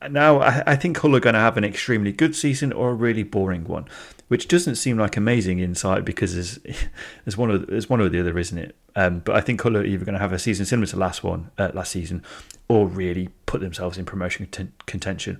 Now, 0.10 0.40
I, 0.40 0.64
I 0.66 0.76
think 0.76 0.98
Hull 0.98 1.16
are 1.16 1.20
going 1.20 1.36
to 1.36 1.40
have 1.40 1.58
an 1.58 1.64
extremely 1.64 2.12
good 2.12 2.36
season 2.36 2.74
or 2.74 2.90
a 2.90 2.94
really 2.94 3.24
boring 3.24 3.66
one, 3.66 3.88
which 4.30 4.48
doesn't 4.48 4.76
seem 4.76 4.98
like 4.98 5.16
amazing 5.16 5.60
insight 5.60 6.04
because 6.04 6.34
there's, 6.34 6.60
there's 7.24 7.38
one 7.38 7.52
of 7.52 7.68
there's 7.68 7.90
one 7.90 8.02
or 8.02 8.10
the 8.10 8.20
other, 8.20 8.38
isn't 8.38 8.58
it? 8.58 8.76
Um, 8.96 9.20
but 9.20 9.36
I 9.36 9.42
think 9.42 9.62
Hull 9.62 9.78
are 9.78 9.86
either 9.86 10.04
going 10.04 10.14
to 10.14 10.20
have 10.20 10.34
a 10.34 10.40
season 10.40 10.66
similar 10.66 10.88
to 10.88 10.98
last 10.98 11.24
one, 11.24 11.52
uh, 11.58 11.72
last 11.74 11.92
season, 11.92 12.24
or 12.68 12.88
really 12.88 13.30
put 13.46 13.62
themselves 13.62 13.98
in 13.98 14.06
promotion 14.06 14.48
contention. 14.86 15.40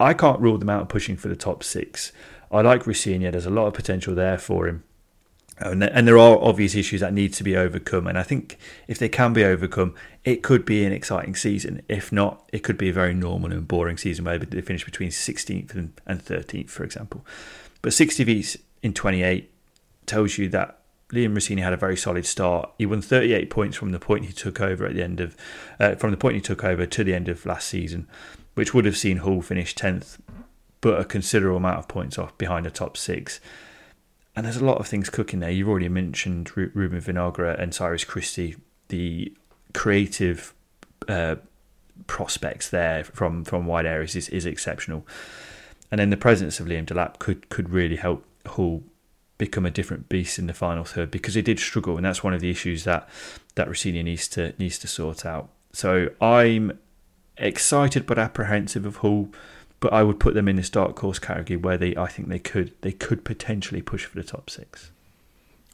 I 0.00 0.14
can't 0.14 0.40
rule 0.40 0.58
them 0.58 0.70
out 0.70 0.88
pushing 0.88 1.16
for 1.16 1.28
the 1.28 1.36
top 1.36 1.62
six. 1.62 2.12
I 2.50 2.60
like 2.62 2.86
Rosenior. 2.86 3.30
There's 3.30 3.46
a 3.46 3.50
lot 3.50 3.66
of 3.66 3.74
potential 3.74 4.14
there 4.14 4.38
for 4.38 4.68
him. 4.68 4.84
And, 5.60 5.82
there 5.82 6.18
are 6.18 6.38
obvious 6.40 6.76
issues 6.76 7.00
that 7.00 7.12
need 7.12 7.32
to 7.34 7.42
be 7.42 7.56
overcome. 7.56 8.06
And 8.06 8.16
I 8.16 8.22
think 8.22 8.58
if 8.86 8.98
they 8.98 9.08
can 9.08 9.32
be 9.32 9.42
overcome, 9.44 9.94
it 10.24 10.42
could 10.44 10.64
be 10.64 10.84
an 10.84 10.92
exciting 10.92 11.34
season. 11.34 11.82
If 11.88 12.12
not, 12.12 12.48
it 12.52 12.60
could 12.60 12.78
be 12.78 12.90
a 12.90 12.92
very 12.92 13.12
normal 13.12 13.52
and 13.52 13.66
boring 13.66 13.96
season 13.96 14.24
where 14.24 14.38
they 14.38 14.60
finish 14.60 14.84
between 14.84 15.10
16th 15.10 15.74
and 15.74 16.24
13th, 16.24 16.70
for 16.70 16.84
example. 16.84 17.26
But 17.82 17.92
60 17.92 18.22
V's 18.22 18.56
in 18.82 18.94
28 18.94 19.50
tells 20.06 20.38
you 20.38 20.48
that 20.50 20.78
Liam 21.12 21.34
Rosenior 21.34 21.64
had 21.64 21.72
a 21.72 21.78
very 21.78 21.96
solid 21.96 22.26
start. 22.26 22.70
He 22.78 22.86
won 22.86 23.00
38 23.00 23.50
points 23.50 23.76
from 23.76 23.92
the 23.92 23.98
point 23.98 24.26
he 24.26 24.32
took 24.32 24.60
over 24.60 24.86
at 24.86 24.94
the 24.94 25.02
end 25.02 25.20
of, 25.20 25.36
uh, 25.80 25.94
from 25.96 26.10
the 26.10 26.16
point 26.16 26.36
he 26.36 26.40
took 26.40 26.62
over 26.62 26.86
to 26.86 27.04
the 27.04 27.14
end 27.14 27.28
of 27.28 27.44
last 27.46 27.66
season, 27.66 28.06
which 28.58 28.74
would 28.74 28.84
have 28.84 28.96
seen 28.96 29.18
Hull 29.18 29.40
finish 29.40 29.72
10th 29.74 30.18
but 30.80 31.00
a 31.00 31.04
considerable 31.04 31.58
amount 31.58 31.78
of 31.78 31.86
points 31.86 32.18
off 32.18 32.36
behind 32.38 32.66
the 32.66 32.70
top 32.70 32.96
six. 32.96 33.40
And 34.34 34.44
there's 34.44 34.56
a 34.56 34.64
lot 34.64 34.78
of 34.78 34.86
things 34.86 35.10
cooking 35.10 35.38
there. 35.38 35.50
You've 35.50 35.68
already 35.68 35.88
mentioned 35.88 36.56
Ruben 36.56 37.00
Vinagre 37.00 37.56
and 37.60 37.72
Cyrus 37.72 38.04
Christie, 38.04 38.56
the 38.88 39.32
creative 39.74 40.54
uh, 41.08 41.36
prospects 42.08 42.68
there 42.68 43.04
from, 43.04 43.44
from 43.44 43.66
wide 43.66 43.86
areas 43.86 44.16
is, 44.16 44.28
is 44.28 44.44
exceptional. 44.44 45.06
And 45.90 46.00
then 46.00 46.10
the 46.10 46.16
presence 46.16 46.58
of 46.58 46.66
Liam 46.66 46.84
Delap 46.84 47.20
could, 47.20 47.48
could 47.50 47.70
really 47.70 47.96
help 47.96 48.24
Hull 48.44 48.82
become 49.36 49.66
a 49.66 49.70
different 49.70 50.08
beast 50.08 50.36
in 50.36 50.48
the 50.48 50.52
final 50.52 50.82
third 50.82 51.12
because 51.12 51.34
they 51.34 51.42
did 51.42 51.60
struggle, 51.60 51.96
and 51.96 52.04
that's 52.04 52.24
one 52.24 52.34
of 52.34 52.40
the 52.40 52.50
issues 52.50 52.82
that 52.84 53.08
that 53.54 53.68
Rosenior 53.68 54.02
needs 54.02 54.26
to 54.28 54.52
needs 54.58 54.80
to 54.80 54.88
sort 54.88 55.24
out. 55.24 55.48
So 55.72 56.10
I'm 56.20 56.78
excited 57.38 58.06
but 58.06 58.18
apprehensive 58.18 58.84
of 58.84 58.96
Hull 58.96 59.30
but 59.80 59.92
I 59.92 60.02
would 60.02 60.18
put 60.18 60.34
them 60.34 60.48
in 60.48 60.56
this 60.56 60.70
dark 60.70 60.98
horse 60.98 61.18
category 61.18 61.56
where 61.56 61.78
they 61.78 61.96
I 61.96 62.06
think 62.06 62.28
they 62.28 62.38
could 62.38 62.72
they 62.80 62.92
could 62.92 63.24
potentially 63.24 63.82
push 63.82 64.04
for 64.04 64.16
the 64.16 64.24
top 64.24 64.50
six. 64.50 64.90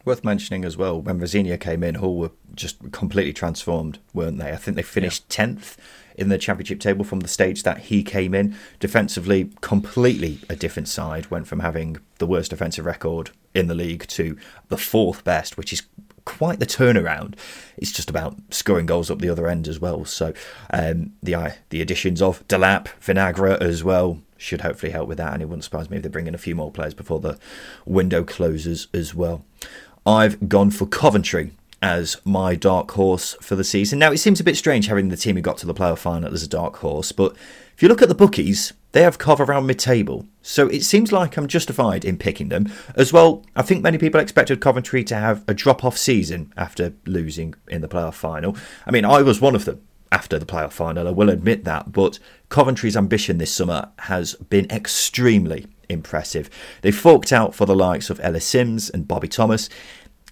Worth 0.05 0.22
mentioning 0.22 0.66
as 0.66 0.77
well, 0.77 1.00
when 1.00 1.18
Rosenior 1.18 1.57
came 1.57 1.83
in, 1.83 1.94
Hull 1.94 2.16
were 2.16 2.33
just 2.55 2.92
completely 2.92 3.33
transformed, 3.33 3.98
weren't 4.12 4.37
they? 4.37 4.53
I 4.53 4.57
think 4.57 4.77
they 4.77 4.83
finished 4.83 5.27
tenth 5.31 5.79
yeah. 5.79 6.22
in 6.24 6.29
the 6.29 6.37
championship 6.37 6.79
table 6.79 7.05
from 7.05 7.20
the 7.20 7.29
stage 7.29 7.62
that 7.62 7.79
he 7.79 8.03
came 8.03 8.35
in. 8.35 8.55
Defensively, 8.81 9.50
completely 9.62 10.40
a 10.50 10.57
different 10.57 10.88
side. 10.88 11.31
Went 11.31 11.46
from 11.46 11.61
having 11.61 11.96
the 12.18 12.27
worst 12.27 12.50
defensive 12.50 12.85
record 12.85 13.31
in 13.55 13.66
the 13.66 13.74
league 13.74 14.07
to 14.09 14.37
the 14.68 14.77
fourth 14.77 15.24
best, 15.24 15.57
which 15.57 15.72
is 15.72 15.83
quite 16.25 16.59
the 16.59 16.67
turnaround. 16.67 17.35
It's 17.77 17.93
just 17.93 18.11
about 18.11 18.37
scoring 18.51 18.87
goals 18.87 19.11
up 19.11 19.19
the 19.19 19.29
other 19.29 19.49
end 19.49 19.69
as 19.69 19.81
well. 19.81 20.05
So 20.05 20.33
um, 20.71 21.13
the 21.23 21.55
the 21.71 21.83
additions 21.83 22.23
of 22.23 22.47
Delap, 22.49 22.89
Vinagre 23.01 23.61
as 23.61 23.85
well 23.85 24.21
should 24.37 24.63
hopefully 24.63 24.93
help 24.93 25.09
with 25.09 25.19
that. 25.19 25.33
And 25.33 25.43
it 25.43 25.47
wouldn't 25.47 25.65
surprise 25.65 25.91
me 25.91 25.97
if 25.97 26.03
they 26.03 26.09
bring 26.09 26.27
in 26.27 26.35
a 26.35 26.39
few 26.39 26.55
more 26.55 26.71
players 26.71 26.95
before 26.95 27.21
the 27.21 27.39
window 27.85 28.25
closes 28.25 28.89
as 28.93 29.15
well. 29.15 29.45
I've 30.07 30.49
gone 30.49 30.71
for 30.71 30.87
Coventry 30.87 31.53
as 31.85 32.16
my 32.25 32.55
dark 32.55 32.90
horse 32.92 33.37
for 33.42 33.57
the 33.57 33.62
season. 33.62 33.99
Now 33.99 34.11
it 34.11 34.16
seems 34.16 34.40
a 34.40 34.44
bit 34.44 34.57
strange 34.57 34.87
having 34.87 35.11
the 35.11 35.18
team 35.18 35.37
who 35.37 35.42
got 35.42 35.59
to 35.59 35.66
the 35.66 35.75
playoff 35.75 35.99
final 35.99 36.33
as 36.33 36.42
a 36.42 36.49
dark 36.49 36.77
horse, 36.77 37.12
but 37.12 37.37
if 37.75 37.83
you 37.83 37.90
look 37.90 38.01
at 38.01 38.09
the 38.09 38.14
bookies, 38.14 38.73
they 38.92 39.03
have 39.03 39.18
Cov 39.18 39.38
around 39.38 39.66
mid 39.66 39.79
table. 39.79 40.27
So 40.40 40.66
it 40.68 40.83
seems 40.83 41.12
like 41.12 41.37
I'm 41.37 41.47
justified 41.47 42.03
in 42.03 42.16
picking 42.16 42.49
them. 42.49 42.73
As 42.97 43.12
well, 43.12 43.44
I 43.55 43.61
think 43.61 43.83
many 43.83 43.99
people 43.99 44.18
expected 44.18 44.62
Coventry 44.62 45.05
to 45.05 45.14
have 45.14 45.44
a 45.47 45.53
drop 45.53 45.85
off 45.85 45.99
season 45.99 46.55
after 46.57 46.94
losing 47.05 47.55
in 47.68 47.83
the 47.83 47.88
playoff 47.88 48.14
final. 48.14 48.57
I 48.87 48.90
mean, 48.90 49.05
I 49.05 49.20
was 49.20 49.42
one 49.42 49.55
of 49.55 49.66
them 49.66 49.83
after 50.14 50.38
the 50.38 50.47
playoff 50.47 50.73
final, 50.73 51.09
I 51.09 51.11
will 51.11 51.29
admit 51.29 51.64
that, 51.64 51.90
but 51.90 52.20
Coventry's 52.49 52.97
ambition 52.97 53.38
this 53.38 53.53
summer 53.53 53.90
has 53.99 54.35
been 54.35 54.70
extremely 54.70 55.66
impressive. 55.88 56.49
They 56.83 56.92
forked 56.92 57.33
out 57.33 57.53
for 57.53 57.66
the 57.66 57.75
likes 57.75 58.11
of 58.11 58.20
Ellis 58.20 58.47
Simms 58.47 58.88
and 58.88 59.09
Bobby 59.09 59.27
Thomas. 59.27 59.68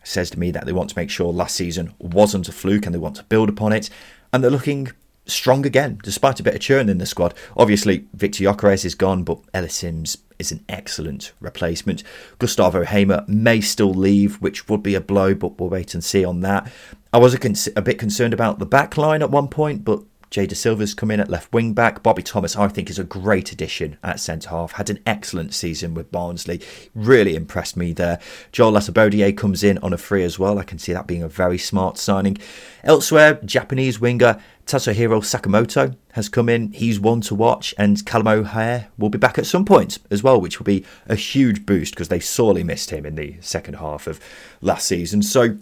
Says 0.05 0.31
to 0.31 0.39
me 0.39 0.51
that 0.51 0.67
they 0.67 0.73
want 0.73 0.91
to 0.91 0.99
make 0.99 1.11
sure 1.11 1.33
last 1.33 1.55
season 1.55 1.95
wasn't 1.99 2.49
a 2.49 2.53
fluke 2.53 2.87
and 2.87 2.95
they 2.95 2.99
want 2.99 3.17
to 3.17 3.25
build 3.25 3.49
upon 3.49 3.73
it. 3.73 3.89
And 4.33 4.43
they're 4.43 4.51
looking 4.51 4.91
strong 5.27 5.65
again, 5.65 6.01
despite 6.03 6.41
a 6.41 6.43
bit 6.43 6.55
of 6.55 6.61
churn 6.61 6.89
in 6.89 6.99
the 6.99 7.07
squad. 7.07 7.35
Obviously, 7.57 8.07
Viktor 8.15 8.45
Gyökeres 8.45 8.85
is 8.85 8.95
gone, 8.95 9.23
but 9.23 9.41
Ellis 9.55 9.77
Simms 9.77 10.19
is 10.39 10.51
an 10.53 10.65
excellent 10.69 11.33
replacement. 11.41 12.03
Gustavo 12.39 12.85
Hamer 12.85 13.25
may 13.29 13.61
still 13.61 13.95
leave, 13.95 14.37
which 14.37 14.69
would 14.69 14.83
be 14.83 14.95
a 14.95 15.01
blow, 15.01 15.35
but 15.35 15.59
we'll 15.59 15.71
wait 15.71 15.95
and 15.95 16.03
see 16.03 16.25
on 16.25 16.41
that. 16.41 16.71
I 17.13 17.19
was 17.19 17.35
a, 17.35 17.39
cons- 17.39 17.69
a 17.77 17.83
bit 17.83 17.99
concerned 17.99 18.35
about 18.35 18.59
the 18.59 18.67
back 18.67 18.97
line 18.97 19.23
at 19.23 19.31
one 19.31 19.49
point, 19.49 19.85
but 19.85 20.03
Jay 20.33 20.47
Dasilva's 20.47 20.95
come 20.95 21.11
in 21.11 21.21
at 21.21 21.29
left 21.29 21.53
wing 21.53 21.75
back. 21.75 22.03
Bobby 22.03 22.23
Thomas, 22.23 22.57
I 22.57 22.67
think, 22.67 22.89
is 22.89 22.99
a 22.99 23.05
great 23.05 23.53
addition 23.53 23.99
at 24.03 24.19
centre 24.19 24.49
half. 24.49 24.73
Had 24.73 24.89
an 24.89 24.99
excellent 25.05 25.53
season 25.53 25.93
with 25.93 26.11
Barnsley. 26.11 26.63
Really 26.95 27.37
impressed 27.37 27.77
me 27.77 27.93
there. 27.93 28.19
Joel 28.51 28.73
Latibeaudiere 28.73 29.37
comes 29.37 29.63
in 29.63 29.77
on 29.79 29.93
a 29.93 29.99
free 29.99 30.25
as 30.25 30.39
well. 30.39 30.59
I 30.59 30.65
can 30.65 30.79
see 30.79 30.95
that 30.95 31.07
being 31.07 31.23
a 31.23 31.29
very 31.29 31.59
smart 31.59 31.99
signing. 31.99 32.39
Elsewhere, 32.83 33.41
Japanese 33.45 34.01
winger 34.01 34.41
Tatsuhiro 34.65 35.21
Sakamoto 35.21 35.97
has 36.13 36.31
come 36.31 36.49
in. 36.49 36.73
He's 36.73 36.99
one 36.99 37.21
to 37.23 37.35
watch, 37.35 37.75
and 37.77 38.03
Callum 38.07 38.29
O'Hare 38.29 38.89
will 38.97 39.11
be 39.11 39.19
back 39.19 39.37
at 39.37 39.45
some 39.45 39.67
point 39.67 39.99
as 40.11 40.23
well, 40.23 40.41
which 40.41 40.59
will 40.59 40.65
be 40.65 40.87
a 41.11 41.15
huge 41.15 41.67
boost 41.67 41.95
because 41.95 42.09
they 42.09 42.21
sorely 42.21 42.65
missed 42.65 42.89
him 42.89 43.05
in 43.05 43.17
the 43.17 43.37
second 43.41 43.75
half 43.75 44.07
of 44.07 44.19
last 44.63 44.87
season. 44.87 45.21
So 45.21 45.59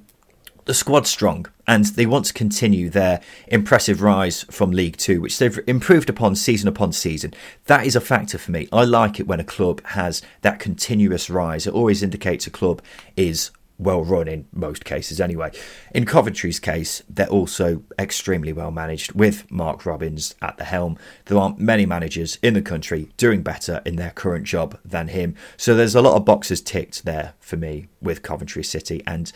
the 0.64 0.74
squad 0.74 1.06
strong 1.06 1.46
and 1.66 1.84
they 1.86 2.06
want 2.06 2.24
to 2.26 2.32
continue 2.32 2.90
their 2.90 3.20
impressive 3.48 4.02
rise 4.02 4.44
from 4.44 4.70
League 4.70 4.96
Two, 4.96 5.20
which 5.20 5.38
they've 5.38 5.60
improved 5.66 6.10
upon 6.10 6.34
season 6.34 6.68
upon 6.68 6.92
season. 6.92 7.32
That 7.66 7.86
is 7.86 7.96
a 7.96 8.00
factor 8.00 8.38
for 8.38 8.50
me. 8.50 8.68
I 8.72 8.84
like 8.84 9.20
it 9.20 9.26
when 9.26 9.40
a 9.40 9.44
club 9.44 9.84
has 9.86 10.22
that 10.42 10.58
continuous 10.58 11.30
rise. 11.30 11.66
It 11.66 11.74
always 11.74 12.02
indicates 12.02 12.46
a 12.46 12.50
club 12.50 12.82
is 13.16 13.50
well 13.80 14.04
run 14.04 14.28
in 14.28 14.46
most 14.52 14.84
cases 14.84 15.20
anyway. 15.20 15.50
In 15.94 16.04
Coventry's 16.04 16.60
case, 16.60 17.02
they're 17.08 17.26
also 17.26 17.82
extremely 17.98 18.52
well 18.52 18.70
managed 18.70 19.12
with 19.12 19.50
Mark 19.50 19.86
Robins 19.86 20.34
at 20.42 20.58
the 20.58 20.64
helm. 20.64 20.98
There 21.24 21.38
aren't 21.38 21.58
many 21.58 21.86
managers 21.86 22.38
in 22.42 22.54
the 22.54 22.62
country 22.62 23.10
doing 23.16 23.42
better 23.42 23.80
in 23.86 23.96
their 23.96 24.10
current 24.10 24.44
job 24.44 24.78
than 24.84 25.08
him. 25.08 25.34
So 25.56 25.74
there's 25.74 25.94
a 25.94 26.02
lot 26.02 26.16
of 26.16 26.24
boxes 26.24 26.60
ticked 26.60 27.04
there 27.04 27.34
for 27.40 27.56
me 27.56 27.88
with 28.00 28.22
Coventry 28.22 28.62
City 28.62 29.02
and 29.06 29.32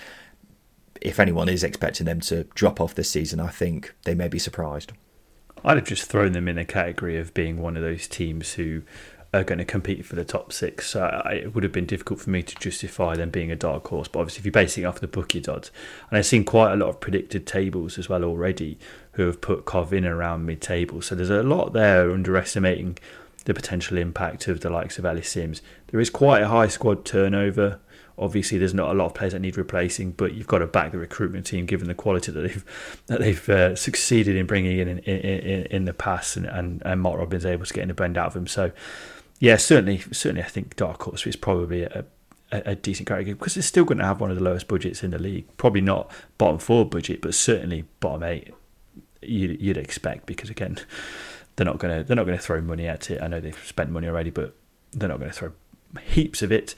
if 1.01 1.21
anyone 1.21 1.49
is 1.49 1.65
expecting 1.65 2.07
them 2.07 2.21
to 2.21 2.45
drop 2.55 2.81
off 2.81 2.95
this 2.95 3.11
season, 3.11 3.41
I 3.41 3.49
think 3.49 3.95
they 4.05 4.15
may 4.15 4.29
be 4.29 4.39
surprised. 4.39 4.93
I'd 5.65 5.79
have 5.79 5.87
just 5.87 6.05
thrown 6.05 6.33
them 6.33 6.49
in 6.49 6.59
a 6.59 6.65
category 6.65 7.19
of 7.19 7.33
being 7.33 7.61
one 7.61 7.77
of 7.77 7.83
those 7.83 8.07
teams 8.07 8.55
who 8.55 8.83
are 9.33 9.45
going 9.45 9.59
to 9.59 9.65
compete 9.65 10.07
for 10.07 10.15
the 10.15 10.25
top 10.25 10.53
six. 10.53 10.91
So 10.91 11.23
it 11.31 11.55
would 11.55 11.65
have 11.65 11.73
been 11.73 11.87
difficult 11.87 12.21
for 12.21 12.31
me 12.31 12.43
to 12.43 12.55
justify 12.57 13.17
them 13.17 13.31
being 13.31 13.51
a 13.51 13.57
dark 13.57 13.89
horse. 13.89 14.09
But 14.09 14.21
obviously, 14.21 14.41
if 14.41 14.45
you're 14.47 14.53
basing 14.53 14.85
it 14.85 14.87
off 14.87 15.01
the 15.01 15.09
bookie 15.09 15.45
odds, 15.47 15.71
and 16.11 16.19
I've 16.19 16.27
seen 16.27 16.45
quite 16.45 16.73
a 16.73 16.77
lot 16.77 16.91
of 16.91 17.01
predicted 17.01 17.47
tables 17.47 17.99
as 17.99 18.09
well 18.09 18.25
already 18.25 18.79
who 19.13 19.27
have 19.27 19.41
put 19.41 19.65
Cov 19.65 19.93
in 19.93 20.07
around 20.07 20.47
mid 20.47 20.61
table. 20.61 21.03
So 21.03 21.15
there's 21.15 21.31
a 21.31 21.43
lot 21.43 21.73
there 21.73 22.13
underestimating 22.13 22.99
the 23.45 23.55
potential 23.55 23.99
impact 23.99 24.49
of 24.49 24.61
the 24.61 24.71
likes 24.71 24.99
of 24.99 25.05
Ellis 25.05 25.29
Simms. 25.29 25.63
There 25.89 26.01
is 26.01 26.11
quite 26.11 26.43
a 26.43 26.49
high 26.49 26.69
squad 26.69 27.05
turnover 27.05 27.81
Obviously, 28.17 28.59
there's 28.59 28.75
not 28.75 28.91
a 28.91 28.95
lot 28.95 29.07
of 29.07 29.15
players 29.15 29.33
that 29.33 29.41
need 29.41 29.57
replacing, 29.57 30.13
but 30.13 30.35
you've 30.35 30.47
got 30.47 30.59
to 30.59 30.67
back 30.67 30.93
the 30.93 30.99
recruitment 30.99 31.47
team 31.47 31.67
given 31.67 31.89
the 31.89 31.95
quality 31.95 32.31
that 32.31 32.41
they've 32.41 33.03
that 33.07 33.21
they've 33.21 33.49
uh, 33.49 33.75
succeeded 33.75 34.37
in 34.37 34.47
bringing 34.47 34.79
in 34.79 34.89
in, 34.89 34.99
in 34.99 35.67
in, 35.67 35.85
the 35.85 35.95
past, 35.95 36.37
and, 36.37 36.47
and 36.47 36.83
and 36.85 37.01
Mark 37.01 37.19
Robins 37.19 37.45
able 37.45 37.67
to 37.67 37.75
get 37.75 37.83
in 37.83 37.91
a 37.91 37.95
bend 37.95 38.17
out 38.17 38.29
of 38.29 38.35
them. 38.35 38.47
So, 38.47 38.71
yeah, 39.41 39.57
certainly, 39.57 39.99
certainly, 40.13 40.43
I 40.43 40.49
think 40.49 40.77
Dark 40.77 41.03
Horse 41.03 41.27
is 41.27 41.35
probably 41.35 41.83
a, 41.83 42.05
a, 42.53 42.63
a 42.67 42.75
decent 42.77 43.09
category 43.09 43.35
because 43.35 43.57
it's 43.57 43.67
still 43.67 43.85
going 43.85 43.99
to 43.99 44.05
have 44.05 44.21
one 44.21 44.31
of 44.31 44.37
the 44.37 44.45
lowest 44.45 44.69
budgets 44.69 45.03
in 45.03 45.11
the 45.11 45.19
league. 45.19 45.47
Probably 45.57 45.81
not 45.81 46.11
bottom 46.39 46.59
four 46.59 46.85
budget, 46.85 47.21
but 47.21 47.35
certainly 47.35 47.85
bottom 48.01 48.23
eight. 48.23 48.55
You'd, 49.23 49.61
you'd 49.61 49.77
expect 49.77 50.27
because 50.27 50.51
again, 50.51 50.79
they're 51.57 51.65
not 51.65 51.79
going 51.79 51.99
to 51.99 52.05
they're 52.05 52.17
not 52.17 52.27
going 52.27 52.39
to 52.39 52.45
throw 52.45 52.61
money 52.61 52.87
at 52.87 53.11
it. 53.11 53.21
I 53.21 53.27
know 53.27 53.41
they've 53.41 53.65
spent 53.67 53.91
money 53.91 54.07
already, 54.07 54.31
but 54.31 54.55
they're 54.93 55.09
not 55.09 55.19
going 55.19 55.31
to 55.31 55.37
throw 55.37 55.53
heaps 56.03 56.43
of 56.43 56.53
it 56.53 56.75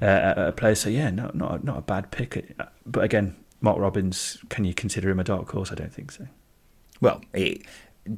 uh, 0.00 0.34
at 0.36 0.56
players. 0.56 0.80
So 0.80 0.90
yeah, 0.90 1.10
not 1.10 1.34
not 1.34 1.64
not 1.64 1.78
a 1.78 1.82
bad 1.82 2.10
pick. 2.10 2.56
But 2.86 3.04
again, 3.04 3.36
Mark 3.60 3.78
Robins, 3.78 4.38
can 4.48 4.64
you 4.64 4.74
consider 4.74 5.10
him 5.10 5.20
a 5.20 5.24
dark 5.24 5.50
horse? 5.50 5.72
I 5.72 5.74
don't 5.74 5.92
think 5.92 6.12
so. 6.12 6.26
Well, 7.00 7.22
it, 7.32 7.62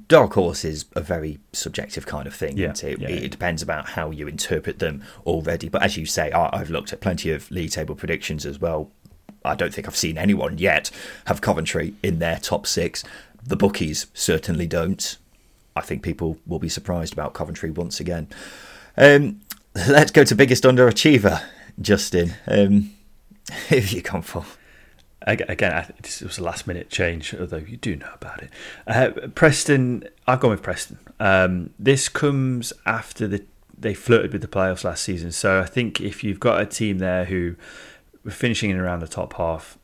dark 0.08 0.34
horse 0.34 0.64
is 0.64 0.86
a 0.94 1.00
very 1.00 1.38
subjective 1.52 2.06
kind 2.06 2.26
of 2.26 2.34
thing. 2.34 2.56
Yeah, 2.56 2.72
it? 2.82 3.00
Yeah, 3.00 3.08
it, 3.08 3.30
depends 3.30 3.62
about 3.62 3.90
how 3.90 4.10
you 4.10 4.28
interpret 4.28 4.78
them 4.78 5.02
already. 5.26 5.68
But 5.68 5.82
as 5.82 5.96
you 5.96 6.06
say, 6.06 6.30
I, 6.32 6.50
I've 6.52 6.70
looked 6.70 6.92
at 6.92 7.00
plenty 7.00 7.30
of 7.30 7.50
league 7.50 7.70
table 7.70 7.94
predictions 7.94 8.46
as 8.46 8.58
well. 8.58 8.90
I 9.44 9.54
don't 9.54 9.72
think 9.72 9.88
I've 9.88 9.96
seen 9.96 10.18
anyone 10.18 10.58
yet 10.58 10.90
have 11.26 11.40
Coventry 11.40 11.94
in 12.02 12.18
their 12.18 12.38
top 12.38 12.66
six. 12.66 13.02
The 13.42 13.56
bookies 13.56 14.06
certainly 14.12 14.66
don't. 14.66 15.16
I 15.74 15.80
think 15.80 16.02
people 16.02 16.38
will 16.46 16.58
be 16.58 16.68
surprised 16.68 17.12
about 17.12 17.32
Coventry 17.32 17.70
once 17.70 18.00
again. 18.00 18.28
Um, 18.96 19.40
let's 19.88 20.10
go 20.10 20.24
to 20.24 20.34
biggest 20.34 20.64
underachiever, 20.64 21.42
Justin. 21.80 22.34
Um, 22.46 22.92
who 23.68 23.76
have 23.76 23.90
you 23.90 24.02
gone 24.02 24.22
for? 24.22 24.44
Again, 25.22 25.92
this 26.02 26.22
was 26.22 26.38
a 26.38 26.42
last 26.42 26.66
minute 26.66 26.88
change, 26.88 27.34
although 27.34 27.58
you 27.58 27.76
do 27.76 27.94
know 27.94 28.08
about 28.14 28.42
it. 28.42 28.50
Uh, 28.86 29.10
Preston, 29.34 30.08
I've 30.26 30.40
gone 30.40 30.50
with 30.50 30.62
Preston. 30.62 30.98
Um, 31.20 31.70
this 31.78 32.08
comes 32.08 32.72
after 32.86 33.28
the, 33.28 33.44
they 33.76 33.92
flirted 33.92 34.32
with 34.32 34.40
the 34.40 34.48
playoffs 34.48 34.82
last 34.82 35.02
season. 35.02 35.30
So 35.30 35.60
I 35.60 35.66
think 35.66 36.00
if 36.00 36.24
you've 36.24 36.40
got 36.40 36.62
a 36.62 36.66
team 36.66 36.98
there 36.98 37.26
who 37.26 37.56
were 38.24 38.30
finishing 38.30 38.70
in 38.70 38.78
around 38.78 39.00
the 39.00 39.08
top 39.08 39.34
half, 39.34 39.76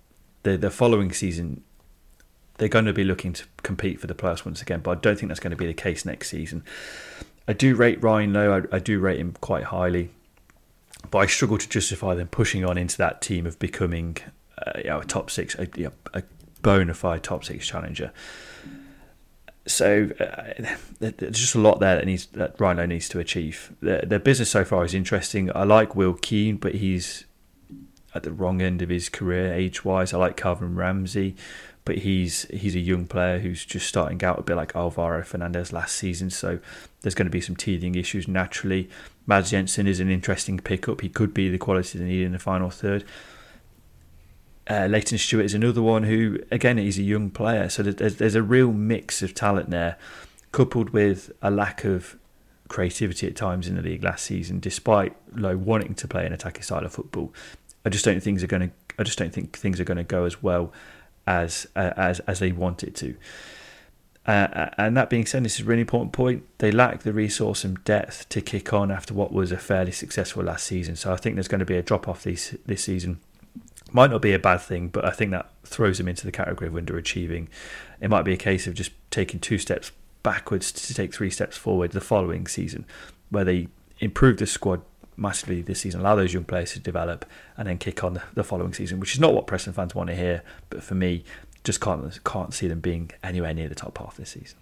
the, 0.42 0.56
the 0.56 0.70
following 0.70 1.12
season, 1.12 1.62
they're 2.56 2.68
going 2.68 2.86
to 2.86 2.94
be 2.94 3.04
looking 3.04 3.34
to 3.34 3.44
compete 3.62 4.00
for 4.00 4.06
the 4.06 4.14
playoffs 4.14 4.44
once 4.44 4.62
again. 4.62 4.80
But 4.80 4.98
I 4.98 5.00
don't 5.00 5.18
think 5.18 5.28
that's 5.28 5.40
going 5.40 5.50
to 5.50 5.56
be 5.56 5.66
the 5.66 5.74
case 5.74 6.06
next 6.06 6.30
season. 6.30 6.64
I 7.48 7.52
do 7.52 7.74
rate 7.74 8.02
Ryan 8.02 8.32
Lowe. 8.32 8.62
I, 8.72 8.76
I 8.76 8.78
do 8.78 8.98
rate 8.98 9.20
him 9.20 9.34
quite 9.40 9.64
highly, 9.64 10.10
but 11.10 11.18
I 11.18 11.26
struggle 11.26 11.58
to 11.58 11.68
justify 11.68 12.14
them 12.14 12.28
pushing 12.28 12.64
on 12.64 12.76
into 12.76 12.98
that 12.98 13.22
team 13.22 13.46
of 13.46 13.58
becoming 13.58 14.16
uh, 14.58 14.72
you 14.78 14.84
know, 14.84 15.00
a 15.00 15.04
top 15.04 15.30
six, 15.30 15.54
a, 15.56 15.68
a 16.14 16.22
bona 16.62 16.94
fide 16.94 17.22
top 17.22 17.44
six 17.44 17.66
challenger. 17.66 18.12
So 19.66 20.10
uh, 20.20 20.64
there's 21.00 21.38
just 21.38 21.54
a 21.56 21.60
lot 21.60 21.80
there 21.80 21.96
that 21.96 22.06
needs 22.06 22.26
that 22.26 22.60
Rhino 22.60 22.86
needs 22.86 23.08
to 23.10 23.18
achieve. 23.18 23.72
Their, 23.80 24.02
their 24.02 24.18
business 24.20 24.50
so 24.50 24.64
far 24.64 24.84
is 24.84 24.94
interesting. 24.94 25.50
I 25.54 25.64
like 25.64 25.96
Will 25.96 26.14
Keane, 26.14 26.56
but 26.56 26.76
he's 26.76 27.24
at 28.14 28.22
the 28.22 28.32
wrong 28.32 28.62
end 28.62 28.80
of 28.80 28.88
his 28.88 29.08
career 29.08 29.52
age 29.52 29.84
wise. 29.84 30.14
I 30.14 30.18
like 30.18 30.36
Calvin 30.36 30.76
Ramsay, 30.76 31.34
but 31.86 31.98
he's 31.98 32.42
he's 32.50 32.74
a 32.74 32.80
young 32.80 33.06
player 33.06 33.38
who's 33.38 33.64
just 33.64 33.86
starting 33.86 34.22
out 34.22 34.38
a 34.38 34.42
bit 34.42 34.56
like 34.56 34.74
Alvaro 34.74 35.22
Fernandez 35.22 35.72
last 35.72 35.96
season. 35.96 36.28
So 36.28 36.58
there's 37.00 37.14
going 37.14 37.26
to 37.26 37.30
be 37.30 37.40
some 37.40 37.56
teething 37.56 37.94
issues 37.94 38.28
naturally. 38.28 38.90
Mads 39.26 39.52
Jensen 39.52 39.86
is 39.86 40.00
an 40.00 40.10
interesting 40.10 40.58
pickup. 40.58 41.00
He 41.00 41.08
could 41.08 41.32
be 41.32 41.48
the 41.48 41.58
quality 41.58 41.98
they 41.98 42.04
need 42.04 42.24
in 42.24 42.32
the 42.32 42.38
final 42.40 42.70
third. 42.70 43.04
Uh, 44.68 44.88
Layton 44.90 45.16
Stewart 45.16 45.44
is 45.44 45.54
another 45.54 45.80
one 45.80 46.02
who, 46.02 46.40
again, 46.50 46.76
he's 46.76 46.98
a 46.98 47.02
young 47.02 47.30
player. 47.30 47.68
So 47.68 47.84
there's, 47.84 48.16
there's 48.16 48.34
a 48.34 48.42
real 48.42 48.72
mix 48.72 49.22
of 49.22 49.32
talent 49.32 49.70
there, 49.70 49.96
coupled 50.50 50.90
with 50.90 51.30
a 51.40 51.52
lack 51.52 51.84
of 51.84 52.16
creativity 52.66 53.28
at 53.28 53.36
times 53.36 53.68
in 53.68 53.76
the 53.76 53.82
league 53.82 54.02
last 54.02 54.24
season, 54.24 54.58
despite 54.58 55.14
Lowe 55.36 55.56
wanting 55.56 55.94
to 55.94 56.08
play 56.08 56.26
an 56.26 56.32
attacking 56.32 56.62
style 56.62 56.84
of 56.84 56.92
football. 56.92 57.32
I 57.84 57.90
just 57.90 58.04
don't 58.04 58.14
think 58.14 58.24
things 58.24 58.42
are 58.42 58.48
going 58.48 58.70
to. 58.70 58.74
I 58.98 59.04
just 59.04 59.18
don't 59.18 59.32
think 59.32 59.56
things 59.56 59.78
are 59.78 59.84
going 59.84 59.98
to 59.98 60.04
go 60.04 60.24
as 60.24 60.42
well 60.42 60.72
as 61.26 61.66
uh, 61.76 61.92
as 61.96 62.20
as 62.20 62.38
they 62.38 62.52
want 62.52 62.82
it 62.82 62.94
to. 62.96 63.16
Uh, 64.26 64.48
uh, 64.52 64.70
and 64.76 64.96
that 64.96 65.08
being 65.08 65.24
said, 65.24 65.44
this 65.44 65.54
is 65.54 65.60
a 65.60 65.68
really 65.68 65.82
important 65.82 66.12
point. 66.12 66.42
They 66.58 66.72
lack 66.72 67.04
the 67.04 67.12
resource 67.12 67.64
and 67.64 67.82
depth 67.84 68.28
to 68.30 68.40
kick 68.40 68.72
on 68.72 68.90
after 68.90 69.14
what 69.14 69.32
was 69.32 69.52
a 69.52 69.56
fairly 69.56 69.92
successful 69.92 70.42
last 70.42 70.66
season. 70.66 70.96
So 70.96 71.12
I 71.12 71.16
think 71.16 71.36
there's 71.36 71.46
going 71.46 71.60
to 71.60 71.64
be 71.64 71.76
a 71.76 71.82
drop 71.82 72.08
off 72.08 72.24
this 72.24 72.56
this 72.66 72.84
season. 72.84 73.20
Might 73.92 74.10
not 74.10 74.20
be 74.20 74.32
a 74.32 74.38
bad 74.38 74.60
thing, 74.60 74.88
but 74.88 75.04
I 75.04 75.10
think 75.10 75.30
that 75.30 75.48
throws 75.64 75.98
them 75.98 76.08
into 76.08 76.26
the 76.26 76.32
category 76.32 76.68
of 76.68 76.74
underachieving. 76.74 77.46
It 78.00 78.10
might 78.10 78.24
be 78.24 78.32
a 78.32 78.36
case 78.36 78.66
of 78.66 78.74
just 78.74 78.90
taking 79.10 79.38
two 79.38 79.58
steps 79.58 79.92
backwards 80.24 80.72
to 80.72 80.92
take 80.92 81.14
three 81.14 81.30
steps 81.30 81.56
forward 81.56 81.92
the 81.92 82.00
following 82.00 82.48
season, 82.48 82.84
where 83.30 83.44
they 83.44 83.68
improve 84.00 84.38
the 84.38 84.46
squad 84.46 84.82
massively 85.16 85.62
this 85.62 85.80
season, 85.80 86.00
allow 86.00 86.14
those 86.14 86.34
young 86.34 86.44
players 86.44 86.72
to 86.72 86.80
develop, 86.80 87.24
and 87.56 87.68
then 87.68 87.78
kick 87.78 88.04
on 88.04 88.20
the, 88.34 88.44
following 88.44 88.72
season, 88.72 89.00
which 89.00 89.14
is 89.14 89.20
not 89.20 89.34
what 89.34 89.46
Preston 89.46 89.72
fans 89.72 89.94
want 89.94 90.08
to 90.08 90.16
hear. 90.16 90.42
But 90.70 90.82
for 90.82 90.94
me, 90.94 91.24
just 91.64 91.80
can't 91.80 92.22
can't 92.24 92.54
see 92.54 92.68
them 92.68 92.80
being 92.80 93.10
anywhere 93.22 93.52
near 93.54 93.68
the 93.68 93.74
top 93.74 93.98
half 93.98 94.16
this 94.16 94.30
season. 94.30 94.58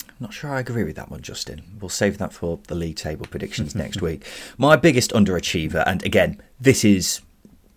I'm 0.00 0.16
not 0.20 0.32
sure 0.32 0.50
I 0.50 0.60
agree 0.60 0.84
with 0.84 0.96
that 0.96 1.10
one, 1.10 1.22
Justin. 1.22 1.62
We'll 1.80 1.88
save 1.88 2.18
that 2.18 2.32
for 2.32 2.60
the 2.68 2.74
league 2.74 2.96
table 2.96 3.26
predictions 3.28 3.74
next 3.84 4.00
week. 4.00 4.24
My 4.56 4.76
biggest 4.76 5.10
underachiever, 5.12 5.82
and 5.86 6.04
again, 6.04 6.40
this 6.60 6.84
is 6.84 7.20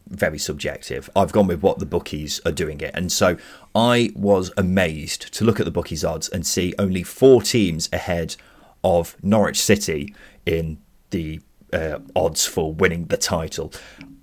very 0.10 0.38
subjective. 0.38 1.10
I've 1.16 1.32
gone 1.32 1.48
with 1.48 1.62
what 1.62 1.80
the 1.80 1.86
bookies 1.86 2.40
are 2.46 2.52
doing 2.52 2.80
it. 2.82 2.92
And 2.94 3.12
so 3.12 3.38
I 3.76 4.12
was 4.16 4.52
amazed 4.58 5.34
to 5.34 5.46
look 5.46 5.60
at 5.60 5.66
the 5.66 5.72
bookies 5.72 6.04
odds 6.04 6.30
and 6.30 6.46
see 6.46 6.74
only 6.80 7.04
four 7.04 7.42
teams 7.42 7.90
ahead 7.92 8.36
of 8.84 9.18
Norwich 9.22 9.60
City 9.60 10.14
in 10.46 10.78
the 11.10 11.42
uh, 11.74 12.00
odds 12.16 12.46
for 12.46 12.74
winning 12.74 13.06
the 13.06 13.18
title. 13.18 13.74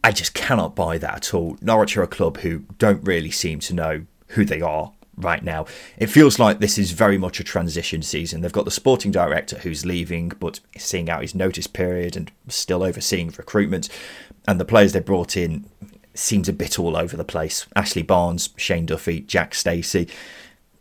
I 0.03 0.13
just 0.13 0.35
cannot 0.35 0.77
buy 0.77 0.99
that 0.99 1.15
at 1.15 1.35
all. 1.35 1.57
Norwich 1.61 1.97
are 1.97 2.03
a 2.03 2.09
club 2.09 2.39
who 2.39 2.65
don't 2.79 3.07
really 3.07 3.31
seem 3.31 3.61
to 3.61 3.75
know 3.75 4.07
who 4.29 4.45
they 4.45 4.61
are 4.61 4.93
right 5.17 5.43
now. 5.43 5.67
It 5.97 6.09
feels 6.09 6.39
like 6.39 6.59
this 6.59 6.79
is 6.79 6.91
very 6.91 7.19
much 7.19 7.41
a 7.41 7.45
transition 7.45 8.03
season. 8.03 8.41
They've 8.41 8.53
got 8.53 8.65
the 8.65 8.71
sporting 8.71 9.13
director 9.13 9.59
who's 9.59 9.87
leaving, 9.87 10.31
but 10.41 10.61
seeing 10.77 11.09
out 11.09 11.23
his 11.23 11.35
notice 11.35 11.67
period 11.67 12.17
and 12.17 12.31
still 12.49 12.83
overseeing 12.83 13.33
recruitment. 13.37 13.89
And 14.47 14.61
the 14.61 14.65
players 14.65 14.93
they 14.93 15.01
brought 15.01 15.37
in 15.37 15.67
seems 16.15 16.49
a 16.49 16.53
bit 16.53 16.79
all 16.79 16.97
over 16.97 17.17
the 17.17 17.25
place. 17.25 17.67
Ashley 17.75 18.03
Barnes, 18.03 18.51
Shane 18.57 18.87
Duffy, 18.87 19.21
Jack 19.21 19.55
Stacey. 19.55 20.09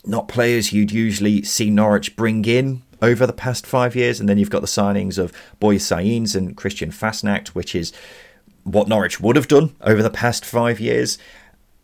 Not 0.06 0.28
players 0.28 0.74
you'd 0.74 0.92
usually 0.92 1.44
see 1.44 1.70
Norwich 1.70 2.16
bring 2.16 2.46
in 2.46 2.82
over 3.04 3.28
the 3.28 3.34
past 3.34 3.68
five 3.68 3.96
years. 3.96 4.20
And 4.20 4.28
then 4.28 4.40
you've 4.40 4.50
got 4.50 4.62
the 4.62 4.68
signings 4.68 5.20
of 5.20 5.34
Borja 5.60 5.80
Sainz 5.80 6.36
and 6.36 6.58
Christian 6.58 6.90
Fassnacht, 6.90 7.50
which 7.50 7.76
is 7.76 7.92
what 8.64 8.88
Norwich 8.88 9.20
would 9.20 9.36
have 9.36 9.50
done 9.50 9.76
over 9.82 10.02
the 10.02 10.10
past 10.10 10.46
five 10.46 10.80
years. 10.80 11.20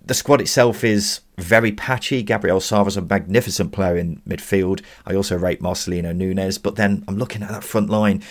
The 0.04 0.14
squad 0.14 0.40
itself 0.40 0.84
is 0.84 1.20
very 1.38 1.74
patchy. 1.74 2.24
Gabriel 2.24 2.62
Sara's 2.62 2.98
a 2.98 3.02
magnificent 3.02 3.74
player 3.74 3.98
in 3.98 4.22
midfield. 4.28 4.82
I 5.06 5.14
also 5.14 5.38
rate 5.38 5.62
Marcelino 5.62 6.16
Núñez, 6.16 6.62
but 6.62 6.78
then 6.78 7.04
I'm 7.08 7.18
looking 7.18 7.44
at 7.44 7.50
that 7.50 7.66
front 7.66 7.90
line. 7.90 8.24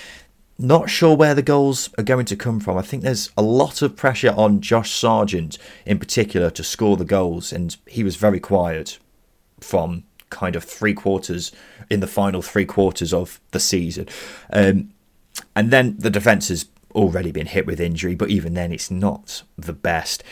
not 0.59 0.91
sure 0.91 1.15
where 1.15 1.37
the 1.37 1.43
goals 1.43 1.91
are 1.99 2.03
going 2.03 2.25
to 2.25 2.37
come 2.37 2.59
from. 2.59 2.77
I 2.77 2.83
think 2.83 3.03
there's 3.03 3.31
a 3.37 3.43
lot 3.43 3.83
of 3.83 3.95
pressure 3.97 4.35
on 4.37 4.61
Josh 4.61 4.91
Sargent 4.91 5.57
in 5.87 5.99
particular 5.99 6.51
to 6.51 6.65
score 6.65 6.97
the 6.97 7.05
goals, 7.05 7.53
and 7.53 7.77
he 7.87 8.03
was 8.03 8.17
very 8.17 8.41
quiet 8.41 8.99
from 9.61 10.05
kind 10.31 10.57
of 10.57 10.65
three 10.65 10.95
quarters 10.95 11.53
in 11.91 12.01
the 12.01 12.07
final 12.07 12.43
three 12.43 12.67
quarters 12.67 13.13
of 13.13 13.41
the 13.53 13.61
season. 13.61 14.09
Um, 14.53 14.91
and 15.55 15.71
then 15.71 15.97
the 15.99 16.11
defence 16.11 16.49
has 16.49 16.67
already 16.95 17.33
been 17.33 17.47
hit 17.47 17.67
with 17.67 17.81
injury, 17.81 18.15
but 18.15 18.31
even 18.31 18.55
then, 18.55 18.73
it's 18.73 18.91
not 18.91 19.43
the 19.57 19.73
best. 19.73 20.23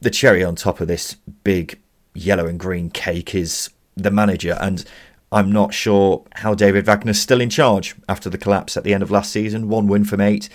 The 0.00 0.10
cherry 0.10 0.44
on 0.44 0.56
top 0.56 0.80
of 0.80 0.88
this 0.88 1.14
big 1.44 1.78
yellow 2.14 2.46
and 2.46 2.58
green 2.58 2.90
cake 2.90 3.34
is 3.34 3.70
the 3.96 4.10
manager, 4.10 4.56
and 4.60 4.84
I'm 5.30 5.52
not 5.52 5.74
sure 5.74 6.24
how 6.36 6.54
David 6.54 6.86
Wagner's 6.86 7.20
still 7.20 7.40
in 7.40 7.50
charge 7.50 7.94
after 8.08 8.30
the 8.30 8.38
collapse 8.38 8.76
at 8.76 8.84
the 8.84 8.94
end 8.94 9.02
of 9.02 9.10
last 9.10 9.30
season. 9.30 9.68
One 9.68 9.86
win 9.86 10.04
from 10.04 10.20
eight. 10.20 10.48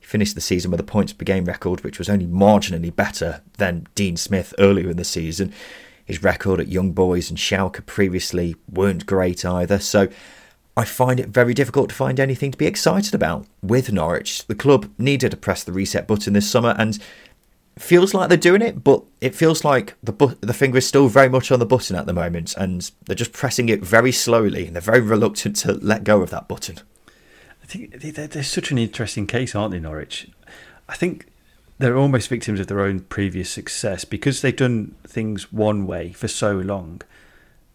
He 0.00 0.06
finished 0.06 0.34
the 0.34 0.40
season 0.40 0.70
with 0.70 0.80
a 0.80 0.84
points 0.84 1.12
per 1.12 1.24
game 1.24 1.44
record, 1.44 1.82
which 1.82 1.98
was 1.98 2.08
only 2.08 2.26
marginally 2.26 2.94
better 2.94 3.42
than 3.58 3.86
Dean 3.94 4.16
Smith 4.16 4.54
earlier 4.58 4.90
in 4.90 4.96
the 4.96 5.04
season. 5.04 5.52
His 6.04 6.22
record 6.22 6.60
at 6.60 6.68
Young 6.68 6.92
Boys 6.92 7.30
and 7.30 7.38
Schalke 7.38 7.84
previously 7.86 8.56
weren't 8.70 9.06
great 9.06 9.44
either, 9.44 9.78
so 9.78 10.08
I 10.76 10.84
find 10.84 11.20
it 11.20 11.28
very 11.28 11.54
difficult 11.54 11.88
to 11.90 11.94
find 11.94 12.18
anything 12.18 12.50
to 12.50 12.58
be 12.58 12.66
excited 12.66 13.14
about 13.14 13.46
with 13.62 13.92
Norwich. 13.92 14.46
The 14.46 14.54
club 14.54 14.90
needed 14.98 15.30
to 15.30 15.36
press 15.36 15.64
the 15.64 15.72
reset 15.72 16.06
button 16.06 16.32
this 16.32 16.50
summer 16.50 16.74
and 16.78 16.98
feels 17.78 18.12
like 18.12 18.28
they're 18.28 18.38
doing 18.38 18.62
it, 18.62 18.84
but 18.84 19.02
it 19.20 19.34
feels 19.34 19.64
like 19.64 19.94
the 20.02 20.12
bu- 20.12 20.36
the 20.40 20.52
finger 20.52 20.78
is 20.78 20.86
still 20.86 21.08
very 21.08 21.28
much 21.28 21.50
on 21.50 21.58
the 21.58 21.66
button 21.66 21.96
at 21.96 22.06
the 22.06 22.12
moment, 22.12 22.54
and 22.56 22.90
they're 23.06 23.16
just 23.16 23.32
pressing 23.32 23.68
it 23.68 23.82
very 23.82 24.12
slowly, 24.12 24.66
and 24.66 24.76
they're 24.76 24.80
very 24.82 25.00
reluctant 25.00 25.56
to 25.56 25.72
let 25.74 26.04
go 26.04 26.22
of 26.22 26.30
that 26.30 26.48
button. 26.48 26.78
I 27.62 27.66
think 27.66 28.00
they're 28.00 28.42
such 28.42 28.70
an 28.70 28.78
interesting 28.78 29.26
case, 29.26 29.54
aren't 29.54 29.72
they, 29.72 29.80
Norwich? 29.80 30.28
I 30.88 30.96
think 30.96 31.26
they're 31.78 31.96
almost 31.96 32.28
victims 32.28 32.60
of 32.60 32.66
their 32.68 32.80
own 32.80 33.00
previous 33.00 33.50
success 33.50 34.04
because 34.04 34.42
they've 34.42 34.54
done 34.54 34.94
things 35.06 35.52
one 35.52 35.86
way 35.86 36.12
for 36.12 36.28
so 36.28 36.52
long. 36.52 37.02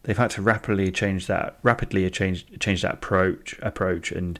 They've 0.04 0.18
had 0.18 0.32
to 0.32 0.42
rapidly 0.42 0.92
change 0.92 1.28
that, 1.28 1.58
rapidly 1.64 2.10
change 2.10 2.46
change 2.60 2.82
that 2.82 2.96
approach 2.96 3.60
approach, 3.62 4.12
and 4.12 4.40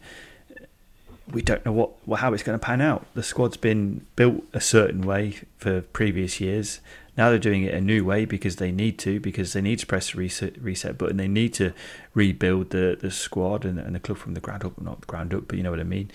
we 1.30 1.42
don't 1.42 1.66
know 1.66 1.74
what 1.74 2.20
how 2.20 2.34
it's 2.34 2.44
going 2.44 2.58
to 2.58 2.66
pan 2.66 2.80
out. 2.80 3.06
The 3.14 3.24
squad's 3.24 3.58
been 3.58 4.06
built 4.16 4.44
a 4.54 4.62
certain 4.62 5.02
way 5.02 5.42
for 5.58 5.82
previous 5.82 6.40
years. 6.40 6.80
Now 7.18 7.30
they're 7.30 7.38
doing 7.38 7.64
it 7.64 7.74
a 7.74 7.82
new 7.82 8.06
way 8.06 8.24
because 8.24 8.56
they 8.56 8.72
need 8.72 8.98
to, 9.00 9.20
because 9.20 9.52
they 9.52 9.62
need 9.62 9.80
to 9.80 9.86
press 9.86 10.12
the 10.12 10.20
reset, 10.20 10.58
reset 10.62 10.98
button. 10.98 11.18
They 11.18 11.28
need 11.28 11.54
to 11.56 11.74
rebuild 12.14 12.70
the, 12.70 12.98
the 13.00 13.12
squad 13.12 13.66
and, 13.66 13.78
and 13.78 13.94
the 13.94 14.00
club 14.00 14.20
from 14.20 14.36
the 14.36 14.40
ground 14.40 14.64
up, 14.64 14.80
not 14.80 15.02
the 15.02 15.08
ground 15.08 15.34
up, 15.34 15.50
but 15.50 15.58
you 15.58 15.64
know 15.64 15.72
what 15.72 15.82
I 15.82 15.84
mean 15.84 16.12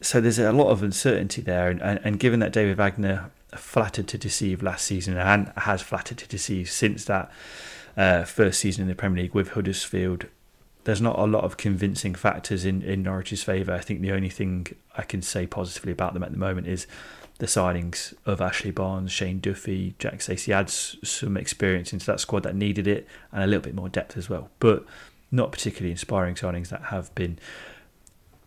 so 0.00 0.20
there's 0.20 0.38
a 0.38 0.52
lot 0.52 0.68
of 0.68 0.82
uncertainty 0.82 1.42
there, 1.42 1.68
and, 1.68 1.80
and, 1.82 2.00
and, 2.04 2.20
given 2.20 2.40
that 2.40 2.52
David 2.52 2.76
Wagner 2.76 3.30
flattered 3.54 4.06
to 4.08 4.18
deceive 4.18 4.62
last 4.62 4.84
season 4.84 5.16
and 5.16 5.52
has 5.56 5.82
flattered 5.82 6.18
to 6.18 6.28
deceive 6.28 6.70
since 6.70 7.04
that 7.06 7.30
uh, 7.96 8.24
first 8.24 8.60
season 8.60 8.82
in 8.82 8.88
the 8.88 8.94
Premier 8.94 9.24
League 9.24 9.34
with 9.34 9.50
Huddersfield, 9.50 10.26
there's 10.84 11.00
not 11.00 11.18
a 11.18 11.24
lot 11.24 11.44
of 11.44 11.56
convincing 11.56 12.14
factors 12.14 12.64
in, 12.64 12.82
in 12.82 13.02
Norwich's 13.02 13.42
favour. 13.42 13.72
I 13.72 13.80
think 13.80 14.00
the 14.00 14.12
only 14.12 14.30
thing 14.30 14.68
I 14.96 15.02
can 15.02 15.20
say 15.20 15.46
positively 15.46 15.92
about 15.92 16.14
them 16.14 16.22
at 16.22 16.30
the 16.30 16.38
moment 16.38 16.66
is 16.66 16.86
the 17.38 17.46
signings 17.46 18.14
of 18.24 18.40
Ashley 18.40 18.70
Barnes, 18.70 19.12
Shane 19.12 19.40
Duffy, 19.40 19.94
Jack 19.98 20.20
Stacey 20.20 20.52
adds 20.52 20.96
some 21.02 21.36
experience 21.36 21.92
into 21.92 22.06
that 22.06 22.20
squad 22.20 22.42
that 22.44 22.54
needed 22.54 22.86
it 22.86 23.06
and 23.32 23.42
a 23.42 23.46
little 23.46 23.62
bit 23.62 23.74
more 23.74 23.88
depth 23.88 24.16
as 24.16 24.28
well. 24.28 24.50
But 24.58 24.84
not 25.30 25.52
particularly 25.52 25.90
inspiring 25.90 26.34
signings 26.34 26.68
that 26.68 26.84
have 26.84 27.14
been 27.14 27.38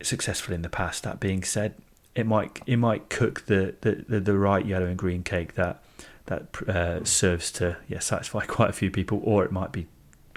successful 0.06 0.54
in 0.54 0.62
the 0.62 0.70
past. 0.70 1.04
That 1.04 1.20
being 1.20 1.43
said, 1.43 1.76
it 2.16 2.26
might 2.26 2.60
it 2.66 2.78
might 2.78 3.10
cook 3.10 3.45
the 3.45 3.76
the, 3.82 4.06
the, 4.08 4.20
the 4.20 4.38
right 4.38 4.66
yellow 4.66 4.86
and 4.86 4.97
green 4.97 5.24
cake 5.24 5.56
that 5.56 5.84
that 6.26 6.62
uh, 6.68 7.04
serves 7.04 7.52
to 7.54 7.78
yeah 7.88 7.99
satisfy 7.99 8.45
quite 8.47 8.70
a 8.70 8.74
few 8.74 8.91
people, 8.91 9.22
or 9.24 9.43
it 9.43 9.52
might 9.52 9.72
be 9.72 9.88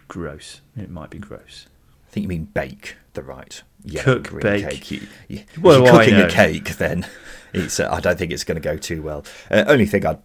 gross. 0.08 0.60
It 0.76 0.90
might 0.90 1.10
be 1.10 1.18
gross. 1.18 1.66
I 2.08 2.10
think 2.10 2.22
you 2.22 2.28
mean 2.28 2.44
bake 2.44 2.96
the 3.14 3.22
right 3.22 3.62
yellow 3.84 4.04
Cook, 4.16 4.28
green 4.28 4.42
bake. 4.42 4.70
cake. 4.70 4.90
You, 4.90 5.00
you, 5.28 5.44
well, 5.60 5.82
you're 5.82 5.90
cooking 5.90 6.14
a 6.14 6.28
cake, 6.28 6.76
then 6.76 7.06
it's. 7.52 7.80
Uh, 7.80 7.88
I 7.90 8.00
don't 8.00 8.18
think 8.18 8.32
it's 8.32 8.44
going 8.44 8.56
to 8.56 8.60
go 8.60 8.76
too 8.76 9.02
well. 9.02 9.24
Uh, 9.50 9.64
only 9.66 9.86
thing 9.86 10.06
I'd 10.06 10.20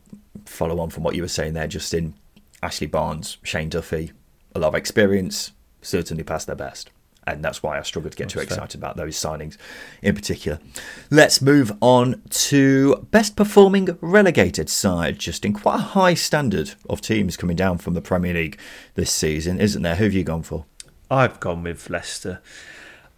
follow 0.45 0.79
on 0.79 0.89
from 0.89 1.03
what 1.03 1.15
you 1.15 1.21
were 1.21 1.27
saying 1.27 1.53
there, 1.53 1.67
Justin. 1.67 2.15
Ashley 2.61 2.87
Barnes, 2.87 3.37
Shane 3.41 3.69
Duffy, 3.69 4.11
a 4.53 4.59
lot 4.59 4.67
of 4.67 4.75
experience, 4.75 5.53
certainly 5.81 6.23
past 6.23 6.45
their 6.45 6.57
best 6.57 6.89
and 7.35 7.43
that's 7.45 7.63
why 7.63 7.77
I 7.77 7.81
struggled 7.83 8.11
to 8.11 8.17
get 8.17 8.25
that's 8.25 8.33
too 8.33 8.39
excited 8.39 8.79
fair. 8.79 8.79
about 8.79 8.97
those 8.97 9.15
signings 9.15 9.57
in 10.01 10.15
particular. 10.15 10.59
Let's 11.09 11.41
move 11.41 11.71
on 11.81 12.21
to 12.29 13.07
best 13.11 13.35
performing 13.35 13.97
relegated 14.01 14.69
side, 14.69 15.19
just 15.19 15.45
in 15.45 15.53
quite 15.53 15.75
a 15.75 15.83
high 15.83 16.13
standard 16.13 16.73
of 16.89 17.01
teams 17.01 17.37
coming 17.37 17.55
down 17.55 17.77
from 17.77 17.93
the 17.93 18.01
Premier 18.01 18.33
League 18.33 18.59
this 18.95 19.11
season, 19.11 19.59
isn't 19.59 19.81
there? 19.81 19.95
Who 19.95 20.05
have 20.05 20.13
you 20.13 20.23
gone 20.23 20.43
for? 20.43 20.65
I've 21.11 21.39
gone 21.39 21.63
with 21.63 21.89
Leicester. 21.89 22.41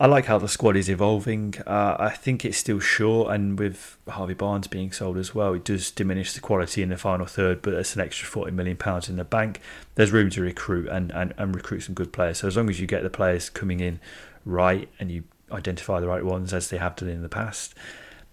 I 0.01 0.07
like 0.07 0.25
how 0.25 0.39
the 0.39 0.47
squad 0.47 0.75
is 0.75 0.89
evolving. 0.89 1.53
Uh, 1.67 1.95
I 1.99 2.09
think 2.09 2.43
it's 2.43 2.57
still 2.57 2.79
short, 2.79 3.31
and 3.35 3.59
with 3.59 3.99
Harvey 4.09 4.33
Barnes 4.33 4.67
being 4.67 4.91
sold 4.91 5.15
as 5.15 5.35
well, 5.35 5.53
it 5.53 5.63
does 5.63 5.91
diminish 5.91 6.33
the 6.33 6.39
quality 6.39 6.81
in 6.81 6.89
the 6.89 6.97
final 6.97 7.27
third. 7.27 7.61
But 7.61 7.75
it's 7.75 7.93
an 7.93 8.01
extra 8.01 8.27
forty 8.27 8.49
million 8.49 8.77
pounds 8.77 9.09
in 9.09 9.17
the 9.17 9.23
bank. 9.23 9.61
There's 9.93 10.11
room 10.11 10.31
to 10.31 10.41
recruit 10.41 10.87
and, 10.87 11.11
and, 11.11 11.35
and 11.37 11.53
recruit 11.53 11.81
some 11.81 11.93
good 11.93 12.11
players. 12.11 12.39
So 12.39 12.47
as 12.47 12.57
long 12.57 12.67
as 12.67 12.79
you 12.79 12.87
get 12.87 13.03
the 13.03 13.11
players 13.11 13.51
coming 13.51 13.79
in 13.79 13.99
right 14.43 14.89
and 14.99 15.11
you 15.11 15.23
identify 15.51 15.99
the 15.99 16.07
right 16.07 16.25
ones 16.25 16.51
as 16.51 16.71
they 16.71 16.77
have 16.77 16.95
done 16.95 17.09
in 17.09 17.21
the 17.21 17.29
past, 17.29 17.75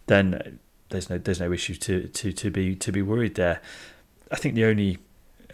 then 0.07 0.61
there's 0.89 1.11
no 1.11 1.19
there's 1.19 1.41
no 1.41 1.53
issue 1.53 1.75
to, 1.75 2.09
to, 2.09 2.33
to 2.33 2.51
be 2.51 2.77
to 2.77 2.91
be 2.91 3.03
worried 3.03 3.35
there. 3.35 3.61
I 4.33 4.37
think 4.37 4.55
the 4.55 4.65
only 4.65 4.97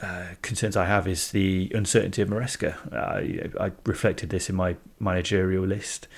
uh, 0.02 0.26
concerns 0.42 0.76
I 0.76 0.86
have 0.86 1.06
is 1.06 1.30
the 1.30 1.70
uncertainty 1.74 2.22
of 2.22 2.28
Maresca. 2.28 2.74
I, 2.92 3.64
I 3.66 3.72
reflected 3.86 4.30
this 4.30 4.50
in 4.50 4.56
my 4.56 4.76
managerial 4.98 5.64
list. 5.64 6.08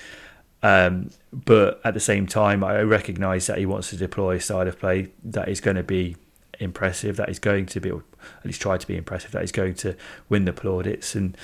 Um, 0.63 1.11
but 1.31 1.79
at 1.83 1.93
the 1.93 1.99
same 1.99 2.25
time, 2.25 2.63
I 2.63 2.81
recognise 2.81 3.47
that 3.47 3.59
he 3.59 3.65
wants 3.65 3.89
to 3.91 3.97
deploy 3.97 4.35
a 4.35 4.41
style 4.41 4.67
of 4.67 4.79
play 4.79 5.11
that 5.23 5.47
is 5.49 5.61
going 5.61 5.77
to 5.77 5.83
be 5.83 6.15
impressive, 6.59 7.17
that 7.17 7.29
is 7.29 7.39
going 7.39 7.67
to 7.67 7.79
be, 7.79 7.89
at 7.89 8.45
least 8.45 8.61
try 8.61 8.77
to 8.77 8.87
be 8.87 8.97
impressive, 8.97 9.31
that 9.31 9.43
is 9.43 9.51
going 9.51 9.75
to 9.75 9.95
win 10.29 10.45
the 10.45 10.53
plaudits. 10.53 11.13
And 11.15 11.37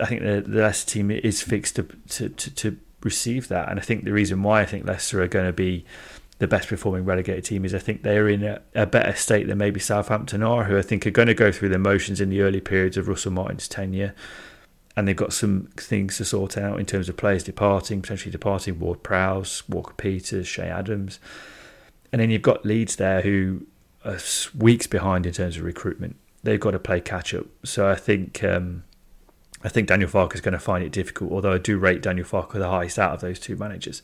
I 0.00 0.06
think 0.06 0.22
the, 0.22 0.42
the 0.46 0.62
Leicester 0.62 0.92
team 0.92 1.10
is 1.10 1.42
fixed 1.42 1.76
to, 1.76 1.82
to, 1.82 2.28
to, 2.30 2.50
to 2.50 2.78
receive 3.02 3.48
that. 3.48 3.68
And 3.68 3.78
I 3.78 3.82
think 3.82 4.04
the 4.04 4.12
reason 4.12 4.42
why 4.42 4.62
I 4.62 4.64
think 4.64 4.86
Leicester 4.86 5.22
are 5.22 5.28
going 5.28 5.46
to 5.46 5.52
be 5.52 5.84
the 6.38 6.48
best 6.48 6.68
performing 6.68 7.04
relegated 7.04 7.44
team 7.44 7.64
is 7.64 7.74
I 7.74 7.78
think 7.78 8.02
they're 8.02 8.28
in 8.28 8.42
a, 8.42 8.60
a, 8.74 8.86
better 8.86 9.14
state 9.14 9.46
than 9.46 9.58
maybe 9.58 9.78
Southampton 9.78 10.42
are, 10.42 10.64
who 10.64 10.76
I 10.76 10.82
think 10.82 11.06
are 11.06 11.10
going 11.10 11.28
to 11.28 11.34
go 11.34 11.52
through 11.52 11.68
the 11.68 11.78
motions 11.78 12.20
in 12.20 12.28
the 12.28 12.40
early 12.40 12.60
periods 12.60 12.96
of 12.96 13.06
Russell 13.06 13.32
Martin's 13.32 13.68
tenure. 13.68 14.14
And 14.96 15.06
they've 15.06 15.16
got 15.16 15.32
some 15.32 15.68
things 15.76 16.18
to 16.18 16.24
sort 16.24 16.56
out 16.56 16.78
in 16.78 16.86
terms 16.86 17.08
of 17.08 17.16
players 17.16 17.42
departing, 17.42 18.02
potentially 18.02 18.30
departing 18.30 18.78
Ward 18.78 19.02
Prowse, 19.02 19.68
Walker 19.68 19.94
Peters, 19.94 20.48
Che 20.48 20.62
Adams. 20.62 21.18
And 22.12 22.20
then 22.20 22.30
you've 22.30 22.42
got 22.42 22.64
Leeds 22.64 22.96
there 22.96 23.22
who 23.22 23.66
are 24.04 24.18
weeks 24.56 24.86
behind 24.86 25.26
in 25.26 25.32
terms 25.32 25.56
of 25.56 25.64
recruitment. 25.64 26.16
They've 26.44 26.60
got 26.60 26.72
to 26.72 26.78
play 26.78 27.00
catch 27.00 27.34
up. 27.34 27.46
So 27.64 27.88
I 27.88 27.96
think 27.96 28.44
um, 28.44 28.84
I 29.64 29.68
think 29.68 29.88
Daniel 29.88 30.10
Farke 30.10 30.34
is 30.34 30.40
going 30.40 30.52
to 30.52 30.58
find 30.58 30.84
it 30.84 30.92
difficult, 30.92 31.32
although 31.32 31.54
I 31.54 31.58
do 31.58 31.78
rate 31.78 32.02
Daniel 32.02 32.26
Farke 32.26 32.52
the 32.52 32.68
highest 32.68 32.98
out 32.98 33.14
of 33.14 33.20
those 33.20 33.40
two 33.40 33.56
managers. 33.56 34.02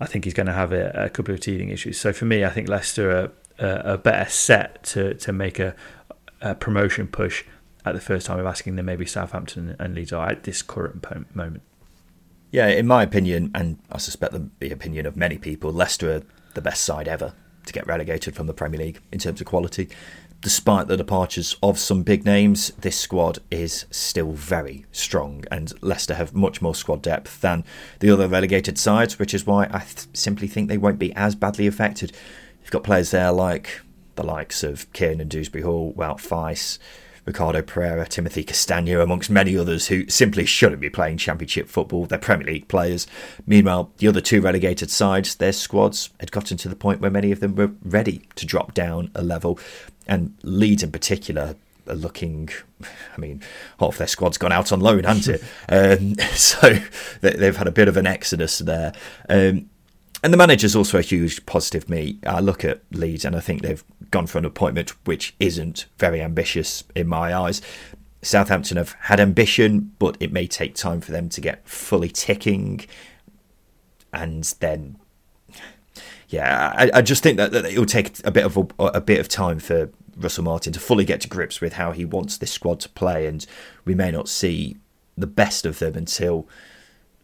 I 0.00 0.06
think 0.06 0.24
he's 0.24 0.34
going 0.34 0.46
to 0.46 0.52
have 0.52 0.72
a, 0.72 0.90
a 0.94 1.10
couple 1.10 1.34
of 1.34 1.40
teething 1.40 1.68
issues. 1.68 1.98
So 1.98 2.12
for 2.12 2.24
me, 2.24 2.44
I 2.44 2.50
think 2.50 2.68
Leicester 2.68 3.32
are, 3.60 3.82
are 3.86 3.98
better 3.98 4.28
set 4.28 4.82
to 4.84 5.14
to 5.14 5.32
make 5.32 5.58
a, 5.58 5.74
a, 6.40 6.54
promotion 6.54 7.06
push 7.06 7.44
at 7.84 7.94
the 7.94 8.00
first 8.00 8.26
time 8.26 8.38
of 8.38 8.46
asking 8.46 8.76
than 8.76 8.86
maybe 8.86 9.06
Southampton 9.06 9.76
and 9.78 9.94
Leeds 9.94 10.12
are 10.12 10.28
at 10.28 10.44
this 10.44 10.62
current 10.62 11.04
moment. 11.34 11.62
Yeah, 12.50 12.68
in 12.68 12.86
my 12.86 13.02
opinion, 13.02 13.50
and 13.54 13.78
I 13.90 13.98
suspect 13.98 14.32
the, 14.32 14.48
the 14.60 14.70
opinion 14.70 15.06
of 15.06 15.16
many 15.16 15.38
people, 15.38 15.72
Leicester 15.72 16.14
are 16.14 16.22
the 16.54 16.62
best 16.62 16.84
side 16.84 17.08
ever 17.08 17.34
to 17.66 17.72
get 17.72 17.86
relegated 17.86 18.36
from 18.36 18.46
the 18.46 18.54
Premier 18.54 18.78
League 18.78 19.00
in 19.10 19.18
terms 19.18 19.40
of 19.40 19.46
quality 19.46 19.88
despite 20.44 20.88
the 20.88 20.96
departures 20.96 21.56
of 21.62 21.78
some 21.78 22.02
big 22.02 22.26
names, 22.26 22.70
this 22.78 22.98
squad 22.98 23.38
is 23.50 23.86
still 23.90 24.32
very 24.32 24.84
strong, 24.92 25.42
and 25.50 25.72
Leicester 25.80 26.12
have 26.12 26.34
much 26.34 26.60
more 26.60 26.74
squad 26.74 27.00
depth 27.00 27.40
than 27.40 27.64
the 28.00 28.10
other 28.10 28.28
relegated 28.28 28.78
sides, 28.78 29.18
which 29.18 29.32
is 29.32 29.46
why 29.46 29.64
I 29.70 29.78
th- 29.78 30.06
simply 30.12 30.46
think 30.46 30.68
they 30.68 30.76
won't 30.76 30.98
be 30.98 31.14
as 31.14 31.34
badly 31.34 31.66
affected. 31.66 32.12
You've 32.60 32.70
got 32.70 32.84
players 32.84 33.10
there 33.10 33.32
like 33.32 33.80
the 34.16 34.22
likes 34.22 34.62
of 34.62 34.92
Kiernan 34.92 35.28
Dewsbury 35.28 35.64
Hall, 35.64 35.94
Wout 35.96 36.20
Faes, 36.20 36.78
Ricardo 37.24 37.62
Pereira, 37.62 38.06
Timothy 38.06 38.44
Castagne, 38.44 39.02
amongst 39.02 39.30
many 39.30 39.56
others 39.56 39.88
who 39.88 40.06
simply 40.10 40.44
shouldn't 40.44 40.80
be 40.80 40.90
playing 40.90 41.16
Championship 41.16 41.68
football. 41.68 42.04
They're 42.04 42.18
Premier 42.18 42.46
League 42.46 42.68
players. 42.68 43.06
Meanwhile, 43.46 43.92
the 43.96 44.08
other 44.08 44.20
two 44.20 44.42
relegated 44.42 44.90
sides, 44.90 45.34
their 45.36 45.52
squads 45.52 46.10
had 46.20 46.32
gotten 46.32 46.58
to 46.58 46.68
the 46.68 46.76
point 46.76 47.00
where 47.00 47.10
many 47.10 47.32
of 47.32 47.40
them 47.40 47.54
were 47.54 47.72
ready 47.82 48.28
to 48.34 48.44
drop 48.44 48.74
down 48.74 49.10
a 49.14 49.22
level 49.22 49.58
and 50.06 50.36
Leeds 50.42 50.82
in 50.82 50.92
particular 50.92 51.56
are 51.88 51.94
looking. 51.94 52.48
I 52.82 53.20
mean, 53.20 53.42
half 53.80 53.98
their 53.98 54.06
squad's 54.06 54.38
gone 54.38 54.52
out 54.52 54.72
on 54.72 54.80
loan, 54.80 55.04
hasn't 55.04 55.40
it? 55.40 55.44
um, 56.00 56.14
so 56.34 56.78
they've 57.20 57.56
had 57.56 57.66
a 57.68 57.72
bit 57.72 57.88
of 57.88 57.96
an 57.96 58.06
exodus 58.06 58.58
there. 58.58 58.92
Um, 59.28 59.70
and 60.22 60.32
the 60.32 60.38
manager's 60.38 60.74
also 60.74 60.98
a 60.98 61.02
huge 61.02 61.44
positive. 61.44 61.88
Me, 61.88 62.18
I 62.26 62.40
look 62.40 62.64
at 62.64 62.80
Leeds 62.90 63.26
and 63.26 63.36
I 63.36 63.40
think 63.40 63.60
they've 63.60 63.84
gone 64.10 64.26
for 64.26 64.38
an 64.38 64.46
appointment 64.46 64.90
which 65.06 65.34
isn't 65.38 65.84
very 65.98 66.22
ambitious 66.22 66.82
in 66.94 67.08
my 67.08 67.34
eyes. 67.34 67.60
Southampton 68.22 68.78
have 68.78 68.96
had 69.00 69.20
ambition, 69.20 69.92
but 69.98 70.16
it 70.20 70.32
may 70.32 70.46
take 70.46 70.74
time 70.74 71.02
for 71.02 71.12
them 71.12 71.28
to 71.28 71.42
get 71.42 71.68
fully 71.68 72.08
ticking. 72.08 72.86
And 74.14 74.44
then, 74.60 74.96
yeah, 76.28 76.72
I, 76.76 76.90
I 76.94 77.02
just 77.02 77.22
think 77.22 77.36
that, 77.36 77.52
that, 77.52 77.64
it 77.66 77.78
will 77.78 77.86
take 77.86 78.18
a 78.24 78.30
bit 78.30 78.44
of 78.44 78.56
a, 78.56 78.66
a 78.78 79.00
bit 79.00 79.20
of 79.20 79.28
time 79.28 79.58
for 79.58 79.90
Russell 80.16 80.44
Martin 80.44 80.72
to 80.72 80.80
fully 80.80 81.04
get 81.04 81.20
to 81.22 81.28
grips 81.28 81.60
with 81.60 81.74
how 81.74 81.92
he 81.92 82.04
wants 82.04 82.38
this 82.38 82.52
squad 82.52 82.80
to 82.80 82.88
play, 82.90 83.26
and 83.26 83.46
we 83.84 83.94
may 83.94 84.10
not 84.10 84.28
see 84.28 84.76
the 85.16 85.26
best 85.26 85.66
of 85.66 85.78
them 85.78 85.94
until 85.94 86.48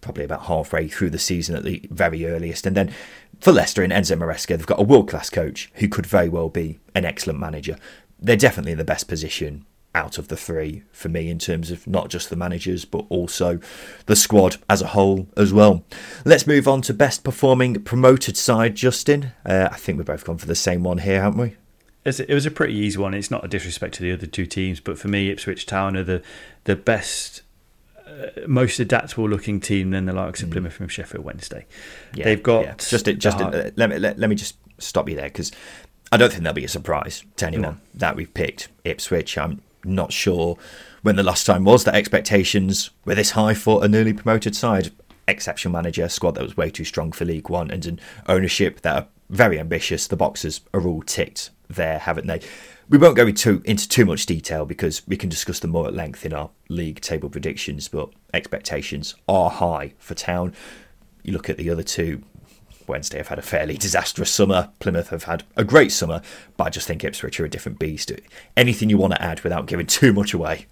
probably 0.00 0.24
about 0.24 0.46
halfway 0.46 0.88
through 0.88 1.10
the 1.10 1.18
season 1.18 1.54
at 1.54 1.64
the 1.64 1.86
very 1.90 2.26
earliest. 2.26 2.66
And 2.66 2.76
then 2.76 2.92
for 3.40 3.52
Leicester 3.52 3.82
and 3.82 3.92
Enzo 3.92 4.16
Maresca, 4.18 4.56
they've 4.56 4.66
got 4.66 4.80
a 4.80 4.84
world 4.84 5.08
class 5.08 5.28
coach 5.28 5.70
who 5.74 5.88
could 5.88 6.06
very 6.06 6.28
well 6.28 6.48
be 6.48 6.78
an 6.94 7.04
excellent 7.04 7.38
manager. 7.38 7.76
They're 8.18 8.36
definitely 8.36 8.72
in 8.72 8.78
the 8.78 8.84
best 8.84 9.08
position 9.08 9.66
out 9.94 10.18
of 10.18 10.28
the 10.28 10.36
three 10.36 10.82
for 10.92 11.08
me 11.08 11.28
in 11.28 11.38
terms 11.38 11.70
of 11.70 11.86
not 11.86 12.08
just 12.08 12.30
the 12.30 12.36
managers 12.36 12.84
but 12.84 13.04
also 13.08 13.58
the 14.06 14.14
squad 14.14 14.56
as 14.68 14.80
a 14.82 14.88
whole 14.88 15.28
as 15.36 15.52
well. 15.52 15.84
Let's 16.24 16.46
move 16.46 16.68
on 16.68 16.82
to 16.82 16.94
best 16.94 17.24
performing 17.24 17.74
promoted 17.82 18.36
side, 18.36 18.76
Justin. 18.76 19.32
Uh, 19.44 19.68
I 19.70 19.76
think 19.76 19.98
we've 19.98 20.06
both 20.06 20.24
gone 20.24 20.38
for 20.38 20.46
the 20.46 20.54
same 20.54 20.82
one 20.82 20.98
here, 20.98 21.20
haven't 21.20 21.40
we? 21.40 21.56
It 22.04 22.30
was 22.30 22.46
a 22.46 22.50
pretty 22.50 22.74
easy 22.74 22.98
one. 22.98 23.12
It's 23.12 23.30
not 23.30 23.44
a 23.44 23.48
disrespect 23.48 23.94
to 23.94 24.02
the 24.02 24.12
other 24.12 24.26
two 24.26 24.46
teams, 24.46 24.80
but 24.80 24.98
for 24.98 25.08
me, 25.08 25.28
Ipswich 25.28 25.66
Town 25.66 25.96
are 25.96 26.02
the 26.02 26.22
the 26.64 26.74
best 26.74 27.42
uh, 28.06 28.46
most 28.46 28.80
adaptable 28.80 29.28
looking 29.28 29.60
team 29.60 29.90
than 29.90 30.06
the 30.06 30.14
likes 30.14 30.42
of 30.42 30.48
mm. 30.48 30.52
Plymouth 30.52 30.80
and 30.80 30.90
Sheffield 30.90 31.24
Wednesday. 31.24 31.66
Yeah, 32.14 32.24
They've 32.24 32.42
got 32.42 32.64
yeah. 32.64 32.74
just 32.78 33.04
just 33.04 33.40
uh, 33.40 33.70
let 33.76 33.90
me 33.90 33.98
let, 33.98 34.18
let 34.18 34.30
me 34.30 34.36
just 34.36 34.56
stop 34.78 35.10
you 35.10 35.16
there 35.16 35.26
because 35.28 35.52
I 36.10 36.16
don't 36.16 36.30
think 36.30 36.42
there'll 36.42 36.54
be 36.54 36.64
a 36.64 36.68
surprise 36.68 37.22
to 37.36 37.46
anyone 37.46 37.74
no. 37.74 37.76
that 37.94 38.16
we've 38.16 38.32
picked 38.32 38.68
Ipswich. 38.84 39.36
I'm 39.36 39.60
not 39.84 40.12
sure 40.12 40.56
when 41.02 41.16
the 41.16 41.22
last 41.22 41.46
time 41.46 41.64
was 41.64 41.84
that 41.84 41.94
expectations 41.94 42.90
were 43.04 43.14
this 43.14 43.32
high 43.32 43.54
for 43.54 43.84
a 43.84 43.88
newly 43.88 44.12
promoted 44.12 44.54
side. 44.54 44.90
Exceptional 45.26 45.72
manager, 45.72 46.08
squad 46.08 46.34
that 46.34 46.42
was 46.42 46.56
way 46.56 46.70
too 46.70 46.84
strong 46.84 47.12
for 47.12 47.24
League 47.24 47.48
One, 47.48 47.70
and 47.70 47.86
an 47.86 48.00
ownership 48.26 48.80
that 48.82 48.96
are 48.96 49.06
very 49.28 49.58
ambitious. 49.58 50.06
The 50.06 50.16
boxes 50.16 50.60
are 50.74 50.86
all 50.86 51.02
ticked 51.02 51.50
there, 51.68 51.98
haven't 51.98 52.26
they? 52.26 52.40
We 52.88 52.98
won't 52.98 53.16
go 53.16 53.26
into, 53.26 53.62
into 53.64 53.88
too 53.88 54.04
much 54.04 54.26
detail 54.26 54.66
because 54.66 55.06
we 55.06 55.16
can 55.16 55.28
discuss 55.28 55.60
them 55.60 55.70
more 55.70 55.86
at 55.86 55.94
length 55.94 56.26
in 56.26 56.32
our 56.32 56.50
league 56.68 57.00
table 57.00 57.30
predictions, 57.30 57.86
but 57.86 58.10
expectations 58.34 59.14
are 59.28 59.50
high 59.50 59.94
for 59.98 60.14
Town. 60.14 60.52
You 61.22 61.32
look 61.32 61.48
at 61.48 61.56
the 61.56 61.70
other 61.70 61.84
two, 61.84 62.22
Wednesday 62.90 63.18
have 63.18 63.28
had 63.28 63.38
a 63.38 63.42
fairly 63.42 63.76
disastrous 63.76 64.30
summer. 64.30 64.70
Plymouth 64.78 65.08
have 65.08 65.24
had 65.24 65.44
a 65.56 65.64
great 65.64 65.92
summer, 65.92 66.20
but 66.56 66.64
I 66.64 66.70
just 66.70 66.86
think 66.86 67.02
Ipswich 67.02 67.40
are 67.40 67.44
a 67.44 67.50
different 67.50 67.78
beast. 67.78 68.12
Anything 68.56 68.90
you 68.90 68.98
want 68.98 69.14
to 69.14 69.22
add 69.22 69.40
without 69.40 69.66
giving 69.66 69.86
too 69.86 70.12
much 70.12 70.34
away? 70.34 70.66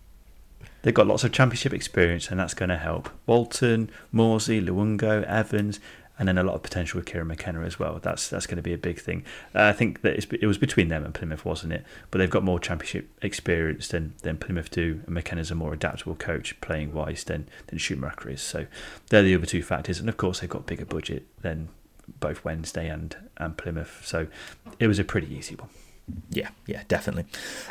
They've 0.82 0.94
got 0.94 1.06
lots 1.06 1.24
of 1.24 1.32
championship 1.32 1.72
experience, 1.72 2.28
and 2.30 2.38
that's 2.38 2.54
going 2.54 2.68
to 2.68 2.76
help. 2.76 3.10
Walton, 3.26 3.90
Morsy, 4.12 4.64
Luongo, 4.64 5.24
Evans, 5.24 5.80
and 6.18 6.26
then 6.26 6.38
a 6.38 6.42
lot 6.42 6.54
of 6.54 6.62
potential 6.62 6.98
with 6.98 7.06
Kieran 7.06 7.28
McKenna 7.28 7.62
as 7.62 7.78
well. 7.78 8.00
That's 8.02 8.28
that's 8.28 8.46
going 8.46 8.56
to 8.56 8.62
be 8.62 8.72
a 8.72 8.78
big 8.78 8.98
thing. 8.98 9.24
Uh, 9.54 9.64
I 9.64 9.72
think 9.72 10.02
that 10.02 10.32
it 10.32 10.46
was 10.46 10.58
between 10.58 10.88
them 10.88 11.04
and 11.04 11.14
Plymouth, 11.14 11.44
wasn't 11.44 11.72
it? 11.72 11.84
But 12.10 12.18
they've 12.18 12.30
got 12.30 12.42
more 12.42 12.58
championship 12.58 13.08
experience 13.22 13.88
than, 13.88 14.14
than 14.22 14.36
Plymouth 14.36 14.70
do, 14.70 15.02
and 15.06 15.14
McKenna's 15.14 15.50
a 15.50 15.54
more 15.54 15.72
adaptable 15.72 16.16
coach 16.16 16.60
playing 16.60 16.92
wise 16.92 17.24
than 17.24 17.48
than 17.68 17.78
Schumacher 17.78 18.30
is. 18.30 18.42
So 18.42 18.66
they're 19.10 19.22
the 19.22 19.34
other 19.34 19.46
two 19.46 19.62
factors, 19.62 20.00
and 20.00 20.08
of 20.08 20.16
course 20.16 20.40
they've 20.40 20.50
got 20.50 20.66
bigger 20.66 20.84
budget 20.84 21.26
than 21.42 21.68
both 22.20 22.44
Wednesday 22.44 22.88
and 22.88 23.16
and 23.36 23.56
Plymouth. 23.56 24.02
So 24.04 24.26
it 24.78 24.86
was 24.86 24.98
a 24.98 25.04
pretty 25.04 25.32
easy 25.34 25.54
one. 25.54 25.68
Yeah, 26.30 26.48
yeah, 26.66 26.82
definitely. 26.88 27.26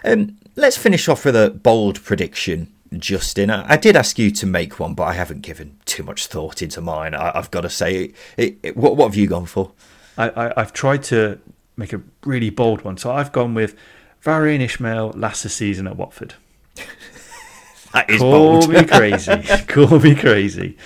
Um, 0.05 0.38
let's 0.55 0.77
finish 0.77 1.07
off 1.07 1.25
with 1.25 1.35
a 1.35 1.49
bold 1.49 2.03
prediction 2.03 2.71
Justin. 2.97 3.49
I, 3.49 3.73
I, 3.73 3.77
did 3.77 3.95
ask 3.95 4.17
you 4.17 4.31
to 4.31 4.45
make 4.45 4.79
one, 4.79 4.93
but 4.93 5.03
I 5.03 5.13
haven't 5.13 5.41
given 5.41 5.77
too 5.85 6.03
much 6.03 6.27
thought 6.27 6.61
into 6.61 6.81
mine. 6.81 7.13
I, 7.13 7.31
have 7.35 7.51
got 7.51 7.61
to 7.61 7.69
say, 7.69 8.13
it, 8.38 8.57
it, 8.63 8.77
what, 8.77 8.95
what 8.95 9.07
have 9.07 9.15
you 9.15 9.27
gone 9.27 9.45
for? 9.45 9.71
I, 10.17 10.53
have 10.57 10.73
tried 10.73 11.03
to 11.03 11.39
make 11.75 11.93
a 11.93 12.01
really 12.25 12.49
bold 12.49 12.83
one, 12.83 12.97
so 12.97 13.11
I've 13.11 13.31
gone 13.31 13.53
with 13.53 13.75
Valérien 14.23 14.61
Ismaël 14.61 15.15
last 15.15 15.47
season 15.49 15.88
at 15.88 15.95
Watford. 15.95 16.33
that 17.93 18.09
is 18.09 18.19
Call 18.19 18.31
bold. 18.61 18.69
me 18.69 18.83
crazy. 18.85 19.43
Call 19.67 19.99
me 19.99 20.15
crazy. 20.15 20.77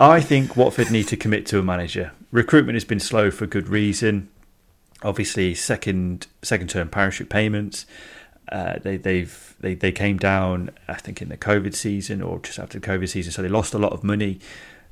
I 0.00 0.20
think 0.20 0.56
Watford 0.56 0.90
need 0.90 1.08
to 1.08 1.16
commit 1.16 1.46
to 1.46 1.58
a 1.58 1.62
manager. 1.62 2.12
Recruitment 2.34 2.74
has 2.74 2.84
been 2.84 2.98
slow 2.98 3.30
for 3.30 3.46
good 3.46 3.68
reason. 3.68 4.28
Obviously, 5.04 5.54
second 5.54 6.26
second 6.42 6.68
term 6.68 6.88
parachute 6.88 7.28
payments. 7.28 7.86
Uh, 8.50 8.80
they 8.82 8.96
they've 8.96 9.54
they, 9.60 9.74
they 9.74 9.92
came 9.92 10.16
down 10.16 10.70
I 10.88 10.94
think 10.94 11.22
in 11.22 11.28
the 11.28 11.36
COVID 11.36 11.76
season 11.76 12.20
or 12.20 12.40
just 12.40 12.58
after 12.58 12.80
the 12.80 12.84
COVID 12.84 13.08
season, 13.08 13.30
so 13.30 13.40
they 13.40 13.48
lost 13.48 13.72
a 13.72 13.78
lot 13.78 13.92
of 13.92 14.02
money. 14.02 14.40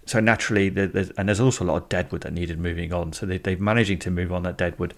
So 0.07 0.21
naturally, 0.21 0.69
and 0.69 1.29
there's 1.29 1.41
also 1.41 1.65
a 1.65 1.67
lot 1.67 1.83
of 1.83 1.89
deadwood 1.89 2.21
that 2.21 2.33
needed 2.33 2.61
moving 2.61 2.93
on. 2.93 3.13
So 3.13 3.27
they, 3.27 3.39
they're 3.39 3.57
managing 3.57 3.99
to 4.01 4.11
move 4.13 4.33
on 4.33 4.45
that 4.45 4.57
deadwood, 4.57 4.95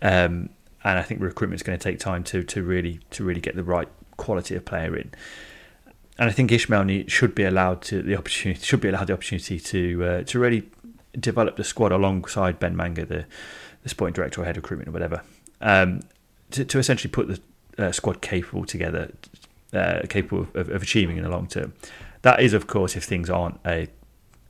um, 0.00 0.48
and 0.84 0.98
I 0.98 1.02
think 1.02 1.20
recruitment 1.20 1.60
is 1.60 1.62
going 1.62 1.78
to 1.78 1.82
take 1.82 1.98
time 1.98 2.24
to 2.24 2.42
to 2.42 2.62
really 2.62 3.00
to 3.10 3.22
really 3.22 3.42
get 3.42 3.54
the 3.54 3.64
right 3.64 3.88
quality 4.16 4.54
of 4.54 4.64
player 4.64 4.96
in. 4.96 5.10
And 6.18 6.30
I 6.30 6.32
think 6.32 6.50
Ismaël 6.50 7.10
should 7.10 7.34
be 7.34 7.44
allowed 7.44 7.82
to 7.82 8.00
the 8.00 8.16
opportunity 8.16 8.62
should 8.62 8.80
be 8.80 8.88
allowed 8.88 9.08
the 9.08 9.12
opportunity 9.12 9.60
to 9.60 10.04
uh, 10.04 10.22
to 10.22 10.38
really 10.38 10.70
develop 11.18 11.58
a 11.58 11.64
squad 11.64 11.92
alongside 11.92 12.58
Ben 12.58 12.76
Manga, 12.76 13.04
the 13.04 13.26
the 13.82 13.88
sporting 13.88 14.12
director 14.12 14.40
or 14.40 14.44
head 14.44 14.56
of 14.56 14.62
recruitment 14.62 14.88
or 14.88 14.92
whatever, 14.92 15.22
um, 15.60 16.02
to, 16.52 16.64
to 16.64 16.78
essentially 16.78 17.10
put 17.10 17.26
the 17.26 17.40
uh, 17.84 17.90
squad 17.90 18.20
capable 18.20 18.64
together, 18.64 19.10
uh, 19.72 20.02
capable 20.08 20.46
of, 20.54 20.68
of, 20.68 20.82
achieving 20.82 21.16
in 21.16 21.24
the 21.24 21.28
long 21.28 21.48
term. 21.48 21.72
That 22.22 22.40
is, 22.40 22.52
of 22.52 22.68
course, 22.68 22.94
if 22.94 23.02
things 23.02 23.28
aren't 23.28 23.58
a 23.66 23.88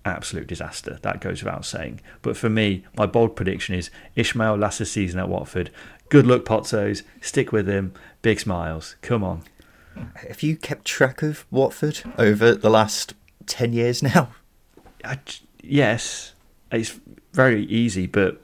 absolute 0.05 0.47
disaster. 0.47 0.99
That 1.03 1.21
goes 1.21 1.43
without 1.43 1.65
saying. 1.65 2.01
But 2.23 2.37
for 2.37 2.49
me, 2.49 2.85
my 2.97 3.07
bold 3.07 3.37
prediction 3.37 3.75
is 3.75 3.91
Ismaël 4.17 4.59
last 4.59 4.79
the 4.79 4.87
season 4.87 5.21
at 5.21 5.29
Watford. 5.29 5.71
Good 6.09 6.27
luck, 6.27 6.45
Pozzos. 6.45 7.03
Stick 7.21 7.53
with 7.53 7.69
him. 7.69 7.95
Big 8.21 8.41
smiles. 8.41 8.97
Come 9.01 9.25
on. 9.25 9.45
Have 10.29 10.43
you 10.43 10.57
kept 10.57 10.85
track 10.85 11.23
of 11.23 11.47
Watford 11.51 12.01
over 12.19 12.55
the 12.55 12.71
last 12.71 13.15
10 13.47 13.73
years 13.73 14.03
now? 14.03 14.31
I, 15.05 15.19
yes. 15.63 16.35
It's 16.73 16.99
very 17.33 17.67
easy, 17.67 18.07
but 18.07 18.41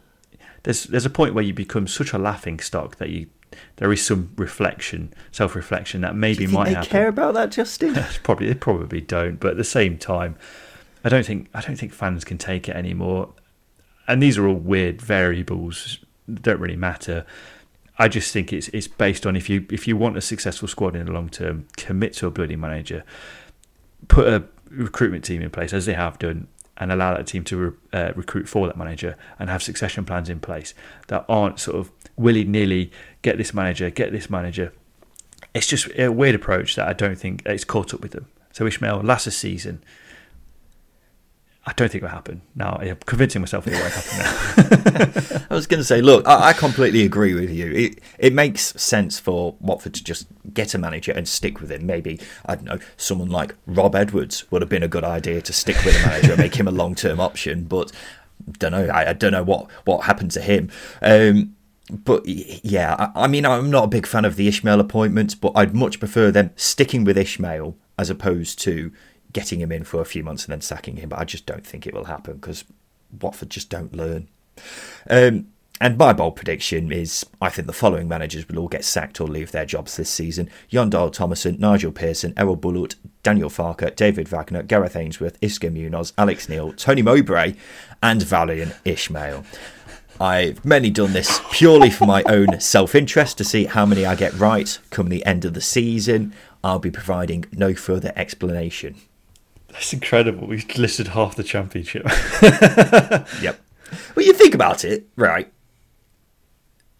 there's 0.62 0.84
there's 0.84 1.06
a 1.06 1.10
point 1.10 1.34
where 1.34 1.44
you 1.44 1.54
become 1.54 1.86
such 1.86 2.12
a 2.12 2.18
laughing 2.18 2.60
stock 2.60 2.96
that 2.96 3.10
you 3.10 3.26
there 3.76 3.92
is 3.92 4.04
some 4.04 4.32
reflection, 4.36 5.12
self 5.32 5.54
reflection 5.54 6.02
that 6.02 6.14
maybe 6.14 6.46
Do 6.46 6.52
might 6.52 6.64
they 6.66 6.74
happen. 6.74 6.90
care 6.90 7.08
about 7.08 7.34
that, 7.34 7.50
Justin? 7.50 7.94
probably 8.22 8.46
they 8.46 8.54
probably 8.54 9.00
don't, 9.00 9.40
but 9.40 9.52
at 9.52 9.56
the 9.56 9.64
same 9.64 9.98
time, 9.98 10.36
I 11.04 11.08
don't 11.08 11.24
think 11.24 11.48
I 11.54 11.60
don't 11.60 11.76
think 11.76 11.92
fans 11.92 12.24
can 12.24 12.38
take 12.38 12.68
it 12.68 12.76
anymore. 12.76 13.30
And 14.06 14.22
these 14.22 14.38
are 14.38 14.46
all 14.46 14.54
weird 14.54 15.02
variables 15.02 15.98
don't 16.34 16.60
really 16.60 16.76
matter. 16.76 17.24
I 17.98 18.08
just 18.08 18.32
think 18.32 18.52
it's 18.52 18.68
it's 18.68 18.86
based 18.86 19.26
on 19.26 19.36
if 19.36 19.48
you 19.48 19.66
if 19.70 19.88
you 19.88 19.96
want 19.96 20.16
a 20.16 20.20
successful 20.20 20.68
squad 20.68 20.94
in 20.94 21.06
the 21.06 21.12
long 21.12 21.28
term, 21.28 21.66
commit 21.76 22.12
to 22.14 22.26
a 22.26 22.30
bloody 22.30 22.56
manager, 22.56 23.04
put 24.08 24.28
a 24.28 24.44
recruitment 24.70 25.24
team 25.24 25.42
in 25.42 25.50
place 25.50 25.72
as 25.72 25.86
they 25.86 25.94
have 25.94 26.18
done, 26.18 26.46
and 26.78 26.92
allow 26.92 27.14
that 27.14 27.26
team 27.26 27.44
to 27.44 27.76
uh, 27.92 28.12
recruit 28.14 28.48
for 28.48 28.66
that 28.66 28.76
manager 28.76 29.16
and 29.38 29.50
have 29.50 29.62
succession 29.62 30.04
plans 30.04 30.28
in 30.28 30.40
place 30.40 30.74
that 31.08 31.24
aren't 31.28 31.58
sort 31.58 31.76
of 31.76 31.90
willy 32.16 32.44
nilly 32.44 32.90
get 33.22 33.36
this 33.36 33.52
manager, 33.52 33.90
get 33.90 34.12
this 34.12 34.30
manager. 34.30 34.72
It's 35.54 35.66
just 35.66 35.88
a 35.98 36.08
weird 36.08 36.34
approach 36.34 36.76
that 36.76 36.88
I 36.88 36.92
don't 36.92 37.18
think 37.18 37.42
it's 37.44 37.64
caught 37.64 37.92
up 37.92 38.00
with 38.00 38.12
them. 38.12 38.26
So 38.52 38.64
Ismaël, 38.64 39.04
last 39.04 39.30
season, 39.30 39.82
I 41.68 41.74
don't 41.74 41.92
think 41.92 42.02
it 42.02 42.06
will 42.06 42.12
happen. 42.12 42.40
Now 42.54 42.78
I'm 42.80 42.96
convincing 43.04 43.42
myself 43.42 43.66
it 43.66 43.74
won't 43.74 43.92
happen 43.92 44.18
now. 44.18 45.46
I 45.50 45.54
was 45.54 45.66
going 45.66 45.80
to 45.80 45.84
say, 45.84 46.00
look, 46.00 46.26
I, 46.26 46.48
I, 46.48 46.52
completely 46.54 47.02
agree 47.04 47.34
with 47.34 47.50
you. 47.50 47.70
It 47.72 47.98
it 48.18 48.32
makes 48.32 48.72
sense 48.80 49.20
for 49.20 49.54
Watford 49.60 49.92
to 49.94 50.02
just 50.02 50.28
get 50.54 50.72
a 50.72 50.78
manager 50.78 51.12
and 51.12 51.28
stick 51.28 51.60
with 51.60 51.70
him. 51.70 51.84
Maybe 51.84 52.20
I 52.46 52.54
don't 52.54 52.64
know, 52.64 52.78
someone 52.96 53.28
like 53.28 53.54
Rob 53.66 53.94
Edwards 53.94 54.50
would 54.50 54.62
have 54.62 54.70
been 54.70 54.82
a 54.82 54.88
good 54.88 55.04
idea 55.04 55.42
to 55.42 55.52
stick 55.52 55.76
with 55.84 55.94
a 55.94 56.06
manager 56.06 56.32
and 56.32 56.40
make 56.40 56.54
him 56.54 56.68
a 56.68 56.70
long 56.70 56.94
term 56.94 57.20
option. 57.20 57.64
But 57.64 57.92
don't 58.58 58.72
know. 58.72 58.86
I, 58.86 59.10
I, 59.10 59.12
don't 59.12 59.32
know 59.32 59.44
what 59.44 59.70
what 59.84 60.04
happened 60.04 60.30
to 60.32 60.40
him. 60.40 60.70
Um, 61.02 61.54
but 61.90 62.26
yeah, 62.26 63.10
I, 63.14 63.24
I, 63.24 63.26
mean, 63.26 63.44
I'm 63.44 63.70
not 63.70 63.84
a 63.84 63.88
big 63.88 64.06
fan 64.06 64.24
of 64.24 64.36
the 64.36 64.48
Ismaël 64.48 64.80
appointments, 64.80 65.34
but 65.34 65.52
I'd 65.54 65.76
much 65.76 65.98
prefer 65.98 66.30
them 66.30 66.50
sticking 66.56 67.04
with 67.04 67.18
Ismaël 67.18 67.74
as 67.98 68.08
opposed 68.08 68.58
to 68.60 68.90
getting 69.32 69.60
him 69.60 69.72
in 69.72 69.84
for 69.84 70.00
a 70.00 70.06
few 70.06 70.22
months 70.22 70.44
and 70.44 70.52
then 70.52 70.60
sacking 70.60 70.96
him. 70.96 71.10
But 71.10 71.18
I 71.18 71.24
just 71.24 71.46
don't 71.46 71.66
think 71.66 71.86
it 71.86 71.94
will 71.94 72.04
happen 72.04 72.34
because 72.34 72.64
Watford 73.20 73.50
just 73.50 73.70
don't 73.70 73.94
learn. 73.94 74.28
Um, 75.08 75.48
and 75.80 75.96
my 75.96 76.12
bold 76.12 76.34
prediction 76.34 76.90
is 76.90 77.24
I 77.40 77.50
think 77.50 77.66
the 77.66 77.72
following 77.72 78.08
managers 78.08 78.48
will 78.48 78.58
all 78.58 78.68
get 78.68 78.84
sacked 78.84 79.20
or 79.20 79.28
leave 79.28 79.52
their 79.52 79.64
jobs 79.64 79.96
this 79.96 80.10
season 80.10 80.50
Jon 80.68 80.90
Dahl 80.90 81.10
Tomasson, 81.10 81.58
Nigel 81.58 81.92
Pearson, 81.92 82.32
Erol 82.34 82.58
Bulut, 82.58 82.96
Daniel 83.22 83.50
Farke, 83.50 83.94
David 83.94 84.28
Wagner, 84.28 84.62
Gareth 84.62 84.96
Ainsworth, 84.96 85.40
Xisco 85.40 85.72
Munoz, 85.72 86.12
Alex 86.18 86.48
Neil, 86.48 86.72
Tony 86.72 87.02
Mowbray, 87.02 87.54
and 88.02 88.22
Valérien 88.22 88.74
Ismaël. 88.84 89.44
I've 90.20 90.64
mainly 90.64 90.90
done 90.90 91.12
this 91.12 91.40
purely 91.52 91.90
for 91.90 92.06
my 92.06 92.24
own 92.24 92.58
self 92.58 92.96
interest 92.96 93.38
to 93.38 93.44
see 93.44 93.66
how 93.66 93.86
many 93.86 94.04
I 94.04 94.16
get 94.16 94.34
right 94.34 94.76
come 94.90 95.10
the 95.10 95.24
end 95.24 95.44
of 95.44 95.54
the 95.54 95.60
season. 95.60 96.34
I'll 96.64 96.80
be 96.80 96.90
providing 96.90 97.44
no 97.52 97.74
further 97.74 98.12
explanation. 98.16 98.96
That's 99.68 99.92
incredible. 99.92 100.46
We've 100.46 100.66
listed 100.76 101.08
half 101.08 101.36
the 101.36 101.44
championship. 101.44 102.06
Yep. 103.42 103.60
Well, 104.14 104.26
you 104.26 104.32
think 104.32 104.54
about 104.54 104.84
it, 104.84 105.06
right? 105.16 105.50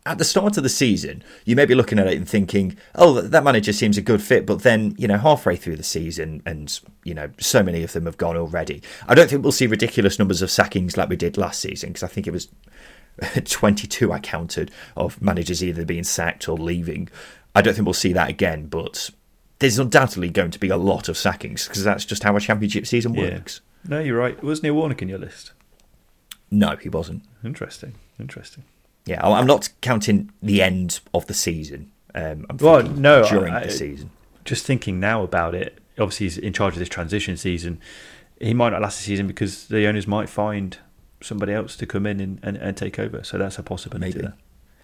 At 0.07 0.17
the 0.17 0.25
start 0.25 0.57
of 0.57 0.63
the 0.63 0.69
season, 0.71 1.23
you 1.45 1.55
may 1.55 1.67
be 1.67 1.75
looking 1.75 1.99
at 1.99 2.07
it 2.07 2.17
and 2.17 2.27
thinking, 2.27 2.79
"Oh, 2.95 3.21
that 3.21 3.45
manager 3.45 3.75
seems 3.75 3.99
a 3.99 4.03
good 4.03 4.23
fit," 4.23 4.47
but 4.47 4.63
then, 4.63 4.95
you 4.97 5.07
know, 5.07 5.19
halfway 5.19 5.57
through 5.57 5.77
the 5.77 5.83
season, 5.83 6.41
and 6.47 6.79
you 7.05 7.13
know, 7.13 7.29
so 7.39 7.63
many 7.63 7.83
of 7.83 7.93
them 7.93 8.07
have 8.07 8.17
gone 8.17 8.37
already. 8.37 8.83
I 9.07 9.15
don't 9.15 9.29
think 9.29 9.43
we'll 9.43 9.53
see 9.53 9.67
ridiculous 9.67 10.19
numbers 10.19 10.41
of 10.41 10.51
sackings 10.51 10.97
like 10.97 11.11
we 11.11 11.17
did 11.17 11.37
last 11.37 11.61
season 11.61 11.91
because 11.91 12.03
I 12.05 12.07
think 12.09 12.27
it 12.27 12.33
was 12.33 12.49
22 13.45 14.13
I 14.13 14.21
counted 14.21 14.71
of 14.97 15.21
managers 15.21 15.63
either 15.63 15.85
being 15.85 16.05
sacked 16.05 16.49
or 16.49 16.57
leaving. 16.57 17.09
I 17.55 17.61
don't 17.61 17.75
think 17.75 17.87
we'll 17.87 17.93
see 17.95 18.13
that 18.15 18.31
again, 18.31 18.67
but 18.67 19.11
there's 19.59 19.79
undoubtedly 19.79 20.31
going 20.31 20.51
to 20.53 20.59
be 20.59 20.69
a 20.69 20.77
lot 20.77 21.09
of 21.09 21.17
sackings 21.17 21.67
because 21.67 21.85
that's 21.85 22.05
just 22.05 22.23
how 22.23 22.37
a 22.37 22.41
championship 22.41 22.87
season 22.87 23.13
works. 23.15 23.61
No, 23.89 24.01
you're 24.01 24.19
right. 24.19 24.41
Was 24.43 24.63
Neil 24.63 24.75
Warnock 24.75 25.03
in 25.03 25.09
your 25.09 25.19
list? 25.19 25.53
No, 26.51 26.77
he 26.77 26.89
wasn't. 26.89 27.23
Interesting. 27.45 27.95
Interesting. 28.19 28.65
Yeah, 29.07 29.27
I'm 29.27 29.47
not 29.47 29.69
counting 29.81 30.31
the 30.43 30.63
end 30.63 31.01
of 31.15 31.27
the 31.27 31.35
season. 31.35 31.91
Um, 32.15 32.47
I'm 32.51 32.57
Well, 32.59 32.83
no, 32.83 33.29
during 33.29 33.53
I- 33.55 33.65
the 33.65 33.71
season. 33.71 34.11
Just 34.45 34.65
thinking 34.65 34.99
now 34.99 35.23
about 35.23 35.55
it, 35.55 35.79
obviously 35.99 36.25
he's 36.27 36.39
in 36.39 36.53
charge 36.55 36.73
of 36.75 36.79
this 36.79 36.89
transition 36.89 37.37
season. 37.37 37.81
He 38.41 38.55
might 38.55 38.71
not 38.71 38.81
last 38.81 38.99
the 38.99 39.05
season 39.05 39.27
because 39.27 39.67
the 39.69 39.87
owners 39.87 40.07
might 40.07 40.29
find 40.29 40.79
somebody 41.21 41.53
else 41.53 41.77
to 41.77 41.87
come 41.87 42.07
in 42.07 42.19
and, 42.21 42.41
and, 42.43 42.57
and 42.57 42.77
take 42.77 42.99
over. 42.99 43.23
So 43.25 43.37
that's 43.37 43.59
a 43.59 43.63
possibility. 43.63 44.13
Maybe. 44.13 44.23
there. 44.23 44.35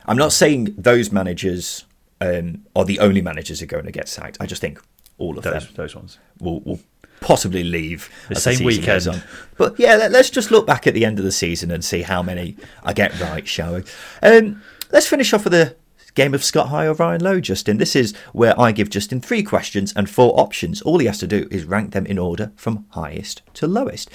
I'm 0.07 0.17
not 0.19 0.33
saying 0.33 0.75
those 0.77 1.11
managers 1.13 1.85
um, 2.25 2.65
are 2.75 2.85
the 2.85 2.99
only 3.01 3.23
managers 3.23 3.61
who 3.61 3.65
are 3.65 3.67
going 3.67 3.85
to 3.87 3.93
get 3.93 4.09
sacked. 4.09 4.37
I 4.41 4.47
just 4.47 4.61
think 4.61 4.81
all 5.19 5.37
of 5.39 5.45
Those, 5.45 5.65
them 5.67 5.75
those 5.75 5.95
ones. 5.95 6.19
will, 6.41 6.61
will 6.61 6.81
possibly 7.21 7.65
leave 7.65 8.11
The 8.29 8.35
same 8.37 8.59
goes 8.59 8.65
weekend. 8.67 9.09
on. 9.09 9.23
But 9.57 9.79
yeah, 9.79 9.95
let, 9.97 10.15
us 10.15 10.31
just 10.31 10.51
look 10.51 10.67
back 10.67 10.87
at 10.87 10.95
the 10.95 11.05
end 11.05 11.19
of 11.19 11.25
the 11.25 11.33
season 11.33 11.71
and 11.71 11.85
see 11.85 12.03
how 12.03 12.23
many 12.23 12.57
I 12.83 12.93
get 12.93 13.19
right, 13.21 13.47
shall 13.47 13.75
we? 13.75 13.85
Um, 14.23 14.63
let's 14.93 15.07
finish 15.07 15.33
off 15.33 15.45
with 15.45 15.55
a 15.55 15.77
game 16.15 16.35
of 16.35 16.45
Scott 16.45 16.69
High 16.69 16.87
or 16.87 16.95
Ryan 16.95 17.23
Lowe, 17.23 17.41
Justin. 17.41 17.79
This 17.79 17.97
is 17.97 18.15
where 18.33 18.59
I 18.61 18.73
give 18.73 18.91
Justin 18.91 19.21
three 19.21 19.43
questions 19.43 19.93
and 19.97 20.09
four 20.09 20.39
options. 20.39 20.83
All 20.83 20.99
he 20.99 21.07
has 21.07 21.19
to 21.19 21.27
do 21.27 21.49
is 21.51 21.65
rank 21.65 21.93
them 21.93 22.07
in 22.07 22.19
order 22.19 22.53
from 22.57 22.87
highest 22.91 23.43
to 23.55 23.67
lowest. 23.67 24.11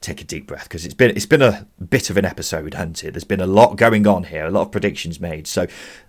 Take 0.00 0.22
a 0.22 0.24
deep 0.24 0.46
breath 0.46 0.64
because 0.64 0.86
it's 0.86 0.94
been 0.94 1.10
it's 1.10 1.26
been 1.26 1.42
a 1.42 1.66
bit 1.88 2.08
of 2.08 2.16
an 2.16 2.24
episode, 2.24 2.72
hasn't 2.72 3.04
it? 3.04 3.12
There's 3.12 3.24
been 3.24 3.40
a 3.40 3.46
lot 3.46 3.76
going 3.76 4.06
on 4.06 4.24
here, 4.24 4.46
a 4.46 4.50
lot 4.50 4.62
of 4.62 4.72
predictions 4.72 5.20
made. 5.20 5.46
So 5.46 5.66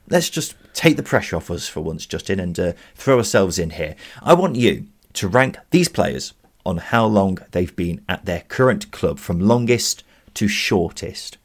let's 0.10 0.30
just 0.30 0.56
take 0.74 0.96
the 0.96 1.04
pressure 1.04 1.36
off 1.36 1.52
us 1.52 1.68
for 1.68 1.82
once, 1.82 2.06
Justin, 2.06 2.40
and 2.40 2.58
uh, 2.58 2.74
throw 2.96 3.18
ourselves 3.18 3.60
in 3.60 3.72
here. 3.72 3.96
I 4.24 4.34
want 4.34 4.56
you 4.56 4.88
to 5.14 5.28
rank 5.28 5.58
these 5.72 5.90
players 5.90 6.34
on 6.66 6.78
how 6.78 7.06
long 7.06 7.40
they've 7.52 7.76
been 7.76 8.02
at 8.08 8.26
their 8.26 8.42
current 8.48 8.92
club, 8.92 9.20
from 9.20 9.40
longest 9.40 10.04
to 10.36 10.48
shortest. 10.48 11.38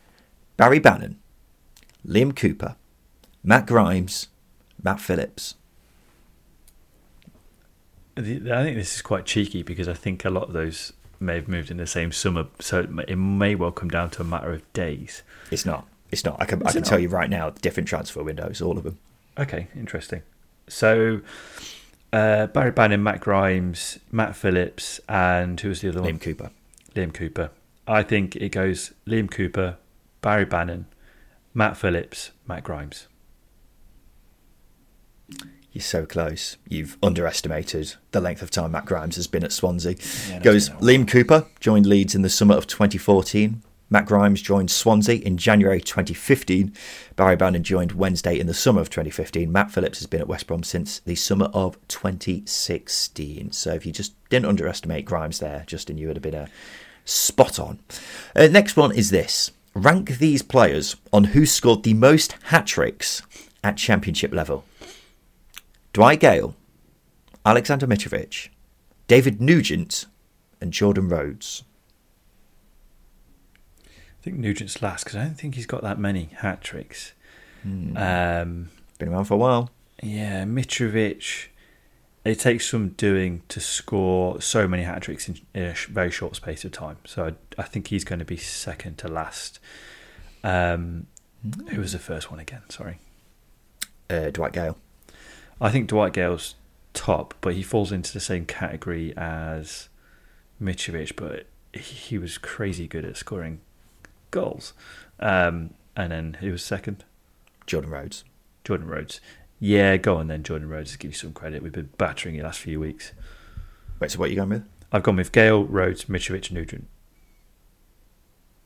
Barry 0.57 0.79
Bannon, 0.79 1.19
Liam 2.07 2.35
Cooper, 2.35 2.77
Matt 3.43 3.67
Grimes, 3.67 4.29
Matt 4.83 5.01
Phillips. 5.01 5.55
I 8.17 8.23
think 8.23 8.45
this 8.45 8.95
is 8.95 9.03
quite 9.03 9.27
cheeky 9.27 9.63
because 9.63 9.89
I 9.89 9.95
think 9.95 10.25
a 10.25 10.31
lot 10.31 10.45
of 10.45 10.53
those 10.53 10.93
may 11.21 11.37
have 11.37 11.49
moved 11.49 11.71
in 11.71 11.77
the 11.77 11.87
same 11.87 12.13
summer, 12.13 12.47
so 12.61 12.81
it 12.81 12.91
may, 12.91 13.05
it 13.09 13.17
may 13.17 13.55
well 13.55 13.73
come 13.73 13.89
down 13.89 14.11
to 14.11 14.23
a 14.23 14.25
matter 14.25 14.53
of 14.53 14.73
days. 14.73 15.23
It's 15.51 15.67
not. 15.67 15.87
It's 16.11 16.25
not. 16.25 16.37
I 16.41 16.45
can, 16.45 16.65
I 16.67 16.73
can 16.73 16.83
tell 16.83 16.99
not? 16.99 17.03
you 17.03 17.09
right 17.09 17.31
now, 17.31 17.51
different 17.51 17.89
transfer 17.89 18.23
windows, 18.23 18.61
all 18.61 18.79
of 18.79 18.85
them. 18.85 18.99
Okay, 19.39 19.69
interesting. 19.77 20.23
So 20.69 21.21
uh, 22.13 22.47
Barry 22.47 22.71
Bannon, 22.71 23.03
Matt 23.03 23.21
Grimes, 23.21 23.99
Matt 24.11 24.37
Phillips, 24.37 25.01
and 25.09 25.61
who 25.61 25.69
was 25.69 25.81
the 25.81 25.89
other 25.89 26.03
one? 26.03 26.13
Liam 26.13 26.21
Cooper. 26.21 26.51
Liam 26.95 27.13
Cooper. 27.13 27.51
I 27.87 28.03
think 28.03 28.37
it 28.37 28.51
goes 28.51 28.93
Liam 29.07 29.31
Cooper, 29.31 29.77
Barry 30.23 30.45
Bannon, 30.45 30.87
Matt 31.55 31.77
Phillips, 31.77 32.31
Matt 32.47 32.65
Grimes. 32.65 33.07
You're 35.77 35.83
so 35.83 36.07
close. 36.07 36.57
You've 36.67 36.97
underestimated 37.03 37.97
the 38.13 38.21
length 38.23 38.41
of 38.41 38.51
time 38.51 38.71
Matt 38.71 38.87
Grimes 38.87 39.17
has 39.17 39.27
been 39.27 39.45
at 39.45 39.53
Swansea. 39.53 39.97
Yeah, 40.27 40.39
Goes. 40.39 40.71
Liam 40.71 41.07
Cooper 41.07 41.49
joined 41.61 41.85
Leeds 41.85 42.15
in 42.15 42.23
the 42.23 42.31
summer 42.31 42.55
of 42.55 42.67
2014. 42.67 43.61
Matt 43.91 44.07
Grimes 44.07 44.41
joined 44.41 44.71
Swansea 44.71 45.17
in 45.17 45.37
January 45.37 45.83
2015. 45.83 46.73
Barry 47.15 47.37
Bannon 47.37 47.63
joined 47.63 47.93
Wednesday 47.93 48.39
in 48.41 48.47
the 48.47 48.55
summer 48.55 48.81
of 48.81 48.89
2015. 48.89 49.53
Matt 49.53 49.71
Phillips 49.71 49.99
has 49.99 50.07
been 50.07 50.23
at 50.23 50.29
West 50.29 50.47
Brom 50.47 50.63
since 50.63 51.01
the 51.01 51.15
summer 51.15 51.51
of 51.53 51.77
2016. 51.89 53.53
So 53.53 53.75
if 53.75 53.85
you 53.85 53.93
just 53.93 54.15
didn't 54.31 54.47
underestimate 54.47 55.05
Grimes 55.05 55.41
there, 55.41 55.65
Justin, 55.67 55.99
you 55.99 56.07
would 56.07 56.17
have 56.17 56.23
been 56.23 56.33
a 56.33 56.49
spot 57.05 57.59
on. 57.59 57.81
Uh, 58.35 58.47
next 58.47 58.79
one 58.79 58.93
is 58.93 59.11
this: 59.11 59.51
rank 59.75 60.17
these 60.17 60.41
players 60.41 60.97
on 61.13 61.25
who 61.25 61.45
scored 61.45 61.83
the 61.83 61.93
most 61.93 62.35
hat 62.45 62.67
tricks 62.67 63.21
at 63.63 63.77
Championship 63.77 64.33
level. 64.33 64.65
Dwight 65.97 66.21
Gayle, 66.21 66.55
Alexander 67.47 67.87
Mitrovic, 67.87 68.51
David 69.09 69.41
Nugent, 69.41 70.05
and 70.61 70.71
Jordan 70.71 71.09
Rhodes. 71.09 71.65
I 73.83 73.89
think 74.21 74.37
Nugent's 74.37 74.83
last 74.83 75.05
because 75.05 75.17
I 75.17 75.25
don't 75.25 75.39
think 75.39 75.55
he's 75.55 75.65
got 75.65 75.81
that 75.85 75.99
many 75.99 76.29
hat 76.37 76.61
tricks. 76.61 77.15
Hmm. 77.63 77.97
Um, 77.97 78.69
Been 78.99 79.09
around 79.09 79.25
for 79.25 79.33
a 79.33 79.39
while. 79.39 79.71
yeah, 80.03 80.45
Mitrovic. 80.45 81.47
It 82.27 82.41
takes 82.41 82.69
some 82.69 82.91
doing 82.91 83.41
to 83.49 83.59
score 83.59 84.39
so 84.43 84.69
many 84.69 84.83
hat 84.83 85.01
tricks 85.01 85.31
in, 85.31 85.39
in 85.55 85.63
a 85.63 85.75
sh- 85.75 85.87
very 85.87 86.11
short 86.11 86.37
space 86.37 86.63
of 86.67 86.73
time. 86.73 86.99
So 87.07 87.25
I, 87.25 87.63
I 87.63 87.65
think 87.65 87.87
he's 87.89 88.05
going 88.05 88.19
to 88.19 88.27
be 88.27 88.37
second 88.37 88.99
to 88.99 89.09
last. 89.09 89.61
Um, 90.45 91.07
who 91.71 91.81
was 91.81 91.93
the 91.93 91.99
first 91.99 92.31
one 92.31 92.39
again? 92.39 92.65
Sorry. 92.69 92.99
Uh, 94.11 94.29
Dwight 94.29 94.53
Gayle. 94.53 94.77
I 95.61 95.71
think 95.71 95.89
Dwight 95.89 96.13
Gayle's 96.13 96.55
top, 96.93 97.35
but 97.41 97.55
he 97.55 97.63
falls 97.63 97.93
into 97.93 98.13
the 98.13 98.21
same 98.21 98.45
category 98.47 99.15
as 99.17 99.89
Mitrovic, 100.61 101.17
but 101.17 101.47
he- 101.73 102.19
was 102.19 102.39
crazy 102.39 102.87
good 102.87 103.05
at 103.05 103.17
scoring 103.17 103.61
goals. 104.31 104.73
Um, 105.21 105.75
and 105.97 106.13
then 106.13 106.35
who 106.41 106.53
was 106.53 106.63
second? 106.65 107.05
Jordan 107.67 107.91
Rhodes. 107.91 108.25
Jordan 108.65 108.89
Rhodes. 108.89 109.21
Yeah, 109.59 109.97
go 109.97 110.17
on 110.17 110.29
then, 110.29 110.43
Jordan 110.43 110.69
Rhodes, 110.69 110.97
give 110.97 111.11
you 111.13 111.17
some 111.17 111.33
credit. 111.33 111.63
We've 111.63 111.73
been 111.73 111.91
battering 111.97 112.35
you 112.35 112.43
the 112.43 112.47
last 112.49 112.61
few 112.61 112.79
weeks. 112.81 113.13
Wait, 114.01 114.11
so 114.11 114.19
what 114.19 114.27
are 114.27 114.31
you 114.31 114.37
going 114.37 114.51
with? 114.51 114.69
I've 114.93 115.03
gone 115.03 115.17
with 115.17 115.33
Gayle, 115.33 115.65
Rhodes, 115.65 116.05
Mitrovic, 116.05 116.51
Nugent. 116.53 116.87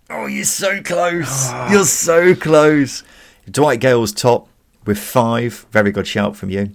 Oh, 0.09 0.27
you're 0.27 0.45
so 0.45 0.83
close. 0.83 1.51
You're 1.71 1.85
so 1.85 2.35
close. 2.35 3.05
Dwight 3.49 3.81
Gayle's 3.81 4.13
top 4.13 4.49
with 4.87 4.99
five. 4.99 5.67
Very 5.71 5.93
good 5.93 6.07
shout 6.07 6.37
from 6.37 6.51
you. 6.51 6.73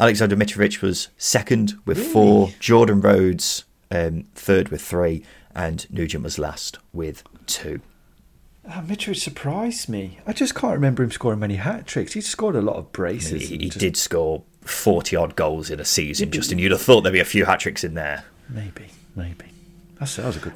Alexander 0.00 0.36
Mitrovic 0.36 0.80
was 0.80 1.08
second 1.18 1.74
with 1.84 2.12
four. 2.12 2.50
Jordan 2.60 3.00
Rhodes 3.00 3.64
um, 3.90 4.24
third 4.34 4.68
with 4.68 4.82
three. 4.82 5.24
And 5.54 5.90
Nugent 5.90 6.22
was 6.22 6.38
last 6.38 6.78
with 6.92 7.24
two. 7.46 7.80
Ah, 8.68 8.82
Mitrovic 8.86 9.16
surprised 9.16 9.88
me. 9.88 10.18
I 10.26 10.32
just 10.32 10.54
can't 10.54 10.74
remember 10.74 11.02
him 11.02 11.10
scoring 11.10 11.40
many 11.40 11.56
hat 11.56 11.86
tricks. 11.86 12.12
He 12.12 12.20
scored 12.20 12.54
a 12.54 12.60
lot 12.60 12.76
of 12.76 12.92
braces. 12.92 13.48
He, 13.48 13.56
he 13.58 13.66
just- 13.66 13.78
did 13.78 13.96
score 13.96 14.44
40 14.60 15.16
odd 15.16 15.36
goals 15.36 15.70
in 15.70 15.80
a 15.80 15.84
season, 15.84 16.30
Justin. 16.30 16.58
You'd 16.58 16.72
have 16.72 16.82
thought 16.82 17.00
there'd 17.00 17.14
be 17.14 17.20
a 17.20 17.24
few 17.24 17.46
hat 17.46 17.60
tricks 17.60 17.82
in 17.82 17.94
there. 17.94 18.24
Maybe, 18.48 18.86
maybe. 19.16 19.46
That's, 19.98 20.16
that 20.16 20.26
was 20.26 20.36
a 20.36 20.40
good 20.40 20.52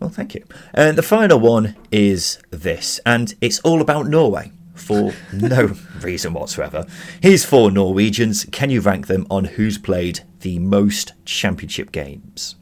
Well, 0.00 0.10
thank 0.10 0.34
you. 0.34 0.44
And 0.72 0.96
the 0.96 1.02
final 1.02 1.38
one 1.40 1.74
is 1.90 2.38
this, 2.50 3.00
and 3.04 3.34
it's 3.40 3.58
all 3.60 3.80
about 3.80 4.06
Norway 4.06 4.52
for 4.78 5.12
no 5.32 5.74
reason 6.00 6.32
whatsoever. 6.32 6.86
Here's 7.20 7.44
four 7.44 7.70
Norwegians. 7.70 8.44
Can 8.46 8.70
you 8.70 8.80
rank 8.80 9.06
them 9.06 9.26
on 9.30 9.44
who's 9.44 9.78
played 9.78 10.20
the 10.40 10.58
most 10.58 11.12
championship 11.24 11.92
games? 11.92 12.56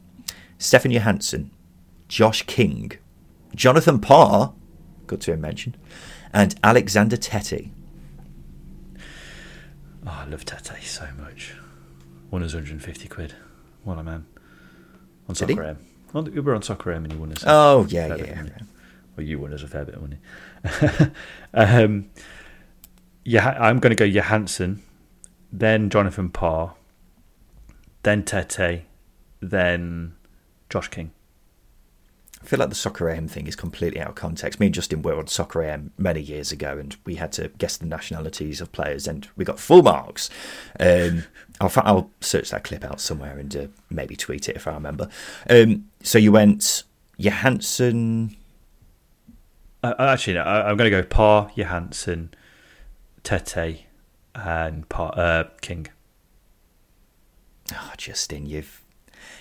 Stefan 0.57 0.91
Johansen, 0.91 1.51
Josh 2.07 2.41
King, 2.43 2.93
Jonathan 3.55 3.99
Parr, 3.99 4.53
good 5.05 5.21
to 5.21 5.31
have 5.31 5.39
mentioned, 5.39 5.77
and 6.33 6.55
Alexander 6.63 7.17
Tettey. 7.17 7.69
Oh, 10.05 10.09
I 10.09 10.25
love 10.25 10.45
Tettey 10.45 10.83
so 10.83 11.07
much. 11.19 11.53
Won 12.31 12.43
us 12.43 12.53
150 12.53 13.07
quid. 13.07 13.33
What 13.83 13.99
a 13.99 14.03
man. 14.03 14.25
On? 15.29 15.35
Soccer 15.35 15.63
AM. 15.63 15.77
On, 16.13 16.25
we 16.25 16.39
were 16.39 16.55
on 16.55 16.61
Soccer 16.61 16.91
AM 16.91 17.03
and 17.03 17.13
he 17.13 17.19
won 17.19 17.31
us. 17.31 17.43
Oh, 17.45 17.85
yeah, 17.89 18.15
yeah, 18.15 18.25
yeah. 18.25 18.59
Well, 19.17 19.25
you 19.25 19.39
won 19.39 19.53
us 19.53 19.63
a 19.63 19.67
fair 19.67 19.83
bit 19.83 19.95
of 19.95 20.01
money. 20.01 21.11
um, 21.53 22.09
yeah, 23.25 23.57
I'm 23.59 23.79
going 23.79 23.95
to 23.95 23.95
go 23.95 24.05
Johansen, 24.05 24.83
then 25.51 25.89
Jonathan 25.89 26.29
Parr, 26.29 26.75
then 28.03 28.23
Tettey, 28.23 28.83
then 29.41 30.13
Josh 30.69 30.87
King. 30.89 31.11
I 32.41 32.45
feel 32.45 32.59
like 32.59 32.69
the 32.69 32.75
Soccer 32.75 33.09
AM 33.09 33.27
thing 33.27 33.47
is 33.47 33.55
completely 33.55 33.99
out 33.99 34.09
of 34.09 34.15
context. 34.15 34.59
Me 34.59 34.67
and 34.67 34.75
Justin 34.75 35.01
were 35.01 35.17
on 35.17 35.25
Soccer 35.25 35.63
AM 35.63 35.91
many 35.97 36.21
years 36.21 36.51
ago, 36.51 36.77
and 36.77 36.95
we 37.03 37.15
had 37.15 37.31
to 37.33 37.49
guess 37.57 37.75
the 37.75 37.87
nationalities 37.87 38.61
of 38.61 38.71
players, 38.71 39.07
and 39.07 39.27
we 39.35 39.43
got 39.43 39.59
full 39.59 39.81
marks. 39.81 40.29
Um, 40.79 41.23
I'll, 41.59 41.71
I'll, 41.77 42.11
search 42.21 42.51
that 42.51 42.63
clip 42.63 42.85
out 42.85 43.01
somewhere 43.01 43.39
and 43.39 43.55
uh, 43.55 43.67
maybe 43.89 44.15
tweet 44.15 44.47
it 44.47 44.55
if 44.55 44.67
I 44.67 44.73
remember. 44.73 45.09
Um, 45.49 45.87
so 46.03 46.19
you 46.19 46.31
went 46.31 46.83
Johansen. 47.19 48.35
Uh, 49.83 49.93
actually, 49.99 50.33
no, 50.33 50.41
I, 50.41 50.69
am 50.69 50.77
going 50.77 50.91
to 50.91 51.01
go 51.01 51.07
Parr, 51.07 51.49
Johansen, 51.55 52.29
Tettey, 53.23 53.81
and 54.33 54.85
uh, 54.91 55.45
King. 55.61 55.87
Oh, 57.73 57.93
Justin, 57.97 58.45
you've 58.45 58.83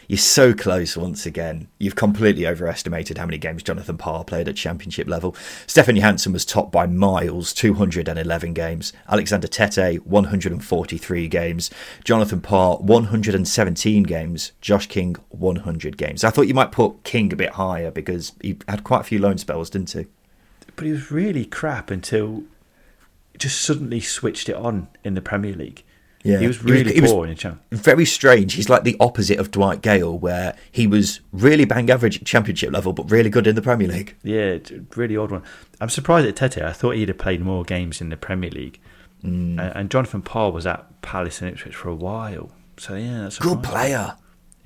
you're 0.08 0.18
so 0.18 0.54
close 0.54 0.96
once 0.96 1.26
again. 1.26 1.68
You've 1.78 1.96
completely 1.96 2.46
overestimated 2.46 3.18
how 3.18 3.26
many 3.26 3.38
games 3.38 3.62
Jonathan 3.62 3.96
Parr 3.96 4.24
played 4.24 4.48
at 4.48 4.56
championship 4.56 5.08
level. 5.08 5.34
Stefan 5.66 5.96
Johansen 5.96 6.32
was 6.32 6.44
topped 6.44 6.70
by 6.70 6.86
miles, 6.86 7.52
211 7.52 8.54
games. 8.54 8.92
Alexander 9.08 9.48
Tettey, 9.48 9.98
143 9.98 11.28
games. 11.28 11.70
Jonathan 12.04 12.40
Parr, 12.40 12.76
117 12.76 14.02
games. 14.04 14.52
Josh 14.60 14.86
King, 14.86 15.16
100 15.30 15.96
games. 15.96 16.22
I 16.22 16.30
thought 16.30 16.46
you 16.46 16.54
might 16.54 16.72
put 16.72 17.02
King 17.02 17.32
a 17.32 17.36
bit 17.36 17.50
higher 17.50 17.90
because 17.90 18.32
he 18.40 18.58
had 18.68 18.84
quite 18.84 19.00
a 19.00 19.04
few 19.04 19.18
loan 19.18 19.38
spells, 19.38 19.70
didn't 19.70 19.90
he? 19.90 20.06
But 20.76 20.86
he 20.86 20.92
was 20.92 21.10
really 21.10 21.44
crap 21.44 21.90
until 21.90 22.44
just 23.38 23.60
suddenly 23.60 24.00
switched 24.00 24.48
it 24.48 24.56
on 24.56 24.88
in 25.04 25.14
the 25.14 25.22
Premier 25.22 25.54
League. 25.54 25.82
Yeah, 26.22 26.38
he 26.38 26.46
was 26.46 26.62
really 26.64 26.92
he 26.92 27.00
was, 27.00 27.12
poor 27.12 27.28
was 27.28 27.46
Very 27.70 28.04
strange. 28.04 28.54
He's 28.54 28.68
like 28.68 28.82
the 28.82 28.96
opposite 28.98 29.38
of 29.38 29.52
Dwight 29.52 29.80
Gayle, 29.80 30.18
where 30.18 30.56
he 30.72 30.86
was 30.86 31.20
really 31.32 31.64
bang 31.64 31.88
average 31.88 32.18
at 32.18 32.26
Championship 32.26 32.72
level, 32.72 32.92
but 32.92 33.08
really 33.10 33.30
good 33.30 33.46
in 33.46 33.54
the 33.54 33.62
Premier 33.62 33.86
League. 33.86 34.16
Yeah, 34.24 34.58
really 34.96 35.16
odd 35.16 35.30
one. 35.30 35.44
I'm 35.80 35.88
surprised 35.88 36.26
at 36.26 36.34
Tettey. 36.34 36.64
I 36.64 36.72
thought 36.72 36.96
he'd 36.96 37.08
have 37.08 37.18
played 37.18 37.40
more 37.40 37.62
games 37.62 38.00
in 38.00 38.08
the 38.08 38.16
Premier 38.16 38.50
League. 38.50 38.80
Mm. 39.22 39.76
And 39.76 39.90
Jonathan 39.90 40.22
Parr 40.22 40.50
was 40.50 40.66
at 40.66 41.00
Palace 41.00 41.40
and 41.40 41.50
Ipswich 41.50 41.76
for 41.76 41.88
a 41.88 41.94
while. 41.94 42.50
So 42.76 42.96
yeah, 42.96 43.22
that's 43.22 43.38
good 43.38 43.62
player. 43.62 44.16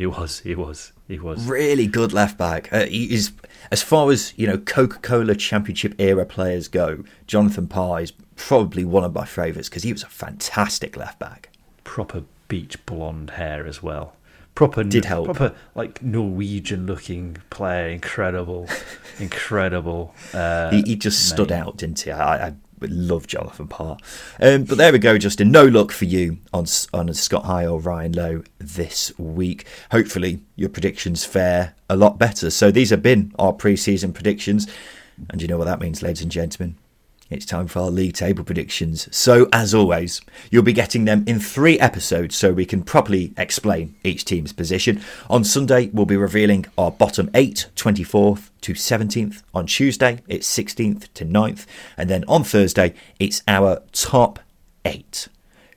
He 0.00 0.06
was. 0.06 0.40
He 0.40 0.54
was. 0.54 0.92
He 1.06 1.18
was 1.18 1.44
really 1.46 1.86
good 1.86 2.14
left 2.14 2.38
back. 2.38 2.72
Uh, 2.72 2.86
he 2.86 3.12
is 3.12 3.32
as 3.70 3.82
far 3.82 4.10
as 4.10 4.32
you 4.34 4.46
know 4.46 4.56
Coca 4.56 4.98
Cola 5.00 5.34
Championship 5.34 5.94
era 5.98 6.24
players 6.24 6.68
go. 6.68 7.04
Jonathan 7.26 7.68
Parr 7.68 8.00
is 8.00 8.12
probably 8.34 8.84
one 8.84 9.04
of 9.04 9.14
my 9.14 9.26
favourites 9.26 9.68
because 9.68 9.82
he 9.82 9.92
was 9.92 10.02
a 10.02 10.08
fantastic 10.08 10.96
left 10.96 11.18
back 11.18 11.50
proper 11.90 12.22
beach 12.46 12.86
blonde 12.86 13.30
hair 13.30 13.66
as 13.66 13.82
well. 13.82 14.14
Proper 14.54 14.84
did 14.84 15.06
help. 15.06 15.24
Proper 15.26 15.56
like 15.74 16.00
Norwegian 16.02 16.86
looking 16.86 17.36
player, 17.50 17.88
incredible, 17.88 18.68
incredible. 19.18 20.14
Uh, 20.32 20.70
he, 20.70 20.82
he, 20.82 20.96
just 20.96 21.28
stood 21.28 21.50
out, 21.50 21.78
didn't 21.78 21.98
he? 21.98 22.12
I, 22.12 22.46
I 22.46 22.54
love 22.88 23.26
Jonathan 23.26 23.68
Parr. 23.68 23.98
Um, 24.40 24.64
but 24.64 24.78
there 24.78 24.92
we 24.92 24.98
go, 24.98 25.18
Justin. 25.18 25.50
No 25.50 25.64
luck 25.64 25.92
for 25.92 26.06
you 26.06 26.38
on 26.52 26.66
on 26.94 27.12
Scott 27.12 27.44
High 27.44 27.66
or 27.66 27.78
Ryan 27.80 28.12
Lowe 28.12 28.42
this 28.58 29.12
week. 29.18 29.66
Hopefully, 29.90 30.40
your 30.56 30.70
predictions 30.70 31.24
fare 31.24 31.74
a 31.88 31.96
lot 31.96 32.18
better. 32.18 32.50
So 32.50 32.70
these 32.70 32.90
have 32.90 33.02
been 33.02 33.34
our 33.38 33.52
pre-season 33.52 34.12
predictions, 34.12 34.66
and 35.28 35.42
you 35.42 35.48
know 35.48 35.58
what 35.58 35.66
that 35.66 35.80
means, 35.80 36.02
ladies 36.02 36.22
and 36.22 36.30
gentlemen. 36.30 36.76
It's 37.30 37.46
time 37.46 37.68
for 37.68 37.78
our 37.78 37.90
league 37.90 38.14
table 38.14 38.42
predictions. 38.42 39.08
So, 39.16 39.48
as 39.52 39.72
always, 39.72 40.20
you'll 40.50 40.64
be 40.64 40.72
getting 40.72 41.04
them 41.04 41.22
in 41.28 41.38
three 41.38 41.78
episodes 41.78 42.34
so 42.34 42.52
we 42.52 42.66
can 42.66 42.82
properly 42.82 43.32
explain 43.36 43.94
each 44.02 44.24
team's 44.24 44.52
position. 44.52 45.00
On 45.28 45.44
Sunday, 45.44 45.90
we'll 45.92 46.06
be 46.06 46.16
revealing 46.16 46.66
our 46.76 46.90
bottom 46.90 47.30
eight, 47.32 47.70
24th 47.76 48.50
to 48.62 48.72
17th. 48.72 49.44
On 49.54 49.64
Tuesday, 49.64 50.18
it's 50.26 50.52
16th 50.52 51.06
to 51.14 51.24
9th. 51.24 51.66
And 51.96 52.10
then 52.10 52.24
on 52.26 52.42
Thursday, 52.42 52.94
it's 53.20 53.44
our 53.46 53.80
top 53.92 54.40
eight. 54.84 55.28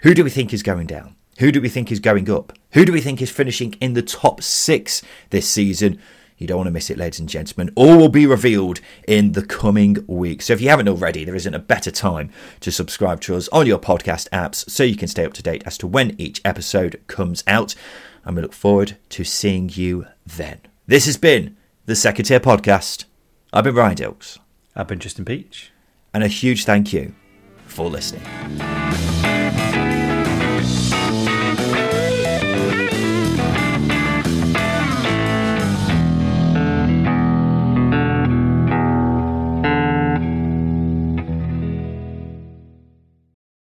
Who 0.01 0.15
do 0.15 0.23
we 0.23 0.31
think 0.31 0.53
is 0.53 0.63
going 0.63 0.87
down? 0.87 1.15
Who 1.37 1.51
do 1.51 1.61
we 1.61 1.69
think 1.69 1.91
is 1.91 1.99
going 1.99 2.31
up? 2.31 2.53
Who 2.71 2.83
do 2.83 2.91
we 2.91 3.01
think 3.01 3.21
is 3.21 3.29
finishing 3.29 3.73
in 3.73 3.93
the 3.93 4.01
top 4.01 4.41
six 4.41 5.03
this 5.29 5.47
season? 5.47 5.99
You 6.43 6.47
don't 6.47 6.57
want 6.57 6.67
to 6.67 6.71
miss 6.71 6.89
it, 6.89 6.97
ladies 6.97 7.21
and 7.21 7.29
gentlemen. 7.29 7.71
All 7.73 7.95
will 7.95 8.09
be 8.09 8.25
revealed 8.25 8.81
in 9.07 9.31
the 9.31 9.45
coming 9.45 10.03
weeks. 10.07 10.47
So 10.47 10.53
if 10.53 10.59
you 10.59 10.67
haven't 10.67 10.89
already, 10.89 11.23
there 11.23 11.37
isn't 11.37 11.53
a 11.53 11.57
better 11.57 11.89
time 11.89 12.31
to 12.59 12.69
subscribe 12.69 13.21
to 13.21 13.37
us 13.37 13.47
on 13.53 13.65
your 13.65 13.79
podcast 13.79 14.27
apps 14.31 14.69
so 14.69 14.83
you 14.83 14.97
can 14.97 15.07
stay 15.07 15.23
up 15.23 15.31
to 15.35 15.41
date 15.41 15.63
as 15.65 15.77
to 15.77 15.87
when 15.87 16.19
each 16.19 16.41
episode 16.43 17.01
comes 17.07 17.45
out. 17.47 17.75
And 18.25 18.35
we 18.35 18.41
look 18.41 18.51
forward 18.51 18.97
to 19.11 19.23
seeing 19.23 19.69
you 19.71 20.07
then. 20.25 20.59
This 20.85 21.05
has 21.05 21.15
been 21.15 21.55
the 21.85 21.95
Second 21.95 22.25
Tier 22.25 22.41
Podcast. 22.41 23.05
I've 23.53 23.63
been 23.63 23.75
Ryan 23.75 23.95
Dilks. 23.95 24.37
I've 24.75 24.89
been 24.89 24.99
Justin 24.99 25.23
Peach. 25.23 25.71
And 26.13 26.25
a 26.25 26.27
huge 26.27 26.65
thank 26.65 26.91
you 26.91 27.15
for 27.67 27.89
listening. 27.89 28.23